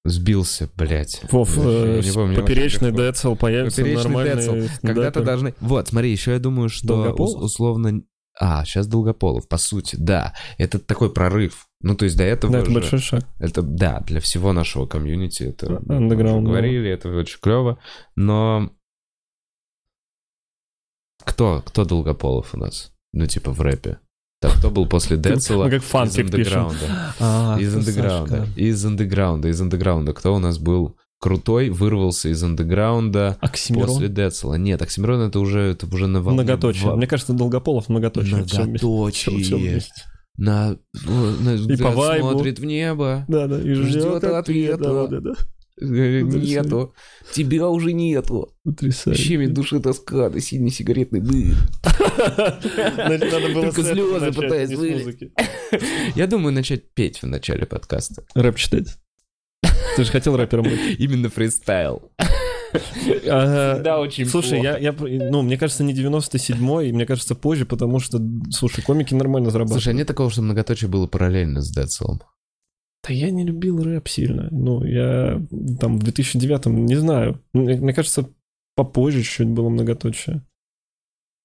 [0.03, 1.21] сбился, блядь.
[1.31, 4.73] Вов, э, помню, поперечный Децл появится Поперечный нормальный Децл.
[4.81, 5.53] Когда-то должны...
[5.59, 8.03] Вот, смотри, еще я думаю, что ус- условно...
[8.39, 10.33] А, сейчас Долгополов, по сути, да.
[10.57, 11.66] Это такой прорыв.
[11.81, 13.23] Ну, то есть до этого Да, это же- большой шаг.
[13.39, 15.67] Это, да, для всего нашего комьюнити это...
[15.67, 16.43] Underground.
[16.43, 17.77] Говорили, это очень клево.
[18.15, 18.71] Но...
[21.23, 22.91] Кто, кто Долгополов у нас?
[23.13, 23.99] Ну, типа в рэпе.
[24.39, 25.65] Так, кто был после Децела?
[25.65, 26.67] Мы как из фанфик пишем.
[26.67, 27.15] андеграунда?
[27.19, 28.47] А, Из андеграунда.
[28.55, 29.47] Из андеграунда.
[29.49, 30.13] Из андеграунда.
[30.13, 33.87] Кто у нас был крутой, вырвался из андеграунда Оксимирон.
[33.87, 34.53] после Децела?
[34.55, 36.41] Нет, Оксимирон это уже, это уже на волне.
[36.43, 36.95] Многоточие.
[36.95, 38.43] Мне кажется, Долгополов многоточие.
[38.45, 38.79] Всё вместе.
[39.11, 39.57] Всё- всё
[40.37, 42.29] На, на взгляд по вайбу.
[42.31, 43.25] смотрит в небо.
[43.27, 44.37] Да, да, и ждет Ждёт ответа.
[44.39, 44.77] ответа.
[44.77, 45.33] Да, да, да.
[45.79, 46.93] Нету.
[47.33, 48.53] Тебя уже нету.
[48.63, 49.21] Потрясающе.
[49.23, 51.55] Щемит души тоска, да синий сигаретный дым.
[51.83, 55.05] Надо надо было Только с этого слёзы начать, пытаюсь не с вылить.
[55.05, 55.31] музыки.
[56.15, 58.23] Я думаю начать петь в начале подкаста.
[58.33, 58.97] Рэп читать.
[59.95, 60.79] Ты же хотел рэпером быть.
[60.99, 62.11] Именно фристайл.
[63.25, 68.19] Да, очень Слушай, я, ну, мне кажется, не 97-й, мне кажется, позже, потому что,
[68.51, 69.83] слушай, комики нормально зарабатывают.
[69.83, 72.21] Слушай, а нет такого, что многоточие было параллельно с Децелом?
[73.07, 74.49] Да я не любил рэп сильно.
[74.51, 75.41] Ну, я
[75.79, 77.41] там в 2009-м, не знаю.
[77.53, 78.29] Мне, мне кажется,
[78.75, 80.45] попозже чуть было многоточие.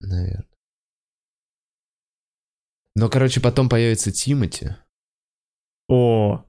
[0.01, 0.47] Наверное.
[2.95, 4.77] Но, короче, потом появится Тимати.
[5.89, 6.45] О,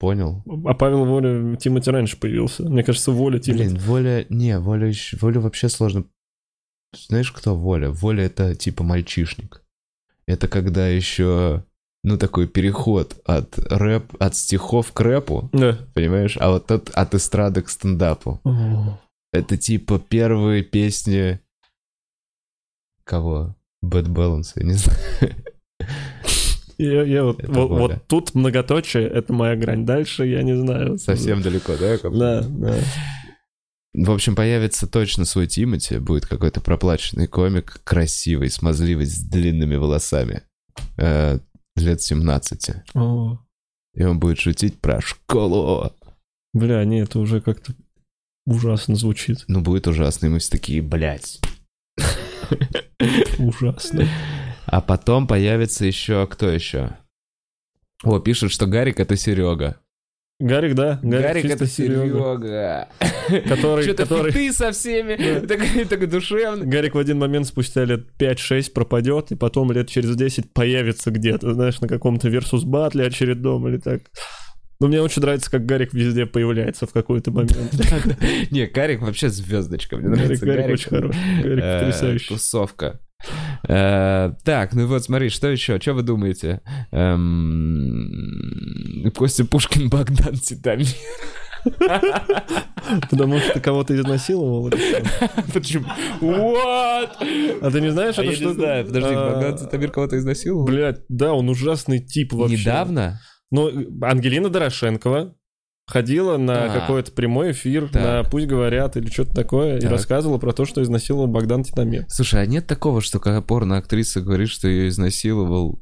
[0.00, 0.42] Понял?
[0.64, 2.62] а Павел Воля, Тимати раньше появился.
[2.62, 3.64] Мне кажется, Воля Тимати.
[3.64, 4.24] Блин, Воля...
[4.30, 4.92] Не, Воля.
[5.20, 6.04] Воля вообще сложно...
[7.08, 7.90] Знаешь, кто Воля?
[7.90, 9.62] Воля— это типа мальчишник.
[10.26, 11.64] Это когда еще...
[12.02, 15.76] Ну, такой переход от рэп, от стихов к рэпу, Да.
[15.92, 16.38] понимаешь?
[16.40, 18.40] А вот от, от эстрады к стендапу.
[18.44, 18.98] О,
[19.34, 21.40] Это типа первые песни...
[23.04, 23.54] Кого?
[23.84, 25.36] Bad Balance, я не знаю.
[26.80, 29.84] Я, я вот, вот, вот тут многоточие, это моя грань.
[29.84, 30.96] Дальше я не знаю.
[30.96, 31.98] Совсем далеко, да?
[31.98, 32.16] как?
[32.16, 32.78] Да, да.
[33.92, 40.42] В общем, появится точно свой Тимати, будет какой-то проплаченный комик, красивый, смазливый, с длинными волосами,
[40.96, 41.38] э,
[41.76, 42.70] лет 17.
[42.94, 43.38] О,
[43.94, 45.92] И он будет шутить про школу.
[46.54, 47.74] бля, не, это уже как-то
[48.46, 49.44] ужасно звучит.
[49.48, 51.40] Ну, будет ужасно, и мы все такие, блядь.
[53.38, 54.06] Ужасно.
[54.70, 56.96] А потом появится еще, кто еще?
[58.04, 59.80] О, пишут, что Гарик— это Серега.
[60.38, 61.00] Гарик, да?
[61.02, 62.38] Гарик, чисто это Серега.
[62.38, 62.88] Серега.
[63.48, 64.32] Который, Что-то который...
[64.32, 66.66] фиты со всеми, такой такой душевный.
[66.66, 71.52] Гарик в один момент спустя лет 5-6 пропадет, и потом лет через 10 появится где-то,
[71.52, 74.02] знаешь, на каком-то версус батле очередном или так.
[74.80, 77.74] Но мне очень нравится, как Гарик везде появляется в какой-то момент.
[78.50, 80.74] Не, Гарик вообще звездочка, мне Гарик, нравится Гарик Гарик.
[80.74, 81.42] очень хороший.
[81.42, 82.28] Гарик Э, потрясающий.
[82.28, 83.00] Тусовка.
[83.68, 85.78] Э, Так, ну вот смотри, что еще?
[85.80, 86.60] Что вы думаете?
[86.90, 88.10] Эм,
[89.16, 90.86] Костя Пушкин, Богдан Титамир.
[93.10, 94.70] Потому что ты кого-то изнасиловал?
[94.70, 95.02] что?
[95.52, 95.84] Почему?
[96.20, 97.10] What?
[97.62, 98.44] А ты не знаешь, А это я что?
[98.46, 100.64] не знаю, подожди, А, Богдан Титамир кого-то изнасиловал?
[100.66, 102.56] Блядь, да, он ужасный тип вообще.
[102.56, 103.20] Недавно?
[103.50, 103.70] Ну,
[104.02, 105.34] Ангелина Дорошенкова
[105.90, 106.68] ходила на А.
[106.80, 108.02] какой-то прямой эфир, Так.
[108.02, 109.90] на «Пусть говорят» или что-то такое, и Так.
[109.90, 112.04] рассказывала про то, что изнасиловал Богдан Титамир.
[112.08, 115.80] Слушай, а нет такого, что когда порно-актриса говорит, что ее изнасиловал...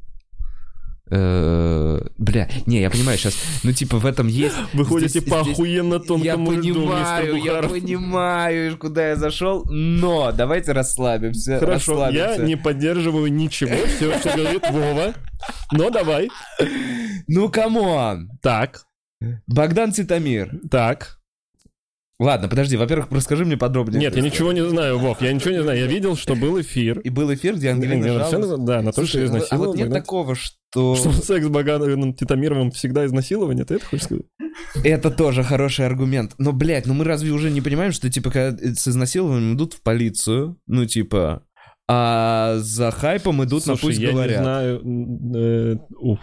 [1.11, 4.55] э, Бля, не, я понимаю сейчас, ну типа в этом есть...
[4.73, 11.59] Вы ходите по охуенно тонкому Я понимаю, я понимаю, куда я зашел, но давайте расслабимся.
[11.59, 15.13] Хорошо, я не поддерживаю ничего, все, что говорит Вова.
[15.71, 16.29] Но давай.
[17.27, 18.29] Ну, come on!
[18.41, 18.81] Так,
[19.47, 20.59] Богдан Титомир.
[20.69, 21.19] так.
[22.21, 24.01] Ладно, подожди, во-первых, расскажи мне подробнее.
[24.01, 25.79] Нет, я ничего не знаю, Вов, я ничего не знаю.
[25.79, 26.99] Я видел, что был эфир.
[26.99, 28.59] И был эфир, где Ангелина Не, жаловалась.
[28.59, 30.95] Да, на то, что ну, а вот нет Богдан- такого, что...
[30.95, 34.25] Что секс с Богданом Титомировым всегда изнасилование, ты это хочешь сказать?
[34.83, 36.33] Это тоже хороший аргумент.
[36.37, 39.81] Но, блядь, ну мы разве уже не понимаем, что, типа, когда с изнасилованием идут в
[39.81, 41.43] полицию, ну, типа,
[41.91, 44.37] а за хайпом идут на Слушай, пусть я говорят.
[44.37, 44.81] не знаю...
[45.35, 46.19] э, уф.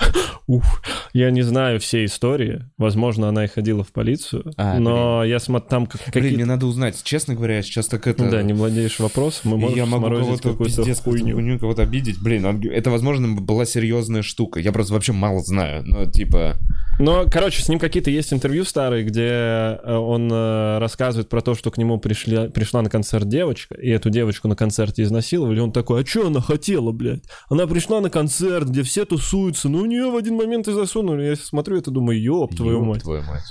[0.46, 0.82] Уф.
[1.12, 2.62] Я не знаю все истории.
[2.78, 4.52] Возможно, она и ходила в полицию.
[4.56, 6.36] А, но я смотрю, там как- Блин, какие-то...
[6.36, 7.02] мне надо узнать.
[7.02, 8.24] Честно говоря, я сейчас так это...
[8.24, 11.34] Ну да, не владеешь вопросом, мы можем я могу кого-то пиздец, хуйню.
[11.34, 12.22] хуйню, кого-то обидеть.
[12.22, 14.58] Блин, это, возможно, была серьезная штука.
[14.58, 15.82] Я просто вообще мало знаю.
[15.84, 16.56] Но, типа...
[16.98, 21.54] Но, короче, с ним какие-то есть интервью старые, где э, он э, рассказывает про то,
[21.54, 24.54] что к нему пришли, пришла на концерт девочка, и эту девочку на
[24.94, 25.60] концерте изнасиловали.
[25.60, 27.24] Он такой, а что она хотела, блядь?
[27.48, 31.24] Она пришла на концерт, где все тусуются, ну у нее в один момент и засунули.
[31.24, 33.02] Я смотрю это, думаю, ёб твою ёб мать.
[33.02, 33.42] твою мать.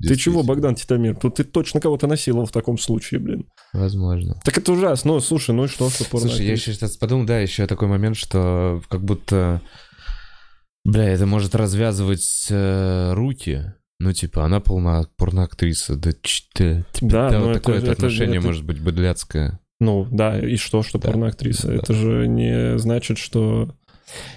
[0.00, 0.42] Ты чего.
[0.42, 1.16] Богдан Титамир?
[1.16, 3.46] Тут ты точно кого-то насиловал в таком случае, блин.
[3.72, 4.40] Возможно.
[4.44, 5.12] Так это ужасно.
[5.12, 6.28] Ну, слушай, ну и что, что порно?
[6.28, 9.60] Слушай, я еще сейчас подумал, да, еще такой момент, что как будто,
[10.84, 13.72] бля, это может развязывать э, руки.
[14.02, 15.94] Ну, типа, она полна порноактриса.
[15.96, 19.60] Да, ч- да, типа, Да, да, ну вот такое это- отношение это- может быть быдляцкое.
[19.80, 21.68] Ну, да, и что, что Да, порноактриса?
[21.68, 21.74] да.
[21.74, 23.74] Это же не значит, что...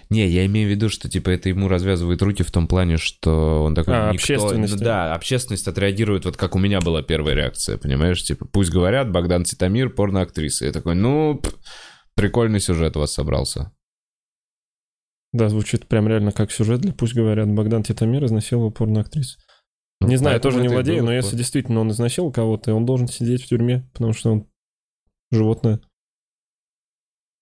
[0.10, 3.64] Не, я имею в виду, что, типа, это ему развязывает руки в том плане, что
[3.64, 3.96] он такой...
[3.96, 5.14] А, никто- общественность, да.
[5.16, 8.24] общественность отреагирует, вот как у меня была первая реакция, понимаешь?
[8.24, 10.66] Типа, пусть говорят, Богдан Титамир, порноактриса.
[10.66, 11.42] Я такой, ну,
[12.16, 13.72] прикольный сюжет у вас собрался.
[15.34, 17.52] Да, звучит прям реально как сюжет для «Пусть говорят».
[17.52, 19.40] Богдан Титамир изнасиловал порноактрису.
[20.00, 23.44] Ну, не знаю, тоже не владею, но если действительно он изнасиловал кого-то, он должен сидеть
[23.44, 24.48] в тюрьме, потому что он
[25.34, 25.80] животное.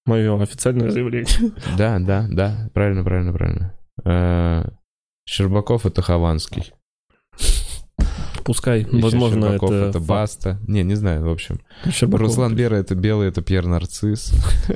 [0.06, 1.28] Мое официальное заявление.
[1.78, 3.76] Да, да, да, правильно, правильно, правильно.
[4.04, 4.70] Э,
[5.28, 6.74] Щербаков это Хованский.
[8.44, 10.00] Пускай, Еще возможно, Щербаков это, это.
[10.00, 10.60] Баста.
[10.68, 11.62] Не, не знаю, в общем.
[11.90, 12.28] Щербаков.
[12.28, 14.34] Руслан Бера это белый, это Пьер Нарцисс.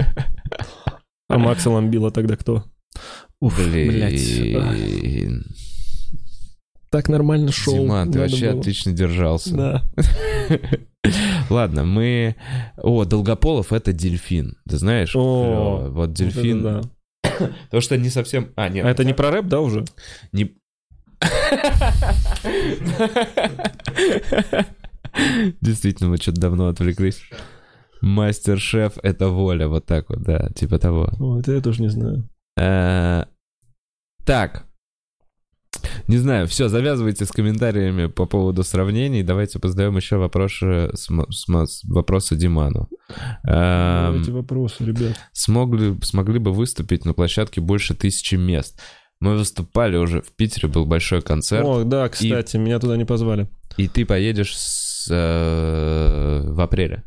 [1.28, 2.66] А Макса Ламбила тогда кто?
[3.42, 4.22] Уф, блядь.
[6.92, 7.74] Так нормально шел.
[7.74, 8.60] Диман, ты вообще было.
[8.60, 9.56] отлично держался.
[9.56, 9.84] Да.
[11.50, 12.36] Ладно, мы...
[12.78, 14.58] О, Долгополов это дельфин.
[14.68, 15.16] Ты знаешь?
[15.16, 15.88] О.
[15.90, 16.66] Вот дельфин.
[16.66, 16.90] Это
[17.72, 18.52] То, что не совсем...
[18.56, 18.70] А, да.
[18.70, 18.86] нет.
[18.86, 19.86] А это не про рэп, да, уже?
[20.32, 20.56] Не...
[25.62, 27.22] Действительно, мы что-то давно отвлеклись.
[28.02, 31.10] Мастер-шеф— это воля, вот так вот, да, типа того.
[31.20, 32.28] О, это я тоже не знаю.
[32.58, 33.26] Э,
[34.26, 34.66] Так.
[36.08, 39.24] Не знаю, все, завязывайте с комментариями по поводу сравнений.
[39.24, 42.90] Давайте позадаем еще вопросы, с- вопросы Диману.
[43.48, 45.14] Эм, Эти вопросы, ребят.
[45.34, 48.80] смогли, смогли бы выступить на площадке больше тысячи мест.
[49.20, 53.48] Мы выступали уже в Питере, был большой концерт, О, да, кстати, меня туда не позвали.
[53.78, 57.04] и ты поедешь с, э, в апреле.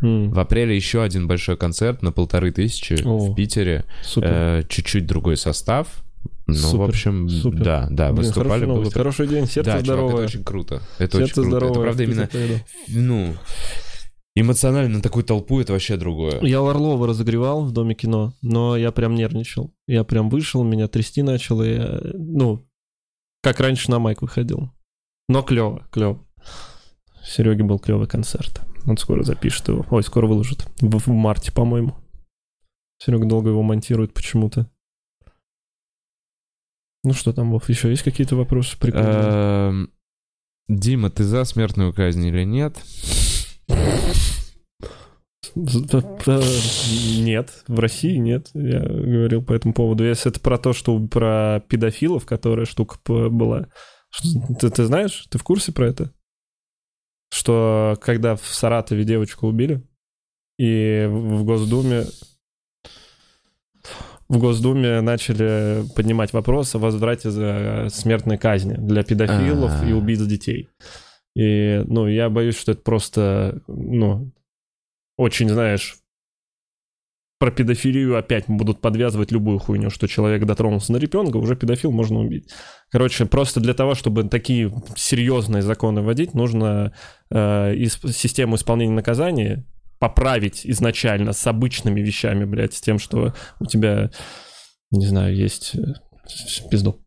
[0.00, 3.84] В апреле еще один большой концерт на полторы тысячи О, в Питере.
[4.02, 4.28] Супер.
[4.32, 6.02] Э, чуть-чуть другой состав.
[6.50, 7.62] Ну, в Супер, общем, супер.
[7.64, 8.48] да, да, Блин, выступали.
[8.60, 10.14] хорошая было Хороший день, сердце да, чувак, здоровое.
[10.14, 10.82] это очень круто.
[10.98, 11.48] Это очень Сердце круто.
[11.50, 11.72] здоровое.
[11.72, 12.54] Это правда в именно, поеду.
[12.88, 13.34] ну,
[14.34, 16.40] эмоционально на такую толпу это вообще другое.
[16.42, 19.72] Я Орлова разогревал в Доме кино, но я прям нервничал.
[19.86, 22.64] Я прям вышел, меня трясти начало, я, ну,
[23.42, 24.70] как раньше на майк выходил.
[25.28, 26.24] Но клево, клево.
[27.24, 28.60] Сереге был клевый концерт.
[28.86, 29.86] Он скоро запишет его.
[29.90, 30.66] Ой, скоро выложит.
[30.80, 31.94] В, в марте, по-моему.
[32.98, 34.68] Серега долго его монтирует почему-то.
[37.02, 38.78] Ну что там, Вов, еще есть какие-то вопросы?
[38.78, 39.12] Прикольные.
[39.12, 39.90] Эм,
[40.68, 42.76] Дима, ты за смертную казнь или нет?
[45.56, 48.50] Нет, в России нет.
[48.54, 50.04] Я говорил по этому поводу.
[50.04, 53.68] Если это про то, что про педофилов, которая штука была.
[54.60, 56.12] Ты, ты знаешь, ты в курсе про это?
[57.32, 59.82] Что когда в Саратове девочку убили,
[60.58, 62.06] и в Госдуме
[64.30, 69.96] в Госдуме начали поднимать вопрос о возврате за смертной казни для педофилов и А.
[69.96, 70.68] убийц детей.
[71.34, 74.30] И, ну, я боюсь, что это просто, ну,
[75.18, 75.96] очень, знаешь,
[77.40, 82.20] про педофилию опять будут подвязывать любую хуйню, что человек дотронулся на ребенка, уже педофил можно
[82.20, 82.50] убить.
[82.90, 86.92] Короче, просто для того, чтобы такие серьезные законы вводить, нужно
[87.30, 89.64] э, ис- систему исполнения наказания
[90.00, 94.10] поправить изначально с обычными вещами, блядь, с тем, что у тебя,
[94.90, 95.80] не знаю, есть э,
[96.70, 97.00] пизду.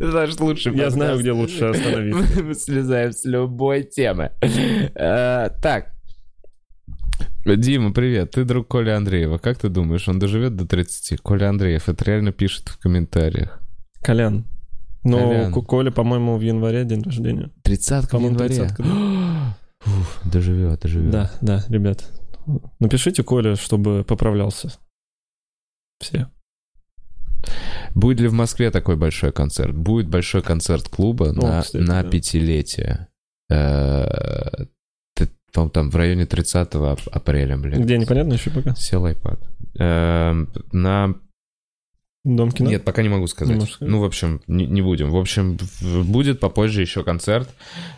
[0.00, 2.42] Наш лучший Я знаю, где лучше остановиться.
[2.42, 4.32] Мы слезаем с любой темы.
[4.40, 5.92] Э, Так.
[7.44, 8.30] Дима, привет.
[8.30, 9.36] Ты друг Коля Андреева.
[9.36, 11.20] Как ты думаешь, он доживет до 30?
[11.20, 13.60] Коля Андреев это реально пишет в комментариях.
[14.02, 14.46] Колян.
[15.04, 15.52] Ну, Колян.
[15.52, 17.50] Коля, по-моему, в январе день рождения.
[17.62, 18.54] 30 в январе.
[18.54, 19.56] 30-ка, да.
[19.86, 21.10] Уф, доживет, доживет.
[21.10, 22.10] Да, да, ребят.
[22.80, 24.72] Напишите Коле, чтобы поправлялся.
[26.00, 26.28] Все.
[27.94, 29.74] Будет ли в Москве такой большой концерт?
[29.76, 32.08] Будет большой концерт клуба на, кстати, на да.
[32.08, 33.08] пятилетие.
[33.50, 34.64] Э,
[35.54, 37.80] по-моему, там в районе 30 ап- апреля, блин.
[37.80, 38.74] Где, непонятно еще пока?
[38.74, 39.38] Сел iPad.
[39.78, 41.14] Эм, на...
[42.24, 42.70] Дом кино?
[42.70, 43.62] Нет, пока не могу сказать.
[43.62, 43.80] Сказать?
[43.80, 45.10] ну, в общем, не, не будем.
[45.10, 45.58] В общем,
[46.04, 47.50] будет попозже еще концерт.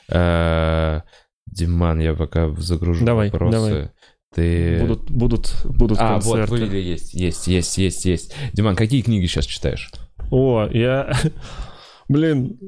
[0.08, 1.02] Э,
[1.46, 3.52] Диман, я пока загружу Давай, вопросы.
[3.52, 3.90] давай.
[4.34, 4.80] Ты...
[4.80, 6.50] Будут, будут, будут А, вот, концерты.
[6.50, 8.34] вылили, есть, есть, есть, есть, есть.
[8.52, 9.92] Диман, какие книги сейчас читаешь?
[10.30, 11.16] О, я...
[12.08, 12.58] Блин,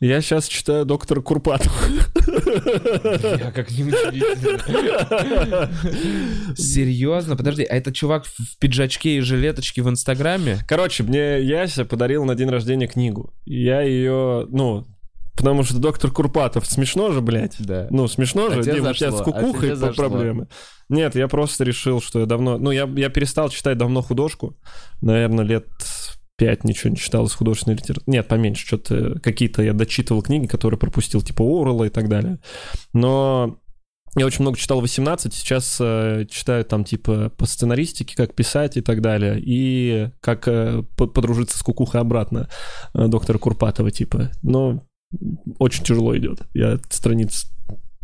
[0.00, 1.74] я сейчас читаю доктора Курпатова.
[2.54, 3.68] Я как.
[6.56, 7.36] Серьезно?
[7.36, 10.58] Подожди, а это чувак в пиджачке и жилеточке в Инстаграме?
[10.68, 13.32] Короче, мне Яся подарил на день рождения книгу.
[13.44, 14.86] Я ее, ну,
[15.36, 17.56] потому что доктор Курпатов смешно же, блядь.
[17.58, 17.86] Да.
[17.90, 20.48] Ну, смешно А же, тебе Дим, у тебя с а кукухой тебе по- проблемы.
[20.88, 22.58] Нет, я просто решил, что я давно...
[22.58, 24.56] Ну, я, я перестал читать давно художку.
[25.00, 25.66] Наверное, лет
[26.44, 28.04] пять ничего не читал из художественной литературы.
[28.06, 28.66] Нет, поменьше.
[28.66, 32.38] Что-то какие-то я дочитывал книги, которые пропустил, типа Оруэлла и так далее.
[32.92, 33.58] Но
[34.14, 38.82] я очень много читал 18, сейчас э, читаю там типа по сценаристике, как писать и
[38.82, 42.50] так далее, и как э, по- подружиться с кукухой обратно
[42.92, 44.30] э, доктора Курпатова типа.
[44.42, 44.86] Но
[45.58, 46.42] очень тяжело идет.
[46.52, 47.46] Я страниц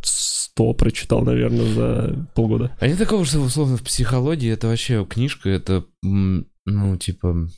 [0.03, 2.75] 100 прочитал, наверное, за полгода.
[2.81, 7.49] А нет такого, что условно в психологии это вообще книжка, это, ну, типа,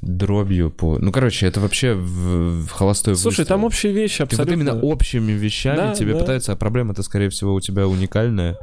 [0.00, 0.98] дробью по...
[0.98, 3.46] Ну, короче, это вообще в, в холостой Слушай, выстрел.
[3.46, 4.54] там общие вещи Ты вот абсолютно...
[4.54, 6.20] именно общими вещами Да, тебе да.
[6.20, 8.56] пытаются, а проблема-то, скорее всего, у тебя уникальная.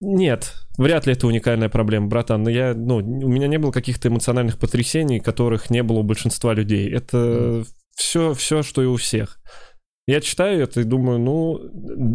[0.00, 2.42] Нет, вряд ли это уникальная проблема, братан.
[2.42, 6.52] Но я, ну, у меня не было каких-то эмоциональных потрясений, которых не было у большинства
[6.52, 6.90] людей.
[6.90, 7.64] Это
[7.94, 9.38] все, все, что и у всех.
[10.08, 11.60] Я читаю это и думаю, ну,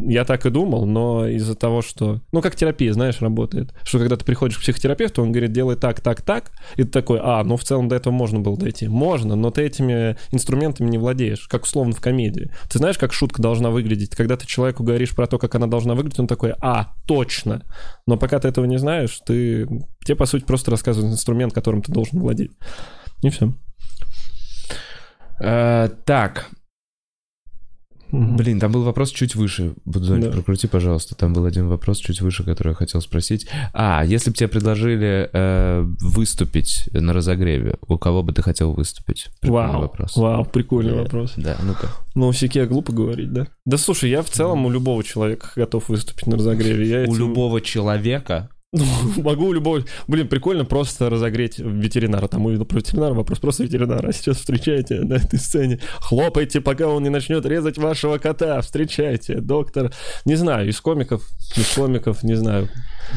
[0.10, 2.22] я так и думал, но из-за того, что...
[2.32, 3.74] Ну, как терапия, знаешь, работает.
[3.84, 7.20] Что когда ты приходишь к психотерапевту, он говорит, делай так, так, так, и ты такой,
[7.22, 8.88] а, ну, в целом до этого можно было дойти.
[8.88, 12.50] Можно, но ты этими инструментами не владеешь, как условно в комедии.
[12.70, 14.16] Ты знаешь, как шутка должна выглядеть?
[14.16, 17.66] Когда ты человеку говоришь про то, как она должна выглядеть, он такой, а, точно.
[18.08, 19.68] Но пока ты этого не знаешь, ты...
[20.06, 22.52] Тебе, по сути, просто рассказывают инструмент, которым ты должен владеть.
[23.22, 23.52] И все.
[25.42, 26.52] Э, Так,
[28.12, 29.74] Блин, там был вопрос чуть выше.
[29.86, 30.32] Будзонь, Да.
[30.32, 31.16] прокрути, пожалуйста.
[31.16, 33.48] Там был один вопрос чуть выше, который я хотел спросить.
[33.74, 39.30] А, если бы тебе предложили э, выступить на разогреве, у кого бы ты хотел выступить?
[39.40, 40.16] Прикольный Вау, вопрос.
[40.18, 41.34] вау, прикольный Да, вопрос.
[41.38, 41.88] Да, ну-ка.
[42.16, 43.48] Ну, у Сике глупо говорить, да?
[43.66, 46.88] Да слушай, я в целом у любого человека готов выступить на разогреве.
[46.88, 48.86] Я У этим- любого человека Ну,
[49.18, 49.84] могу любого...
[50.08, 52.28] Блин, прикольно просто разогреть ветеринара.
[52.28, 54.08] Там увидел про ветеринара вопрос, просто ветеринара.
[54.08, 55.80] А сейчас встречайте на этой сцене.
[56.00, 58.62] Хлопайте, пока он не начнет резать вашего кота.
[58.62, 59.92] Встречайте, доктор.
[60.26, 61.28] Не знаю, из комиков,
[61.58, 62.70] из комиков, не знаю.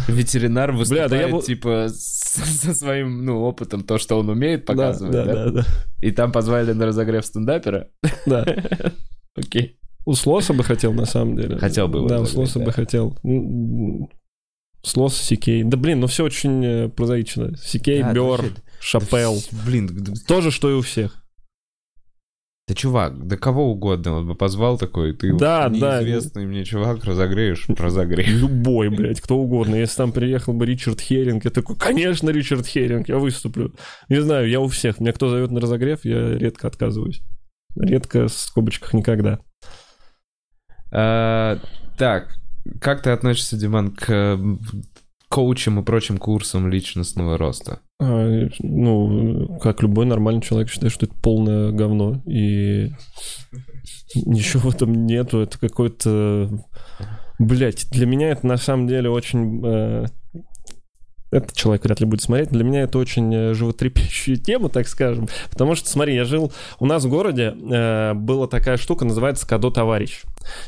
[0.09, 5.13] ветеринар выступает, да я типа, со своим, ну, опытом, то, что он умеет Да, показывать,
[5.13, 5.33] да, да?
[5.33, 5.65] да, да.
[6.03, 7.89] И там позвали на разогрев стендапера?
[8.27, 8.45] Да.
[9.37, 9.79] Окей.
[10.05, 11.59] У Слоса бы хотел, на самом деле.
[11.59, 13.17] Хотел бы Да, у Слоса бы хотел.
[14.85, 15.63] Слос, Сикей.
[15.65, 17.57] Да блин, ну все очень э, прозаично.
[17.57, 19.37] Сикей, Да, Бёр, вообще, Шапел.
[19.67, 21.21] Блин, д- То же, что и у всех.
[22.69, 26.01] Да, чувак, да кого угодно, вот бы позвал такой, ты Да, вот да.
[26.03, 28.29] неизвестный мне чувак, разогреешь, разогреешь.
[28.41, 29.75] Любой, блядь, кто угодно.
[29.75, 33.75] Если там приехал бы Ричард Херинг, я такой, конечно, Ричард Херинг, я выступлю.
[34.09, 35.01] Не знаю, я у всех.
[35.01, 37.21] Меня кто зовет на разогрев, я редко отказываюсь.
[37.77, 39.41] Редко, в скобочках, никогда.
[40.91, 41.59] А,
[41.99, 42.37] Так,
[42.81, 44.39] как ты относишься, Диман, к э,
[45.29, 47.81] коучам и прочим курсам личностного роста?
[48.01, 52.23] А, ну, как любой нормальный человек считает, что это полное говно.
[52.27, 52.91] И
[54.15, 55.41] ничего в этом нету.
[55.41, 56.51] Это какой-то...
[57.39, 59.61] Блять, для меня это на самом деле очень...
[59.65, 60.07] э,
[61.33, 62.51] Этот человек вряд ли будет смотреть.
[62.51, 65.29] Для меня это очень э, животрепещущая тема, так скажем.
[65.51, 66.53] Потому что, смотри, я жил...
[66.79, 70.23] У нас в городе э, была такая штука, называется «Кадо товарищ».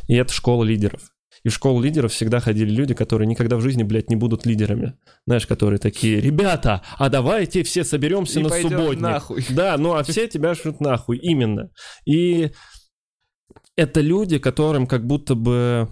[0.08, 1.02] И это школа лидеров.
[1.46, 4.94] И в школу лидеров всегда ходили люди, которые никогда в жизни, блядь, не будут лидерами.
[5.28, 9.00] Знаешь, которые такие, ребята, а давайте все соберемся И на субботник.
[9.00, 9.44] нахуй.
[9.50, 11.70] Да, ну а все тебя шлют нахуй, именно.
[12.04, 12.50] И
[13.76, 15.88] это люди, которым как будто бы...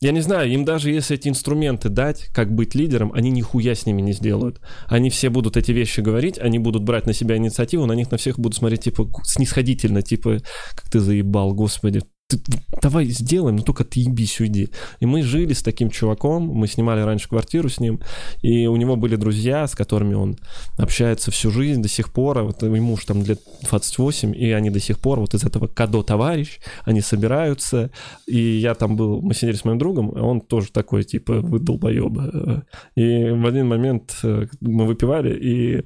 [0.00, 3.86] Я не знаю, им даже если эти инструменты дать, как быть лидером, они нихуя с
[3.86, 4.60] ними не сделают.
[4.88, 8.16] Они все будут эти вещи говорить, они будут брать на себя инициативу, на них на
[8.16, 10.38] всех будут смотреть, типа, снисходительно, типа,
[10.74, 12.02] как ты заебал, господи.
[12.30, 12.40] Ты-
[12.82, 14.68] давай сделаем, но только ты ебись, уйди.
[15.00, 18.00] И мы жили с таким чуваком, мы снимали раньше квартиру с ним,
[18.42, 20.36] и у него были друзья, с которыми он
[20.78, 24.70] общается всю жизнь до сих пор, а вот ему уж там лет 28, и они
[24.70, 27.90] до сих пор вот из этого кадо товарищ, они собираются,
[28.26, 31.58] и я там был, мы сидели с моим другом, а он тоже такой, типа, вы
[31.58, 32.64] долбоебы.
[32.94, 35.84] И в один момент э, мы выпивали, и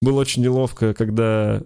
[0.00, 1.62] было очень неловко, когда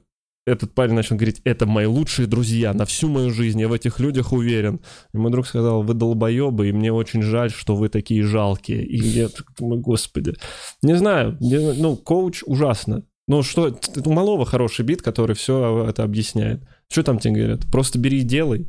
[0.51, 4.01] этот парень начал говорить, это мои лучшие друзья на всю мою жизнь, я в этих
[4.01, 4.81] людях уверен.
[5.13, 8.85] И мой друг сказал, вы долбоебы, и мне очень жаль, что вы такие жалкие.
[8.85, 9.29] И я
[9.59, 10.35] думаю, господи.
[10.83, 13.05] Не знаю, не ну, коуч ужасно.
[13.29, 16.65] Ну, что, у малого хороший бит, который все это объясняет.
[16.91, 17.61] Что там тебе говорят?
[17.71, 18.69] Просто бери и делай.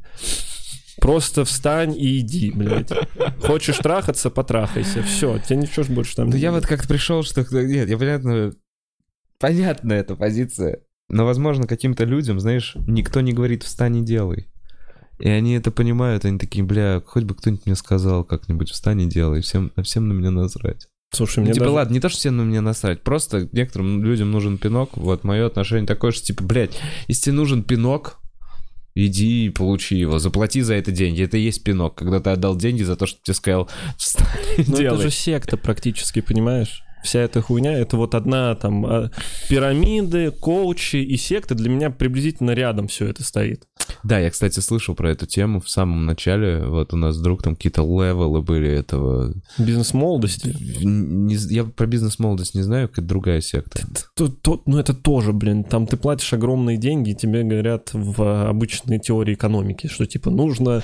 [0.99, 2.91] Просто встань и иди, блядь.
[3.40, 5.02] Хочешь трахаться, потрахайся.
[5.02, 7.41] Все, тебе ничего больше там Ну, я вот как-то пришел, что...
[7.52, 8.53] Нет, я понятно...
[9.40, 10.82] Понятна эта позиция.
[11.12, 14.48] Но, возможно, каким-то людям, знаешь, никто не говорит «встань и делай».
[15.20, 19.06] И они это понимают, они такие, бля, хоть бы кто-нибудь мне сказал как-нибудь «встань и
[19.06, 20.88] делай», всем, всем на меня насрать.
[21.14, 24.02] Слушай, Ну, мне типа, даже- ладно, не то, что всем на меня насрать, просто некоторым
[24.04, 24.96] людям нужен пинок.
[24.96, 26.80] Вот мое отношение такое, что, типа, блядь,
[27.10, 28.20] если тебе нужен пинок,
[28.96, 31.22] иди и получи его, заплати за это деньги.
[31.24, 34.28] Это и есть пинок, когда ты отдал деньги за то, что тебе сказал «встань
[34.58, 34.96] и Ну, делай».
[34.96, 36.84] это же секта практически, понимаешь?
[37.03, 39.10] Вся эта хуйня, это вот одна там а,
[39.49, 43.64] пирамиды, коучи и секты для меня приблизительно рядом все это стоит.
[44.03, 46.64] Да, я, кстати, слышал про эту тему в самом начале.
[46.65, 49.34] Вот у нас вдруг там какие-то левелы были этого.
[49.57, 50.56] Бизнес молодости.
[50.84, 53.82] Не з- я про бизнес-молодость не знаю, какая другая секта.
[54.15, 58.48] То- то- ну это тоже, блин, там ты платишь огромные деньги, и тебе говорят в
[58.49, 60.84] обычной теории экономики, что типа нужно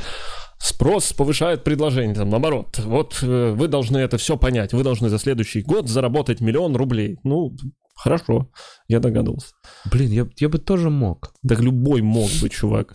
[0.59, 5.19] спрос повышает предложение, там наоборот, вот э, вы должны это все понять, вы должны за
[5.19, 7.17] следующий год заработать миллион рублей.
[7.23, 7.55] Ну,
[7.95, 8.49] хорошо,
[8.87, 9.53] я догадывался.
[9.91, 11.33] Блин, я, я бы тоже мог.
[11.43, 12.93] Да любой мог бы, чувак.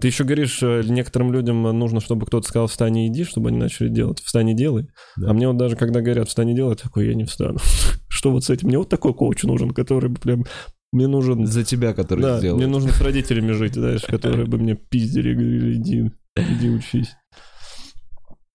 [0.00, 3.58] Ты еще говоришь, э, некоторым людям нужно, чтобы кто-то сказал «встань и иди», чтобы они
[3.58, 4.20] начали делать.
[4.20, 4.86] «Встань и делай».
[5.16, 5.30] Да.
[5.30, 7.58] А мне вот даже когда говорят «встань и делай», такой, я не встану.
[8.08, 8.68] Что вот с этим?
[8.68, 10.44] Мне вот такой коуч нужен, который бы прям
[10.92, 11.46] Мне нужен...
[11.46, 12.58] За тебя, который Да, сделал.
[12.58, 16.12] мне нужно с родителями жить, знаешь, которые бы мне пиздили говорили, иди,
[16.42, 17.14] иди учись.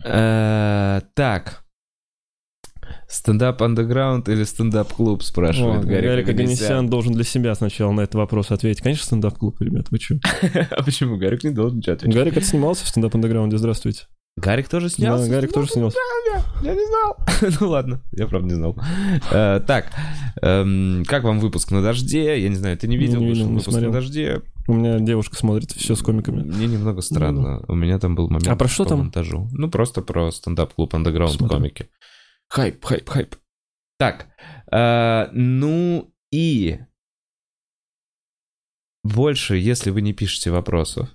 [0.06, 1.64] Э, Так.
[3.08, 6.30] Стендап андеграунд или стендап-клуб, О, спрашивает Гарик, Гарик.
[6.30, 8.82] Оганисян должен для себя сначала на этот вопрос ответить.
[8.82, 10.16] Конечно, стендап-клуб, ребят, вы что?
[10.72, 12.16] А почему Гарик не должен ничего отвечать?
[12.16, 14.06] Гарик отснимался в стендап-андеграунде, здравствуйте.
[14.36, 15.26] Гарик тоже снялся?
[15.26, 15.98] Да, Гарик тоже снялся.
[16.64, 17.18] Я не знал.
[17.62, 18.76] ну ладно, я правда не знал.
[19.32, 19.92] Э, Так,
[20.42, 22.42] эм, как вам выпуск на дожде?
[22.42, 24.42] Я не знаю, ты не видел, не выпуск на дожде?
[24.68, 26.44] У меня девушка смотрит все с комиками.
[26.44, 27.64] Мне немного странно.
[27.68, 29.00] У меня там был момент А про что по там?
[29.00, 29.50] монтажу.
[29.52, 31.90] Ну, просто про стендап-клуб андеграунд комики.
[32.50, 33.36] Хайп, хайп, хайп.
[33.98, 34.28] Так,
[34.72, 36.80] э, ну и
[39.04, 41.10] больше, если вы не пишете вопросов,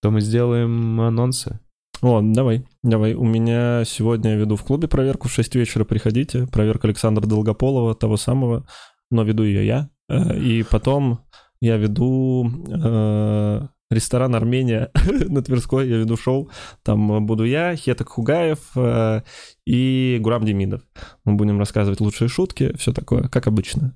[0.00, 1.60] то мы сделаем анонсы.
[2.02, 3.12] О, давай, давай.
[3.14, 6.46] У меня сегодня я веду в клубе проверку в 6 вечера, приходите.
[6.46, 8.66] Проверка Александра Долгополова, того самого,
[9.10, 9.90] но веду ее я.
[10.08, 11.26] Э, И потом
[11.60, 13.60] я веду э,
[13.90, 14.90] ресторан Армения
[15.28, 16.50] на Тверской, я веду шоу.
[16.82, 19.22] Там буду я, Хетак Хугаев э,
[19.66, 20.82] и Гурам Демидов.
[21.24, 23.94] Мы будем рассказывать лучшие шутки, все такое, как обычно.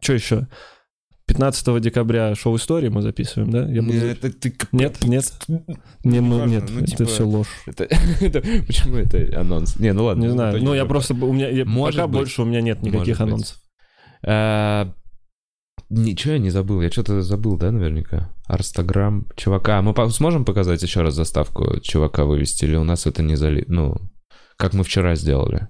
[0.00, 0.48] Что еще?
[1.26, 3.66] 15 декабря шоу истории мы записываем, да?
[3.66, 4.54] Я буду- Это ты...
[4.72, 5.32] Нет, нет,
[6.04, 7.46] не, мы- важно, нет, ну, это типа, все ложь.
[7.64, 7.84] Это,
[8.20, 9.78] это- почему это анонс?
[9.78, 10.20] Не, ну ладно.
[10.22, 10.62] Не в знаю.
[10.62, 11.14] Ну, я просто...
[11.14, 11.48] У меня...
[11.48, 12.16] я- пока быть.
[12.20, 13.28] больше у меня нет никаких Может быть.
[13.32, 13.56] анонсов.
[14.24, 14.92] А,
[15.94, 16.80] Ничего я не забыл.
[16.80, 18.30] Я что-то забыл, да, наверняка?
[18.46, 19.82] Арстаграм, чувака.
[19.82, 22.64] Мы по- сможем показать еще раз заставку чувака вывести?
[22.64, 23.64] Или у нас это не зали...
[23.68, 23.96] Ну,
[24.56, 25.68] как мы вчера сделали?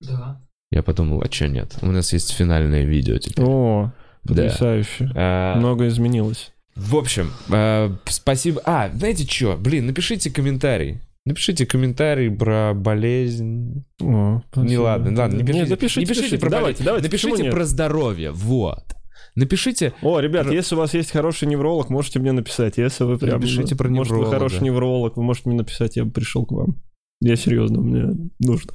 [0.00, 0.40] Да.
[0.70, 1.76] Я подумал, а что нет?
[1.82, 3.44] У нас есть финальное видео теперь.
[3.44, 4.34] О, Да.
[4.34, 5.10] потрясающе.
[5.16, 6.52] А, Много изменилось.
[6.76, 8.60] В общем, э, спасибо.
[8.64, 9.56] А, знаете что?
[9.56, 11.00] Блин, напишите комментарий.
[11.26, 13.84] Напишите комментарий про болезнь.
[14.00, 16.40] О, Не ладно, ладно, не пишите, Не, запишите, не пишите пишите.
[16.40, 16.84] про Давайте, болезнь.
[16.84, 17.52] давайте, Напишите нет?
[17.52, 18.30] про здоровье.
[18.30, 18.94] Вот.
[19.34, 19.92] Напишите.
[20.02, 22.76] О, ребят, Про- если у вас есть хороший невролог, можете мне написать.
[22.78, 23.40] Если вы прям...
[23.40, 24.36] Напишите про Может, вы невролога.
[24.38, 26.76] хороший невролог, вы можете мне написать, я бы пришел к вам.
[27.20, 28.72] Я серьезно, мне нужно.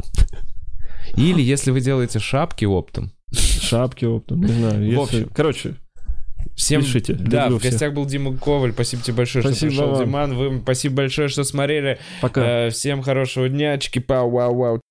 [1.18, 3.12] Или если вы делаете шапки оптом.
[3.34, 4.84] Шапки оптом, не знаю.
[4.86, 5.30] если- общем.
[5.34, 5.76] Короче,
[6.56, 8.74] Всем Пишите, Да, в гостях был Дима Коваль.
[8.74, 10.06] Спасибо тебе большое, Спасибо что пришел, вам.
[10.06, 10.34] Диман.
[10.36, 11.98] Вы, спасибо большое, что смотрели.
[12.22, 12.68] пока.
[12.68, 13.76] Э, всем хорошего дня.
[13.78, 14.82] Чики-пау, вау, вау.